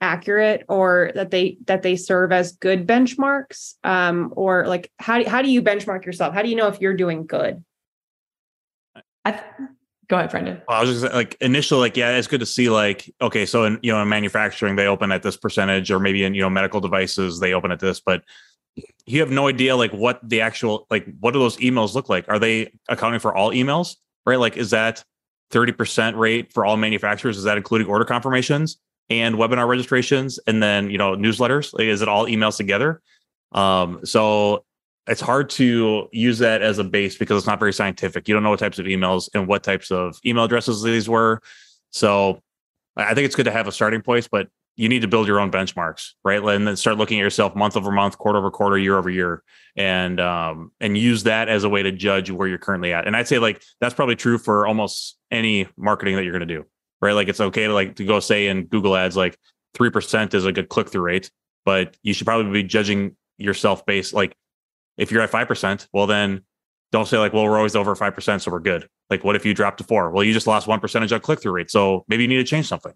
accurate 0.00 0.64
or 0.68 1.12
that 1.14 1.30
they 1.30 1.58
that 1.66 1.82
they 1.82 1.96
serve 1.96 2.32
as 2.32 2.52
good 2.52 2.86
benchmarks? 2.86 3.74
Um 3.84 4.32
or 4.36 4.66
like 4.66 4.90
how 4.98 5.22
do, 5.22 5.28
how 5.28 5.42
do 5.42 5.50
you 5.50 5.62
benchmark 5.62 6.04
yourself? 6.04 6.34
How 6.34 6.42
do 6.42 6.48
you 6.48 6.56
know 6.56 6.68
if 6.68 6.80
you're 6.80 6.96
doing 6.96 7.26
good? 7.26 7.64
I 9.24 9.32
th- 9.32 9.44
go 10.08 10.16
ahead 10.16 10.30
brendon. 10.30 10.60
Well, 10.68 10.78
i 10.78 10.80
was 10.80 11.00
just 11.00 11.14
like 11.14 11.36
initially 11.40 11.80
like 11.80 11.96
yeah 11.96 12.16
it's 12.16 12.26
good 12.26 12.40
to 12.40 12.46
see 12.46 12.68
like 12.68 13.12
okay 13.20 13.46
so 13.46 13.64
in 13.64 13.78
you 13.82 13.92
know 13.92 14.02
in 14.02 14.08
manufacturing 14.08 14.76
they 14.76 14.86
open 14.86 15.12
at 15.12 15.22
this 15.22 15.36
percentage 15.36 15.90
or 15.90 16.00
maybe 16.00 16.24
in 16.24 16.34
you 16.34 16.42
know 16.42 16.50
medical 16.50 16.80
devices 16.80 17.38
they 17.38 17.52
open 17.52 17.70
at 17.70 17.78
this 17.78 18.00
but 18.00 18.24
you 19.06 19.20
have 19.20 19.30
no 19.30 19.48
idea 19.48 19.76
like 19.76 19.92
what 19.92 20.20
the 20.28 20.40
actual 20.40 20.86
like 20.90 21.06
what 21.20 21.32
do 21.32 21.38
those 21.38 21.56
emails 21.58 21.94
look 21.94 22.08
like? 22.08 22.28
Are 22.28 22.38
they 22.38 22.72
accounting 22.88 23.20
for 23.20 23.34
all 23.34 23.50
emails 23.50 23.96
right? 24.26 24.38
Like 24.38 24.56
is 24.56 24.70
that 24.70 25.04
30% 25.52 26.16
rate 26.16 26.52
for 26.52 26.64
all 26.64 26.76
manufacturers? 26.76 27.36
Is 27.36 27.44
that 27.44 27.56
including 27.56 27.88
order 27.88 28.04
confirmations 28.04 28.78
and 29.10 29.34
webinar 29.34 29.68
registrations 29.68 30.38
and 30.46 30.62
then 30.62 30.88
you 30.88 30.96
know 30.96 31.16
newsletters 31.16 31.74
like, 31.74 31.84
is 31.84 32.00
it 32.00 32.08
all 32.08 32.26
emails 32.26 32.56
together? 32.56 33.02
Um, 33.52 34.00
so 34.04 34.64
it's 35.06 35.20
hard 35.20 35.50
to 35.50 36.08
use 36.12 36.38
that 36.38 36.62
as 36.62 36.78
a 36.78 36.84
base 36.84 37.18
because 37.18 37.38
it's 37.38 37.46
not 37.46 37.58
very 37.58 37.72
scientific. 37.72 38.28
You 38.28 38.34
don't 38.34 38.44
know 38.44 38.50
what 38.50 38.60
types 38.60 38.78
of 38.78 38.86
emails 38.86 39.28
and 39.34 39.48
what 39.48 39.64
types 39.64 39.90
of 39.90 40.18
email 40.24 40.44
addresses 40.44 40.82
these 40.82 41.08
were. 41.08 41.42
So 41.90 42.40
i 42.96 43.14
think 43.14 43.24
it's 43.24 43.36
good 43.36 43.44
to 43.44 43.52
have 43.52 43.68
a 43.68 43.72
starting 43.72 44.02
place 44.02 44.26
but 44.26 44.48
you 44.76 44.88
need 44.88 45.02
to 45.02 45.08
build 45.08 45.26
your 45.26 45.40
own 45.40 45.50
benchmarks 45.50 46.12
right? 46.24 46.42
And 46.42 46.66
then 46.66 46.76
start 46.76 46.96
looking 46.96 47.18
at 47.18 47.22
yourself 47.22 47.54
month 47.54 47.76
over 47.76 47.90
month 47.90 48.18
quarter 48.18 48.38
over 48.38 48.50
quarter 48.50 48.78
year 48.78 48.96
over 48.96 49.10
year 49.10 49.42
and 49.76 50.20
um 50.20 50.72
and 50.80 50.96
use 50.96 51.24
that 51.24 51.48
as 51.48 51.64
a 51.64 51.68
way 51.68 51.82
to 51.82 51.92
judge 51.92 52.30
where 52.30 52.48
you're 52.48 52.58
currently 52.58 52.92
at. 52.92 53.06
And 53.06 53.16
i'd 53.16 53.28
say 53.28 53.38
like 53.38 53.62
that's 53.80 53.94
probably 53.94 54.16
true 54.16 54.38
for 54.38 54.66
almost 54.66 55.18
any 55.30 55.68
marketing 55.76 56.16
that 56.16 56.24
you're 56.24 56.32
going 56.32 56.46
to 56.46 56.54
do 56.54 56.64
right? 57.00 57.12
Like 57.12 57.28
it's 57.28 57.40
okay 57.40 57.66
to 57.66 57.74
like 57.74 57.96
to 57.96 58.04
go 58.04 58.20
say 58.20 58.48
in 58.48 58.66
Google 58.66 58.96
Ads 58.96 59.16
like 59.16 59.38
three 59.74 59.90
percent 59.90 60.34
is 60.34 60.44
a 60.44 60.52
good 60.52 60.68
click 60.68 60.90
through 60.90 61.02
rate, 61.02 61.30
but 61.64 61.96
you 62.02 62.12
should 62.12 62.26
probably 62.26 62.50
be 62.50 62.66
judging 62.66 63.16
yourself 63.38 63.86
based 63.86 64.12
like 64.12 64.36
if 64.96 65.10
you're 65.10 65.22
at 65.22 65.30
five 65.30 65.48
percent, 65.48 65.88
well 65.92 66.06
then 66.06 66.42
don't 66.92 67.06
say 67.06 67.18
like, 67.18 67.32
well, 67.32 67.44
we're 67.44 67.56
always 67.56 67.76
over 67.76 67.94
five 67.94 68.14
percent, 68.14 68.42
so 68.42 68.50
we're 68.50 68.60
good. 68.60 68.88
Like, 69.10 69.24
what 69.24 69.36
if 69.36 69.46
you 69.46 69.54
drop 69.54 69.76
to 69.78 69.84
four? 69.84 70.10
Well, 70.10 70.24
you 70.24 70.32
just 70.32 70.46
lost 70.46 70.66
one 70.66 70.80
percentage 70.80 71.12
on 71.12 71.20
click 71.20 71.40
through 71.40 71.52
rate, 71.52 71.70
so 71.70 72.04
maybe 72.08 72.24
you 72.24 72.28
need 72.28 72.36
to 72.36 72.44
change 72.44 72.66
something. 72.66 72.92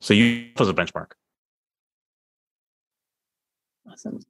So 0.00 0.14
you 0.14 0.48
as 0.58 0.68
a 0.68 0.74
benchmark. 0.74 1.12
Awesome. 3.90 4.20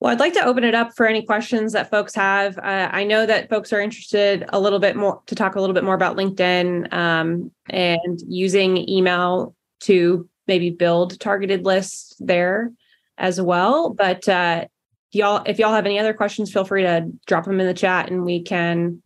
Well, 0.00 0.10
I'd 0.10 0.20
like 0.20 0.32
to 0.32 0.44
open 0.44 0.64
it 0.64 0.74
up 0.74 0.96
for 0.96 1.06
any 1.06 1.22
questions 1.22 1.74
that 1.74 1.90
folks 1.90 2.14
have. 2.14 2.56
Uh, 2.56 2.88
I 2.90 3.04
know 3.04 3.26
that 3.26 3.50
folks 3.50 3.70
are 3.70 3.80
interested 3.80 4.46
a 4.48 4.58
little 4.58 4.78
bit 4.78 4.96
more 4.96 5.20
to 5.26 5.34
talk 5.34 5.56
a 5.56 5.60
little 5.60 5.74
bit 5.74 5.84
more 5.84 5.94
about 5.94 6.16
LinkedIn 6.16 6.90
um, 6.92 7.50
and 7.68 8.18
using 8.26 8.88
email 8.88 9.54
to 9.80 10.26
maybe 10.46 10.70
build 10.70 11.20
targeted 11.20 11.66
lists 11.66 12.16
there 12.18 12.72
as 13.18 13.42
well. 13.42 13.90
But 13.90 14.26
uh, 14.26 14.64
y'all, 15.12 15.42
if 15.44 15.58
y'all 15.58 15.74
have 15.74 15.84
any 15.84 15.98
other 15.98 16.14
questions, 16.14 16.50
feel 16.50 16.64
free 16.64 16.82
to 16.82 17.10
drop 17.26 17.44
them 17.44 17.60
in 17.60 17.66
the 17.66 17.74
chat 17.74 18.10
and 18.10 18.24
we 18.24 18.42
can 18.42 19.02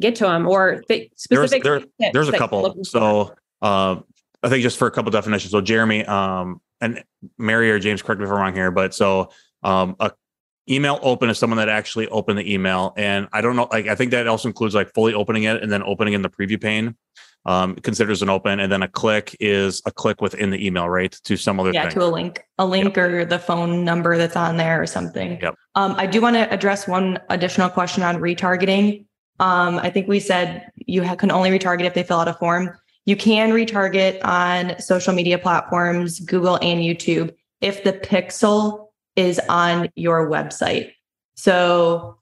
get 0.00 0.16
to 0.16 0.24
them 0.24 0.48
or 0.48 0.82
th- 0.88 1.12
specific. 1.14 1.62
There's, 1.62 1.84
there, 2.00 2.10
there's 2.12 2.28
a 2.28 2.36
couple. 2.36 2.82
So 2.82 3.36
uh, 3.62 4.00
I 4.42 4.48
think 4.48 4.64
just 4.64 4.78
for 4.78 4.88
a 4.88 4.90
couple 4.90 5.12
definitions. 5.12 5.52
So 5.52 5.60
Jeremy 5.60 6.04
um, 6.06 6.60
and 6.80 7.04
Mary 7.38 7.70
or 7.70 7.78
James, 7.78 8.02
correct 8.02 8.20
me 8.20 8.26
if 8.26 8.32
I'm 8.32 8.38
wrong 8.38 8.54
here, 8.54 8.72
but 8.72 8.94
so 8.94 9.30
um, 9.62 9.96
a 10.00 10.12
email 10.70 10.98
open 11.02 11.30
is 11.30 11.38
someone 11.38 11.56
that 11.56 11.68
actually 11.68 12.08
opened 12.08 12.38
the 12.38 12.52
email, 12.52 12.92
and 12.96 13.28
I 13.32 13.40
don't 13.40 13.56
know. 13.56 13.68
Like 13.70 13.88
I 13.88 13.94
think 13.94 14.10
that 14.10 14.26
also 14.26 14.48
includes 14.48 14.74
like 14.74 14.92
fully 14.94 15.14
opening 15.14 15.44
it 15.44 15.62
and 15.62 15.72
then 15.72 15.82
opening 15.82 16.14
in 16.14 16.22
the 16.22 16.30
preview 16.30 16.60
pane. 16.60 16.96
Um, 17.46 17.76
considers 17.76 18.20
an 18.20 18.28
open, 18.28 18.60
and 18.60 18.70
then 18.70 18.82
a 18.82 18.88
click 18.88 19.34
is 19.40 19.80
a 19.86 19.90
click 19.90 20.20
within 20.20 20.50
the 20.50 20.66
email, 20.66 20.88
right? 20.88 21.12
To 21.24 21.36
some 21.36 21.58
other 21.58 21.72
yeah, 21.72 21.84
thing. 21.84 21.92
to 21.98 22.04
a 22.04 22.10
link, 22.10 22.44
a 22.58 22.66
link 22.66 22.96
yep. 22.96 22.98
or 22.98 23.24
the 23.24 23.38
phone 23.38 23.84
number 23.84 24.18
that's 24.18 24.36
on 24.36 24.58
there 24.58 24.82
or 24.82 24.86
something. 24.86 25.38
Yep. 25.40 25.54
Um, 25.74 25.94
I 25.96 26.06
do 26.06 26.20
want 26.20 26.34
to 26.36 26.52
address 26.52 26.86
one 26.86 27.18
additional 27.30 27.70
question 27.70 28.02
on 28.02 28.16
retargeting. 28.16 29.06
Um, 29.40 29.78
I 29.78 29.88
think 29.88 30.08
we 30.08 30.20
said 30.20 30.70
you 30.76 31.04
ha- 31.04 31.14
can 31.14 31.30
only 31.30 31.48
retarget 31.50 31.84
if 31.84 31.94
they 31.94 32.02
fill 32.02 32.18
out 32.18 32.28
a 32.28 32.34
form. 32.34 32.76
You 33.06 33.16
can 33.16 33.52
retarget 33.52 34.22
on 34.24 34.78
social 34.78 35.14
media 35.14 35.38
platforms, 35.38 36.20
Google 36.20 36.56
and 36.60 36.80
YouTube, 36.80 37.34
if 37.62 37.82
the 37.82 37.94
pixel 37.94 38.87
is 39.18 39.40
on 39.48 39.90
your 39.96 40.30
website. 40.30 40.92
So, 41.34 42.18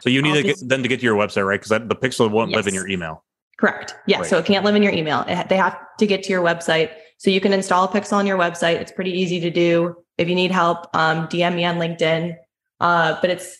so 0.00 0.10
you 0.10 0.20
need 0.20 0.34
to 0.34 0.42
get 0.42 0.68
them 0.68 0.82
to 0.82 0.88
get 0.88 1.00
to 1.00 1.04
your 1.06 1.16
website, 1.16 1.46
right? 1.46 1.60
Because 1.60 1.70
the 1.70 1.96
pixel 1.96 2.30
won't 2.30 2.50
yes. 2.50 2.56
live 2.56 2.66
in 2.68 2.74
your 2.74 2.86
email. 2.86 3.24
Correct. 3.58 3.94
Yeah. 4.06 4.18
Right. 4.18 4.26
So 4.26 4.38
it 4.38 4.44
can't 4.44 4.64
live 4.64 4.74
in 4.74 4.82
your 4.82 4.92
email. 4.92 5.24
It, 5.26 5.48
they 5.48 5.56
have 5.56 5.78
to 5.98 6.06
get 6.06 6.22
to 6.24 6.30
your 6.30 6.42
website. 6.42 6.90
So 7.18 7.30
you 7.30 7.40
can 7.40 7.52
install 7.52 7.84
a 7.84 7.88
pixel 7.88 8.14
on 8.14 8.26
your 8.26 8.38
website. 8.38 8.76
It's 8.76 8.92
pretty 8.92 9.12
easy 9.12 9.40
to 9.40 9.50
do. 9.50 9.96
If 10.18 10.28
you 10.28 10.34
need 10.34 10.50
help, 10.50 10.94
um, 10.94 11.26
DM 11.28 11.56
me 11.56 11.64
on 11.64 11.76
LinkedIn. 11.76 12.36
Uh, 12.80 13.18
but 13.20 13.30
it's 13.30 13.58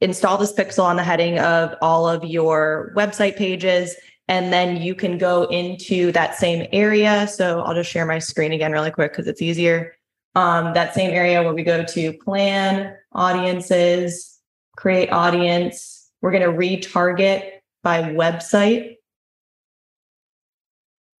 install 0.00 0.38
this 0.38 0.52
pixel 0.52 0.84
on 0.84 0.96
the 0.96 1.02
heading 1.02 1.38
of 1.38 1.74
all 1.82 2.08
of 2.08 2.24
your 2.24 2.92
website 2.96 3.36
pages. 3.36 3.94
And 4.28 4.52
then 4.52 4.76
you 4.76 4.94
can 4.94 5.18
go 5.18 5.44
into 5.44 6.10
that 6.12 6.36
same 6.36 6.66
area. 6.72 7.28
So 7.28 7.60
I'll 7.60 7.74
just 7.74 7.90
share 7.90 8.06
my 8.06 8.18
screen 8.18 8.52
again 8.52 8.72
really 8.72 8.90
quick 8.90 9.12
because 9.12 9.28
it's 9.28 9.42
easier 9.42 9.96
um, 10.36 10.74
that 10.74 10.94
same 10.94 11.10
area 11.10 11.42
where 11.42 11.54
we 11.54 11.62
go 11.62 11.82
to 11.82 12.12
plan 12.12 12.94
audiences, 13.12 14.38
create 14.76 15.10
audience. 15.10 16.10
We're 16.20 16.30
going 16.30 16.42
to 16.42 16.56
retarget 16.56 17.52
by 17.82 18.02
website. 18.02 18.96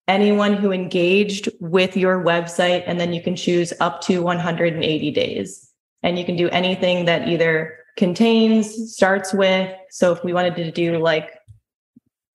Anyone 0.06 0.52
who 0.52 0.70
engaged 0.70 1.48
with 1.60 1.96
your 1.96 2.22
website, 2.22 2.84
and 2.86 3.00
then 3.00 3.14
you 3.14 3.22
can 3.22 3.34
choose 3.34 3.72
up 3.80 4.02
to 4.02 4.22
180 4.22 5.10
days. 5.10 5.72
And 6.02 6.18
you 6.18 6.24
can 6.24 6.36
do 6.36 6.50
anything 6.50 7.06
that 7.06 7.26
either 7.26 7.78
contains, 7.96 8.94
starts 8.94 9.32
with. 9.32 9.74
So 9.90 10.12
if 10.12 10.22
we 10.22 10.34
wanted 10.34 10.56
to 10.56 10.70
do 10.70 10.98
like 10.98 11.30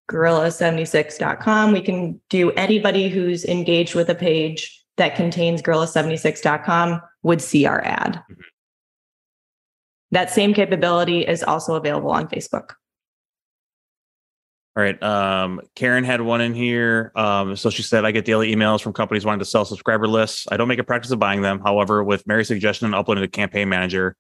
gorilla76.com, 0.10 1.74
we 1.74 1.82
can 1.82 2.20
do 2.30 2.52
anybody 2.54 3.08
who's 3.08 3.46
engaged 3.46 3.94
with 3.94 4.10
a 4.10 4.16
page 4.16 4.81
that 4.98 5.16
contains 5.16 5.62
gorilla76.com 5.62 7.02
would 7.24 7.42
see 7.42 7.66
our 7.66 7.82
ad. 7.84 8.22
Mm-hmm. 8.30 8.42
That 10.12 10.30
same 10.30 10.54
capability 10.54 11.26
is 11.26 11.42
also 11.44 11.76
available 11.76 12.12
on 12.12 12.28
Facebook. 12.28 12.74
All 14.76 14.84
right. 14.84 15.02
Um, 15.04 15.62
Karen 15.76 16.06
had 16.06 16.22
one 16.22 16.40
in 16.40 16.54
here. 16.54 17.12
Um, 17.16 17.58
so 17.58 17.70
she 17.70 17.82
said, 17.82 18.06
I 18.06 18.12
get 18.12 18.24
daily 18.24 18.54
emails 18.56 18.82
from 18.82 18.94
companies 18.94 19.26
wanting 19.26 19.40
to 19.40 19.46
sell 19.46 19.66
subscriber 19.66 20.08
lists. 20.08 20.48
I 20.50 20.56
don't 20.56 20.70
make 20.70 20.80
a 20.80 20.84
practice 20.84 21.12
of 21.12 21.20
buying 21.20 21.42
them. 21.42 21.60
However, 21.60 22.04
with 22.04 22.26
Mary's 22.26 22.48
suggestion 22.48 22.86
and 22.86 22.96
uploading 22.96 23.22
to 23.22 23.28
Campaign 23.28 23.68
Manager, 23.68 24.16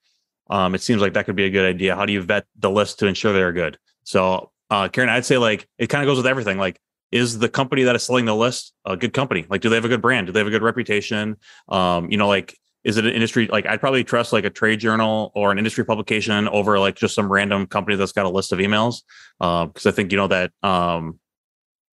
um, 0.49 0.75
it 0.75 0.81
seems 0.81 1.01
like 1.01 1.13
that 1.13 1.25
could 1.25 1.37
be 1.37 1.45
a 1.45 1.49
good 1.49 1.65
idea. 1.65 1.95
How 1.95 2.05
do 2.05 2.11
you 2.11 2.21
vet 2.21 2.45
the 2.59 2.69
list 2.69 2.99
to 2.99 3.07
ensure 3.07 3.31
they're 3.31 3.53
good? 3.53 3.77
So, 4.03 4.51
uh, 4.69 4.89
Karen, 4.89 5.09
I'd 5.09 5.25
say 5.25 5.37
like 5.37 5.67
it 5.77 5.87
kind 5.87 6.03
of 6.03 6.07
goes 6.07 6.17
with 6.17 6.27
everything. 6.27 6.57
Like 6.57 6.81
is 7.11 7.39
the 7.39 7.49
company 7.49 7.83
that 7.83 7.95
is 7.95 8.03
selling 8.03 8.25
the 8.25 8.35
list 8.35 8.73
a 8.85 8.95
good 8.95 9.13
company? 9.13 9.45
Like, 9.49 9.61
do 9.61 9.69
they 9.69 9.75
have 9.75 9.85
a 9.85 9.89
good 9.89 10.01
brand? 10.01 10.27
Do 10.27 10.33
they 10.33 10.39
have 10.39 10.47
a 10.47 10.51
good 10.51 10.63
reputation? 10.63 11.37
Um, 11.67 12.09
you 12.09 12.17
know, 12.17 12.27
like, 12.27 12.57
is 12.83 12.97
it 12.97 13.05
an 13.05 13.11
industry? 13.11 13.47
Like, 13.47 13.65
I'd 13.65 13.79
probably 13.79 14.03
trust 14.03 14.33
like 14.33 14.45
a 14.45 14.49
trade 14.49 14.79
journal 14.79 15.31
or 15.35 15.51
an 15.51 15.57
industry 15.57 15.85
publication 15.85 16.47
over 16.47 16.79
like 16.79 16.95
just 16.95 17.13
some 17.13 17.31
random 17.31 17.67
company 17.67 17.95
that's 17.97 18.13
got 18.13 18.25
a 18.25 18.29
list 18.29 18.51
of 18.53 18.59
emails. 18.59 19.01
Because 19.39 19.85
uh, 19.85 19.89
I 19.89 19.91
think 19.91 20.11
you 20.11 20.17
know 20.17 20.27
that 20.27 20.51
um, 20.63 21.19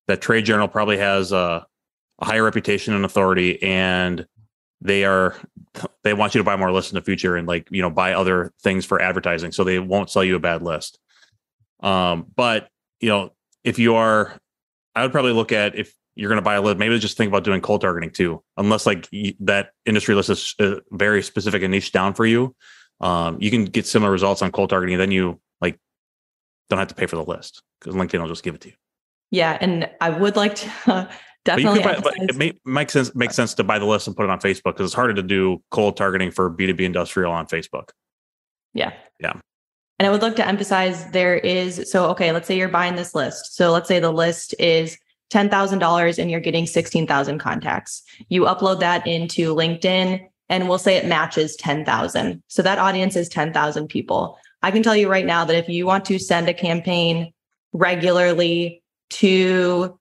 that 0.06 0.20
trade 0.20 0.44
journal 0.44 0.68
probably 0.68 0.98
has 0.98 1.32
a, 1.32 1.66
a 2.20 2.24
higher 2.24 2.44
reputation 2.44 2.94
and 2.94 3.04
authority, 3.04 3.62
and 3.62 4.24
they 4.80 5.04
are 5.04 5.34
they 6.04 6.14
want 6.14 6.34
you 6.34 6.38
to 6.38 6.44
buy 6.44 6.56
more 6.56 6.72
lists 6.72 6.92
in 6.92 6.96
the 6.96 7.02
future 7.02 7.36
and 7.36 7.48
like 7.48 7.68
you 7.70 7.82
know 7.82 7.90
buy 7.90 8.14
other 8.14 8.52
things 8.62 8.84
for 8.84 9.02
advertising, 9.02 9.52
so 9.52 9.64
they 9.64 9.80
won't 9.80 10.10
sell 10.10 10.24
you 10.24 10.36
a 10.36 10.40
bad 10.40 10.62
list. 10.62 10.98
Um, 11.80 12.26
but 12.34 12.68
you 13.00 13.08
know, 13.08 13.32
if 13.62 13.78
you 13.78 13.96
are 13.96 14.40
I 14.98 15.02
would 15.02 15.12
probably 15.12 15.32
look 15.32 15.52
at 15.52 15.74
if 15.74 15.94
you're 16.16 16.28
going 16.28 16.38
to 16.38 16.42
buy 16.42 16.56
a 16.56 16.62
list, 16.62 16.78
maybe 16.78 16.98
just 16.98 17.16
think 17.16 17.28
about 17.28 17.44
doing 17.44 17.60
cold 17.60 17.80
targeting 17.80 18.10
too, 18.10 18.42
unless 18.56 18.86
like 18.86 19.08
that 19.40 19.70
industry 19.86 20.14
list 20.14 20.30
is 20.30 20.54
uh, 20.58 20.80
very 20.90 21.22
specific 21.22 21.62
and 21.62 21.70
niche 21.70 21.92
down 21.92 22.14
for 22.14 22.26
you. 22.26 22.54
um, 23.00 23.38
you 23.40 23.50
can 23.50 23.64
get 23.64 23.86
similar 23.86 24.10
results 24.10 24.42
on 24.42 24.50
cold 24.50 24.70
targeting. 24.70 24.94
And 24.94 25.00
then 25.00 25.10
you 25.10 25.40
like 25.60 25.78
don't 26.68 26.78
have 26.78 26.88
to 26.88 26.94
pay 26.94 27.06
for 27.06 27.16
the 27.16 27.24
list 27.24 27.62
because 27.80 27.94
LinkedIn 27.94 28.20
will 28.20 28.28
just 28.28 28.42
give 28.42 28.54
it 28.54 28.60
to 28.62 28.68
you. 28.68 28.74
Yeah, 29.30 29.58
and 29.60 29.88
I 30.00 30.10
would 30.10 30.36
like 30.36 30.54
to 30.56 30.70
uh, 30.86 31.10
definitely. 31.44 31.82
buy, 31.82 32.00
it 32.16 32.36
may, 32.36 32.52
makes 32.64 32.92
sense 32.92 33.14
makes 33.14 33.36
sense 33.36 33.54
to 33.54 33.64
buy 33.64 33.78
the 33.78 33.84
list 33.84 34.06
and 34.06 34.16
put 34.16 34.24
it 34.24 34.30
on 34.30 34.40
Facebook 34.40 34.72
because 34.72 34.86
it's 34.86 34.94
harder 34.94 35.14
to 35.14 35.22
do 35.22 35.62
cold 35.70 35.96
targeting 35.96 36.30
for 36.30 36.48
B 36.50 36.66
two 36.66 36.74
B 36.74 36.84
industrial 36.84 37.32
on 37.32 37.46
Facebook. 37.46 37.90
Yeah. 38.74 38.92
Yeah. 39.20 39.34
And 39.98 40.06
I 40.06 40.10
would 40.10 40.22
like 40.22 40.36
to 40.36 40.46
emphasize 40.46 41.10
there 41.10 41.36
is 41.36 41.90
so 41.90 42.06
okay, 42.10 42.32
let's 42.32 42.46
say 42.46 42.56
you're 42.56 42.68
buying 42.68 42.96
this 42.96 43.14
list. 43.14 43.56
So 43.56 43.72
let's 43.72 43.88
say 43.88 43.98
the 43.98 44.12
list 44.12 44.54
is 44.58 44.96
$10,000 45.32 46.18
and 46.18 46.30
you're 46.30 46.40
getting 46.40 46.66
16,000 46.66 47.38
contacts. 47.38 48.02
You 48.28 48.42
upload 48.42 48.80
that 48.80 49.06
into 49.06 49.54
LinkedIn 49.54 50.26
and 50.48 50.68
we'll 50.68 50.78
say 50.78 50.96
it 50.96 51.06
matches 51.06 51.56
10,000. 51.56 52.42
So 52.48 52.62
that 52.62 52.78
audience 52.78 53.16
is 53.16 53.28
10,000 53.28 53.88
people. 53.88 54.38
I 54.62 54.70
can 54.70 54.82
tell 54.82 54.96
you 54.96 55.10
right 55.10 55.26
now 55.26 55.44
that 55.44 55.56
if 55.56 55.68
you 55.68 55.86
want 55.86 56.04
to 56.06 56.18
send 56.18 56.48
a 56.48 56.54
campaign 56.54 57.32
regularly 57.72 58.82
to 59.10 59.98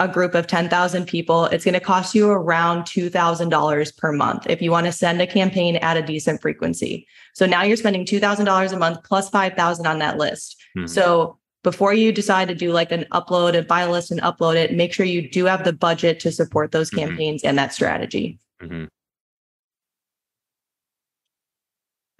a 0.00 0.08
group 0.08 0.34
of 0.34 0.46
10,000 0.46 1.06
people, 1.06 1.46
it's 1.46 1.64
going 1.64 1.74
to 1.74 1.80
cost 1.80 2.14
you 2.14 2.30
around 2.30 2.84
$2,000 2.84 3.96
per 3.96 4.12
month 4.12 4.46
if 4.48 4.62
you 4.62 4.70
want 4.70 4.86
to 4.86 4.92
send 4.92 5.20
a 5.20 5.26
campaign 5.26 5.76
at 5.76 5.96
a 5.96 6.02
decent 6.02 6.40
frequency. 6.40 7.06
So 7.34 7.46
now 7.46 7.62
you're 7.62 7.76
spending 7.76 8.04
$2,000 8.04 8.72
a 8.72 8.76
month 8.76 8.98
plus 9.04 9.28
5,000 9.28 9.86
on 9.86 9.98
that 9.98 10.16
list. 10.16 10.56
Mhm. 10.76 10.88
So 10.88 11.38
before 11.64 11.92
you 11.92 12.12
decide 12.12 12.46
to 12.48 12.54
do 12.54 12.72
like 12.72 12.92
an 12.92 13.06
upload 13.12 13.56
and 13.56 13.66
buy 13.66 13.82
a 13.82 13.90
list 13.90 14.12
and 14.12 14.20
upload 14.20 14.54
it, 14.54 14.72
make 14.72 14.92
sure 14.92 15.04
you 15.04 15.28
do 15.28 15.46
have 15.46 15.64
the 15.64 15.72
budget 15.72 16.20
to 16.20 16.30
support 16.30 16.70
those 16.70 16.90
Mhm. 16.90 16.98
campaigns 16.98 17.42
and 17.42 17.58
that 17.58 17.74
strategy. 17.74 18.38
Mhm. 18.62 18.88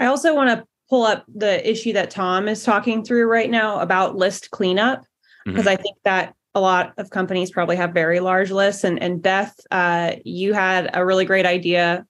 I 0.01 0.07
also 0.07 0.35
want 0.35 0.51
to 0.51 0.67
pull 0.91 1.05
up 1.05 1.25
the 1.33 1.69
issue 1.69 1.93
that 1.93 2.11
Tom 2.11 2.49
is 2.49 2.65
talking 2.65 3.05
through 3.05 3.27
right 3.27 3.51
now 3.51 3.79
about 3.81 4.17
list 4.17 4.51
cleanup 4.51 5.05
because 5.45 5.67
I 5.67 5.77
think 5.77 5.97
that 6.05 6.35
a 6.59 6.61
lot 6.61 6.93
of 6.99 7.11
companies 7.11 7.51
probably 7.51 7.77
have 7.77 7.95
very 7.95 8.21
large 8.21 8.51
lists. 8.51 8.85
And 8.85 9.01
and 9.03 9.23
Beth, 9.23 9.59
uh, 9.71 10.17
you 10.25 10.53
had 10.53 10.91
a 10.93 11.05
really 11.05 11.25
great 11.25 11.47
idea 11.47 12.05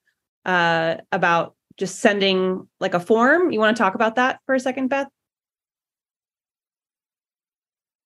uh, 0.44 0.96
about 1.12 1.54
just 1.76 2.00
sending 2.00 2.66
like 2.80 2.94
a 2.94 3.00
form. 3.00 3.52
You 3.52 3.60
want 3.60 3.76
to 3.76 3.82
talk 3.82 3.94
about 3.94 4.16
that 4.16 4.40
for 4.46 4.54
a 4.54 4.60
second, 4.60 4.88
Beth? 4.88 5.08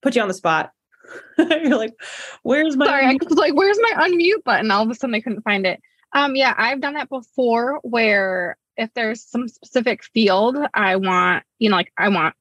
Put 0.03 0.17
you 0.17 0.23
on 0.23 0.29
the 0.29 0.35
spot. 0.35 0.73
You're 1.39 1.79
like, 1.79 1.95
where's 2.43 2.77
my? 2.77 2.87
Sorry, 2.87 3.07
I 3.07 3.17
was 3.23 3.39
like, 3.39 3.55
where's 3.55 3.79
my 3.81 4.09
unmute 4.09 4.45
button? 4.45 4.71
All 4.71 4.83
of 4.83 4.91
a 4.91 4.95
sudden 4.95 5.15
I 5.15 5.21
couldn't 5.21 5.43
find 5.43 5.67
it. 5.67 5.81
Um, 6.13 6.37
yeah, 6.37 6.55
I've 6.57 6.81
done 6.81 6.95
that 6.95 7.09
before 7.09 7.81
where 7.83 8.57
if 8.77 8.93
there's 8.95 9.23
some 9.23 9.49
specific 9.49 10.03
field 10.05 10.59
I 10.75 10.97
want, 10.97 11.45
you 11.59 11.71
know, 11.71 11.77
like 11.77 11.93
I 11.97 12.09
want 12.09 12.35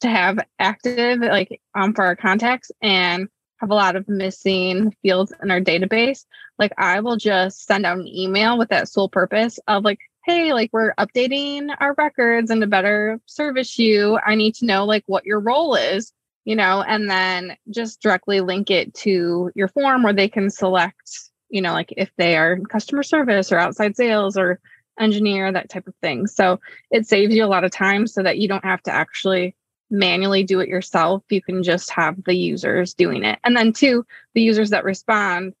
to 0.00 0.08
have 0.08 0.38
active 0.58 1.20
like 1.20 1.60
um 1.74 1.94
for 1.94 2.04
our 2.04 2.16
contacts 2.16 2.70
and 2.82 3.28
have 3.58 3.70
a 3.70 3.74
lot 3.74 3.96
of 3.96 4.08
missing 4.08 4.94
fields 5.02 5.32
in 5.42 5.50
our 5.50 5.60
database, 5.60 6.24
like 6.58 6.72
I 6.78 7.00
will 7.00 7.16
just 7.16 7.66
send 7.66 7.86
out 7.86 7.98
an 7.98 8.06
email 8.06 8.58
with 8.58 8.68
that 8.70 8.88
sole 8.88 9.08
purpose 9.08 9.58
of 9.66 9.84
like, 9.84 9.98
hey, 10.24 10.52
like 10.52 10.70
we're 10.72 10.94
updating 10.94 11.74
our 11.80 11.94
records 11.94 12.50
and 12.50 12.60
to 12.60 12.66
better 12.66 13.20
service 13.26 13.78
you, 13.78 14.18
I 14.24 14.34
need 14.34 14.54
to 14.56 14.66
know 14.66 14.84
like 14.84 15.04
what 15.06 15.24
your 15.24 15.40
role 15.40 15.74
is 15.74 16.12
you 16.46 16.54
know, 16.54 16.80
and 16.80 17.10
then 17.10 17.56
just 17.70 18.00
directly 18.00 18.40
link 18.40 18.70
it 18.70 18.94
to 18.94 19.50
your 19.54 19.66
form 19.68 20.04
where 20.04 20.12
they 20.12 20.28
can 20.28 20.48
select, 20.48 21.10
you 21.50 21.60
know, 21.60 21.72
like 21.72 21.92
if 21.96 22.08
they 22.16 22.36
are 22.36 22.58
customer 22.60 23.02
service 23.02 23.50
or 23.50 23.58
outside 23.58 23.96
sales 23.96 24.38
or 24.38 24.60
engineer, 24.98 25.50
that 25.50 25.68
type 25.68 25.88
of 25.88 25.94
thing. 26.00 26.28
So 26.28 26.60
it 26.90 27.06
saves 27.06 27.34
you 27.34 27.44
a 27.44 27.46
lot 27.46 27.64
of 27.64 27.72
time 27.72 28.06
so 28.06 28.22
that 28.22 28.38
you 28.38 28.46
don't 28.46 28.64
have 28.64 28.80
to 28.84 28.92
actually 28.92 29.56
manually 29.90 30.42
do 30.42 30.60
it 30.60 30.68
yourself. 30.68 31.22
You 31.30 31.42
can 31.42 31.62
just 31.62 31.90
have 31.90 32.22
the 32.24 32.34
users 32.34 32.94
doing 32.94 33.24
it. 33.24 33.38
And 33.44 33.56
then, 33.56 33.72
two, 33.72 34.04
the 34.34 34.42
users 34.42 34.70
that 34.70 34.84
respond 34.84 35.54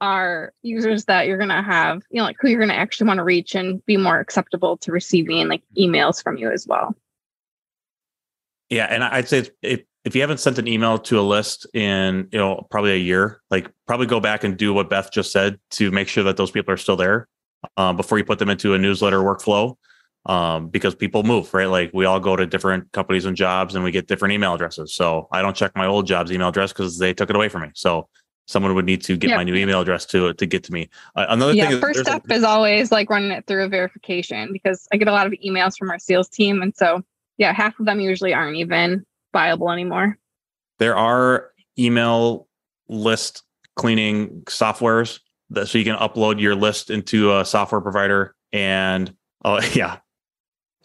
are 0.00 0.52
users 0.62 1.04
that 1.04 1.26
you're 1.26 1.36
going 1.36 1.50
to 1.50 1.62
have, 1.62 2.02
you 2.10 2.18
know, 2.18 2.24
like 2.24 2.36
who 2.40 2.48
you're 2.48 2.60
going 2.60 2.70
to 2.70 2.74
actually 2.74 3.06
want 3.06 3.18
to 3.18 3.24
reach 3.24 3.54
and 3.54 3.84
be 3.84 3.96
more 3.96 4.18
acceptable 4.18 4.76
to 4.78 4.92
receiving 4.92 5.48
like 5.48 5.62
emails 5.78 6.22
from 6.22 6.38
you 6.38 6.50
as 6.50 6.66
well. 6.66 6.94
Yeah, 8.70 8.86
and 8.86 9.02
I'd 9.02 9.28
say 9.28 9.48
if 9.62 9.82
if 10.04 10.14
you 10.14 10.22
haven't 10.22 10.38
sent 10.38 10.58
an 10.58 10.66
email 10.66 10.98
to 10.98 11.20
a 11.20 11.22
list 11.22 11.66
in 11.74 12.28
you 12.32 12.38
know 12.38 12.66
probably 12.70 12.92
a 12.92 12.96
year, 12.96 13.42
like 13.50 13.70
probably 13.86 14.06
go 14.06 14.20
back 14.20 14.44
and 14.44 14.56
do 14.56 14.72
what 14.72 14.88
Beth 14.88 15.10
just 15.12 15.32
said 15.32 15.58
to 15.72 15.90
make 15.90 16.08
sure 16.08 16.24
that 16.24 16.36
those 16.36 16.50
people 16.50 16.72
are 16.72 16.78
still 16.78 16.96
there 16.96 17.28
um, 17.76 17.96
before 17.96 18.16
you 18.16 18.24
put 18.24 18.38
them 18.38 18.48
into 18.48 18.74
a 18.74 18.78
newsletter 18.78 19.20
workflow. 19.20 19.76
Um, 20.26 20.68
because 20.68 20.94
people 20.94 21.22
move, 21.22 21.52
right? 21.54 21.64
Like 21.68 21.90
we 21.94 22.04
all 22.04 22.20
go 22.20 22.36
to 22.36 22.46
different 22.46 22.92
companies 22.92 23.24
and 23.24 23.34
jobs, 23.36 23.74
and 23.74 23.82
we 23.82 23.90
get 23.90 24.06
different 24.06 24.32
email 24.34 24.52
addresses. 24.54 24.94
So 24.94 25.28
I 25.32 25.40
don't 25.40 25.56
check 25.56 25.74
my 25.74 25.86
old 25.86 26.06
job's 26.06 26.30
email 26.30 26.48
address 26.48 26.72
because 26.72 26.98
they 26.98 27.14
took 27.14 27.30
it 27.30 27.36
away 27.36 27.48
from 27.48 27.62
me. 27.62 27.68
So 27.74 28.06
someone 28.46 28.74
would 28.74 28.84
need 28.84 29.00
to 29.02 29.16
get 29.16 29.30
Yep. 29.30 29.36
my 29.36 29.44
new 29.44 29.54
email 29.54 29.80
address 29.80 30.04
to 30.06 30.34
to 30.34 30.44
get 30.46 30.62
to 30.64 30.72
me. 30.72 30.90
Uh, 31.16 31.26
another 31.30 31.52
yeah 31.54 31.64
thing 31.66 31.72
is 31.74 31.80
first 31.80 31.94
there's 31.96 32.06
a- 32.08 32.10
step 32.10 32.30
is 32.30 32.42
always 32.44 32.92
like 32.92 33.08
running 33.08 33.30
it 33.30 33.46
through 33.46 33.64
a 33.64 33.68
verification 33.68 34.52
because 34.52 34.86
i 34.92 34.96
get 34.96 35.08
a 35.08 35.12
lot 35.12 35.26
of 35.26 35.32
emails 35.46 35.78
from 35.78 35.88
our 35.90 35.98
sales 35.98 36.28
team 36.28 36.60
and 36.60 36.76
so 36.76 37.00
yeah 37.38 37.52
half 37.52 37.78
of 37.80 37.86
them 37.86 38.00
usually 38.00 38.34
aren't 38.34 38.56
even 38.56 39.04
viable 39.32 39.70
anymore 39.70 40.18
there 40.78 40.96
are 40.96 41.50
email 41.78 42.48
list 42.88 43.44
cleaning 43.76 44.42
softwares 44.46 45.20
that 45.50 45.68
so 45.68 45.78
you 45.78 45.84
can 45.84 45.96
upload 45.96 46.40
your 46.40 46.54
list 46.56 46.90
into 46.90 47.36
a 47.38 47.44
software 47.44 47.80
provider 47.80 48.34
and 48.52 49.14
oh 49.44 49.60
yeah 49.74 49.98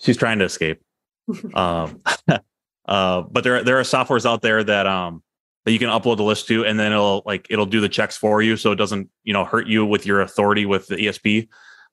she's 0.05 0.17
trying 0.17 0.39
to 0.39 0.45
escape. 0.45 0.81
Um 1.55 2.01
uh 2.87 3.21
but 3.21 3.43
there 3.43 3.63
there 3.63 3.79
are 3.79 3.83
softwares 3.83 4.25
out 4.25 4.43
there 4.43 4.63
that 4.63 4.85
um 4.85 5.23
that 5.65 5.71
you 5.71 5.79
can 5.79 5.89
upload 5.89 6.17
the 6.17 6.23
list 6.23 6.47
to 6.47 6.63
and 6.63 6.79
then 6.79 6.91
it'll 6.91 7.23
like 7.25 7.47
it'll 7.49 7.65
do 7.65 7.81
the 7.81 7.89
checks 7.89 8.15
for 8.15 8.41
you 8.41 8.55
so 8.55 8.71
it 8.71 8.75
doesn't 8.75 9.09
you 9.23 9.33
know 9.33 9.43
hurt 9.43 9.67
you 9.67 9.85
with 9.85 10.05
your 10.05 10.21
authority 10.21 10.65
with 10.65 10.87
the 10.87 10.95
esp 10.97 11.47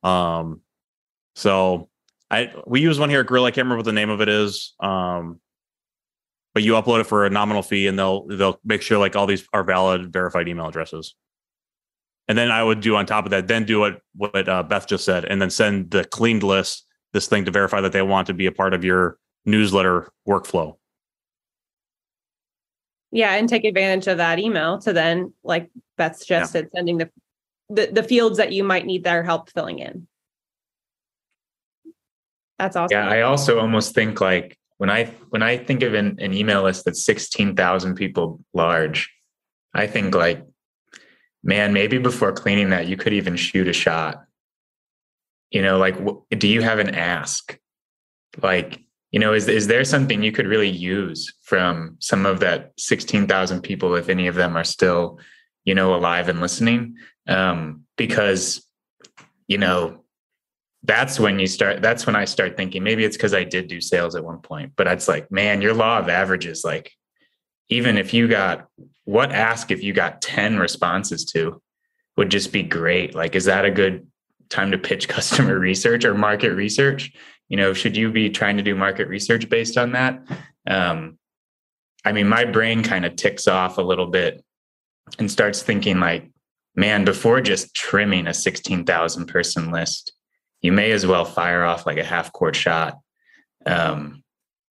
um 0.06 0.60
so 1.34 1.88
i 2.30 2.52
we 2.66 2.80
use 2.80 2.98
one 2.98 3.08
here 3.08 3.20
at 3.20 3.26
Gorilla 3.26 3.48
i 3.48 3.50
can't 3.50 3.64
remember 3.64 3.78
what 3.78 3.86
the 3.86 3.92
name 3.92 4.10
of 4.10 4.20
it 4.20 4.28
is 4.28 4.74
um 4.80 5.40
but 6.54 6.62
you 6.62 6.74
upload 6.74 7.00
it 7.00 7.04
for 7.04 7.24
a 7.24 7.30
nominal 7.30 7.62
fee 7.62 7.86
and 7.86 7.98
they'll 7.98 8.26
they'll 8.26 8.60
make 8.62 8.82
sure 8.82 8.98
like 8.98 9.16
all 9.16 9.26
these 9.26 9.48
are 9.54 9.64
valid 9.64 10.12
verified 10.12 10.48
email 10.48 10.68
addresses. 10.68 11.14
And 12.28 12.36
then 12.38 12.50
i 12.50 12.62
would 12.62 12.80
do 12.80 12.96
on 12.96 13.06
top 13.06 13.24
of 13.24 13.30
that 13.30 13.48
then 13.48 13.64
do 13.64 13.80
what 13.80 14.00
what 14.14 14.48
uh, 14.48 14.62
beth 14.62 14.86
just 14.86 15.04
said 15.04 15.24
and 15.24 15.40
then 15.40 15.50
send 15.50 15.90
the 15.90 16.04
cleaned 16.04 16.42
list 16.42 16.86
this 17.12 17.26
thing 17.26 17.44
to 17.44 17.50
verify 17.50 17.80
that 17.80 17.92
they 17.92 18.02
want 18.02 18.26
to 18.26 18.34
be 18.34 18.46
a 18.46 18.52
part 18.52 18.74
of 18.74 18.84
your 18.84 19.18
newsletter 19.44 20.10
workflow 20.28 20.76
Yeah, 23.10 23.34
and 23.34 23.48
take 23.48 23.64
advantage 23.64 24.06
of 24.06 24.16
that 24.16 24.38
email 24.38 24.78
to 24.78 24.92
then, 24.92 25.34
like 25.44 25.70
Beth 25.98 26.16
suggested, 26.16 26.70
sending 26.74 26.98
the, 26.98 27.10
the 27.68 27.88
the 27.92 28.02
fields 28.02 28.38
that 28.38 28.52
you 28.52 28.64
might 28.64 28.86
need 28.86 29.04
their 29.04 29.22
help 29.22 29.50
filling 29.50 29.78
in. 29.78 30.06
That's 32.58 32.76
awesome. 32.76 32.96
Yeah, 32.96 33.08
I 33.08 33.22
also 33.22 33.58
almost 33.58 33.94
think 33.94 34.20
like 34.20 34.56
when 34.78 34.88
I 34.88 35.06
when 35.30 35.42
I 35.42 35.58
think 35.58 35.82
of 35.82 35.94
an, 35.94 36.16
an 36.20 36.32
email 36.32 36.62
list 36.62 36.84
that's 36.84 37.04
sixteen 37.04 37.54
thousand 37.54 37.96
people 37.96 38.40
large, 38.54 39.12
I 39.74 39.86
think 39.86 40.14
like, 40.14 40.46
man, 41.42 41.72
maybe 41.72 41.98
before 41.98 42.32
cleaning 42.32 42.70
that, 42.70 42.86
you 42.86 42.96
could 42.96 43.12
even 43.12 43.36
shoot 43.36 43.68
a 43.68 43.72
shot. 43.72 44.24
You 45.52 45.62
know, 45.62 45.78
like, 45.78 45.96
do 46.30 46.48
you 46.48 46.62
have 46.62 46.78
an 46.78 46.94
ask? 46.94 47.58
Like, 48.42 48.80
you 49.10 49.20
know, 49.20 49.34
is 49.34 49.46
is 49.48 49.66
there 49.66 49.84
something 49.84 50.22
you 50.22 50.32
could 50.32 50.46
really 50.46 50.70
use 50.70 51.32
from 51.42 51.96
some 52.00 52.24
of 52.24 52.40
that 52.40 52.72
sixteen 52.78 53.26
thousand 53.26 53.60
people, 53.62 53.94
if 53.94 54.08
any 54.08 54.26
of 54.26 54.34
them 54.34 54.56
are 54.56 54.64
still, 54.64 55.18
you 55.64 55.74
know, 55.74 55.94
alive 55.94 56.28
and 56.28 56.40
listening? 56.40 56.96
Um, 57.28 57.84
because, 57.96 58.66
you 59.46 59.58
know, 59.58 60.02
that's 60.84 61.20
when 61.20 61.38
you 61.38 61.46
start 61.46 61.80
that's 61.80 62.06
when 62.06 62.16
i 62.16 62.24
start 62.24 62.56
thinking 62.56 62.82
maybe 62.82 63.04
it's 63.04 63.16
because 63.16 63.34
i 63.34 63.44
did 63.44 63.68
do 63.68 63.80
sales 63.80 64.14
at 64.14 64.24
one 64.24 64.38
point 64.38 64.72
but 64.76 64.86
it's 64.86 65.08
like 65.08 65.30
man 65.30 65.62
your 65.62 65.74
law 65.74 65.98
of 65.98 66.08
averages 66.08 66.64
like 66.64 66.92
even 67.68 67.96
if 67.96 68.12
you 68.12 68.28
got 68.28 68.66
what 69.04 69.32
ask 69.32 69.70
if 69.70 69.82
you 69.82 69.92
got 69.92 70.20
10 70.20 70.58
responses 70.58 71.24
to 71.24 71.60
would 72.16 72.30
just 72.30 72.52
be 72.52 72.62
great 72.62 73.14
like 73.14 73.34
is 73.34 73.44
that 73.44 73.64
a 73.64 73.70
good 73.70 74.06
time 74.52 74.70
to 74.70 74.78
pitch 74.78 75.08
customer 75.16 75.58
research 75.58 76.04
or 76.04 76.14
market 76.14 76.52
research. 76.52 77.12
You 77.48 77.56
know 77.56 77.72
should 77.72 77.96
you 77.96 78.10
be 78.10 78.30
trying 78.30 78.56
to 78.56 78.62
do 78.62 78.74
market 78.74 79.08
research 79.08 79.48
based 79.48 79.76
on 79.76 79.92
that? 79.92 80.22
Um 80.66 81.18
i 82.04 82.10
mean 82.10 82.28
my 82.28 82.44
brain 82.44 82.82
kind 82.82 83.04
of 83.04 83.14
ticks 83.14 83.46
off 83.46 83.78
a 83.78 83.82
little 83.82 84.08
bit 84.08 84.42
and 85.20 85.30
starts 85.30 85.62
thinking 85.62 86.00
like 86.00 86.28
man 86.74 87.04
before 87.04 87.40
just 87.40 87.74
trimming 87.76 88.26
a 88.26 88.34
16000 88.34 89.26
person 89.26 89.70
list 89.70 90.12
you 90.62 90.72
may 90.72 90.92
as 90.92 91.04
well 91.04 91.24
fire 91.24 91.64
off 91.64 91.86
like 91.86 91.98
a 91.98 92.04
half 92.04 92.32
court 92.32 92.56
shot 92.56 92.98
um, 93.66 94.22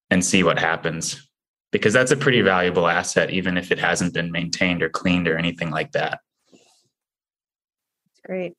and 0.09 0.23
see 0.23 0.43
what 0.43 0.57
happens. 0.57 1.27
Because 1.71 1.93
that's 1.93 2.11
a 2.11 2.17
pretty 2.17 2.41
valuable 2.41 2.87
asset 2.87 3.29
even 3.29 3.57
if 3.57 3.71
it 3.71 3.79
hasn't 3.79 4.13
been 4.13 4.31
maintained 4.31 4.81
or 4.81 4.89
cleaned 4.89 5.27
or 5.27 5.37
anything 5.37 5.69
like 5.69 5.91
that. 5.91 6.19
It's 6.51 8.21
great. 8.25 8.53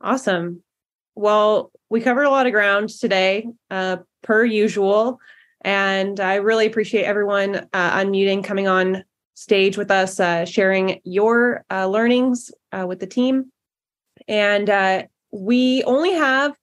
Awesome. 0.00 0.62
Well, 1.14 1.70
we 1.88 2.00
covered 2.00 2.24
a 2.24 2.30
lot 2.30 2.46
of 2.46 2.52
ground 2.52 2.88
today, 2.88 3.46
uh, 3.70 3.98
per 4.22 4.44
usual. 4.44 5.20
And 5.62 6.20
I 6.20 6.36
really 6.36 6.66
appreciate 6.66 7.04
everyone 7.04 7.68
uh, 7.72 7.98
unmuting, 7.98 8.44
coming 8.44 8.68
on 8.68 9.04
stage 9.34 9.76
with 9.76 9.90
us, 9.90 10.20
uh, 10.20 10.44
sharing 10.44 11.00
your 11.04 11.64
uh, 11.70 11.86
learnings 11.86 12.50
uh, 12.72 12.86
with 12.86 13.00
the 13.00 13.06
team. 13.06 13.50
And 14.28 14.68
uh, 14.68 15.04
we 15.30 15.82
only 15.84 16.12
have 16.12 16.54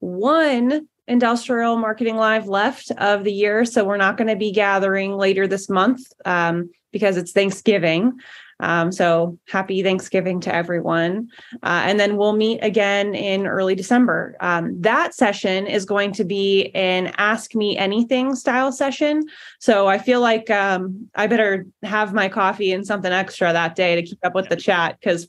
one 0.00 0.88
industrial 1.06 1.76
marketing 1.76 2.16
live 2.16 2.48
left 2.48 2.90
of 2.92 3.24
the 3.24 3.32
year. 3.32 3.64
So 3.64 3.84
we're 3.84 3.96
not 3.96 4.16
going 4.16 4.28
to 4.28 4.36
be 4.36 4.52
gathering 4.52 5.16
later 5.16 5.46
this 5.46 5.68
month 5.68 6.00
um, 6.24 6.70
because 6.92 7.16
it's 7.16 7.32
Thanksgiving. 7.32 8.18
Um, 8.60 8.92
so 8.92 9.38
happy 9.48 9.82
Thanksgiving 9.82 10.40
to 10.40 10.54
everyone. 10.54 11.28
Uh, 11.62 11.82
and 11.84 11.98
then 11.98 12.16
we'll 12.16 12.36
meet 12.36 12.60
again 12.62 13.14
in 13.14 13.46
early 13.46 13.74
December. 13.74 14.36
Um, 14.40 14.80
that 14.80 15.14
session 15.14 15.66
is 15.66 15.84
going 15.84 16.12
to 16.12 16.24
be 16.24 16.70
an 16.74 17.12
Ask 17.18 17.54
Me 17.54 17.76
Anything 17.76 18.34
style 18.34 18.72
session. 18.72 19.22
So 19.60 19.86
I 19.86 19.98
feel 19.98 20.20
like 20.20 20.50
um, 20.50 21.08
I 21.14 21.26
better 21.26 21.66
have 21.82 22.12
my 22.12 22.28
coffee 22.28 22.72
and 22.72 22.86
something 22.86 23.12
extra 23.12 23.52
that 23.52 23.74
day 23.74 23.96
to 23.96 24.02
keep 24.02 24.18
up 24.24 24.34
with 24.34 24.48
the 24.48 24.56
chat 24.56 24.98
because 25.00 25.26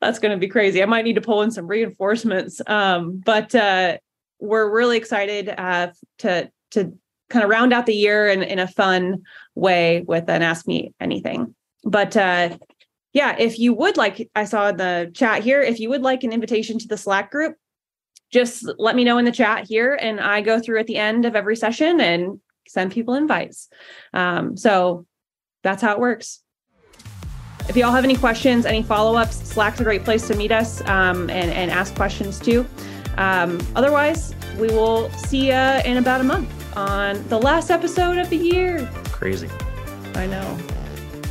that's 0.00 0.18
going 0.18 0.32
to 0.32 0.38
be 0.38 0.48
crazy. 0.48 0.82
I 0.82 0.86
might 0.86 1.04
need 1.04 1.14
to 1.14 1.20
pull 1.20 1.42
in 1.42 1.50
some 1.50 1.66
reinforcements. 1.66 2.60
Um, 2.66 3.22
but 3.24 3.54
uh, 3.54 3.98
we're 4.40 4.70
really 4.70 4.96
excited 4.96 5.48
uh, 5.48 5.88
to 6.18 6.50
to 6.72 6.92
kind 7.28 7.42
of 7.42 7.50
round 7.50 7.72
out 7.72 7.86
the 7.86 7.94
year 7.94 8.28
in, 8.28 8.42
in 8.42 8.58
a 8.58 8.68
fun 8.68 9.22
way 9.54 10.02
with 10.06 10.28
an 10.28 10.42
Ask 10.42 10.66
Me 10.66 10.92
Anything. 11.00 11.54
But 11.86 12.16
uh, 12.16 12.58
yeah, 13.12 13.36
if 13.38 13.58
you 13.58 13.72
would 13.72 13.96
like, 13.96 14.28
I 14.34 14.44
saw 14.44 14.68
in 14.68 14.76
the 14.76 15.10
chat 15.14 15.42
here, 15.42 15.62
if 15.62 15.80
you 15.80 15.88
would 15.88 16.02
like 16.02 16.24
an 16.24 16.32
invitation 16.32 16.78
to 16.80 16.88
the 16.88 16.98
Slack 16.98 17.30
group, 17.30 17.56
just 18.32 18.68
let 18.76 18.96
me 18.96 19.04
know 19.04 19.18
in 19.18 19.24
the 19.24 19.32
chat 19.32 19.66
here, 19.66 19.96
and 19.98 20.20
I 20.20 20.40
go 20.40 20.60
through 20.60 20.80
at 20.80 20.86
the 20.88 20.96
end 20.96 21.24
of 21.24 21.36
every 21.36 21.56
session 21.56 22.00
and 22.00 22.40
send 22.66 22.90
people 22.90 23.14
invites. 23.14 23.68
Um, 24.12 24.56
so 24.56 25.06
that's 25.62 25.80
how 25.80 25.92
it 25.92 26.00
works. 26.00 26.42
If 27.68 27.76
y'all 27.76 27.92
have 27.92 28.04
any 28.04 28.16
questions, 28.16 28.66
any 28.66 28.82
follow 28.82 29.16
ups, 29.16 29.36
Slack's 29.36 29.80
a 29.80 29.84
great 29.84 30.04
place 30.04 30.26
to 30.28 30.34
meet 30.34 30.52
us 30.52 30.80
um, 30.88 31.30
and, 31.30 31.50
and 31.52 31.70
ask 31.70 31.94
questions 31.94 32.40
too. 32.40 32.66
Um, 33.16 33.64
otherwise, 33.76 34.34
we 34.58 34.68
will 34.68 35.08
see 35.10 35.46
you 35.46 35.52
in 35.52 35.96
about 35.96 36.20
a 36.20 36.24
month 36.24 36.76
on 36.76 37.26
the 37.28 37.38
last 37.38 37.70
episode 37.70 38.18
of 38.18 38.28
the 38.28 38.36
year. 38.36 38.88
Crazy. 39.04 39.48
I 40.14 40.26
know. 40.26 40.75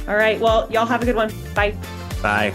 All 0.08 0.16
right. 0.16 0.40
Well, 0.40 0.68
y'all 0.72 0.86
have 0.86 1.02
a 1.02 1.06
good 1.06 1.16
one. 1.16 1.32
Bye. 1.54 1.76
Bye. 2.22 2.54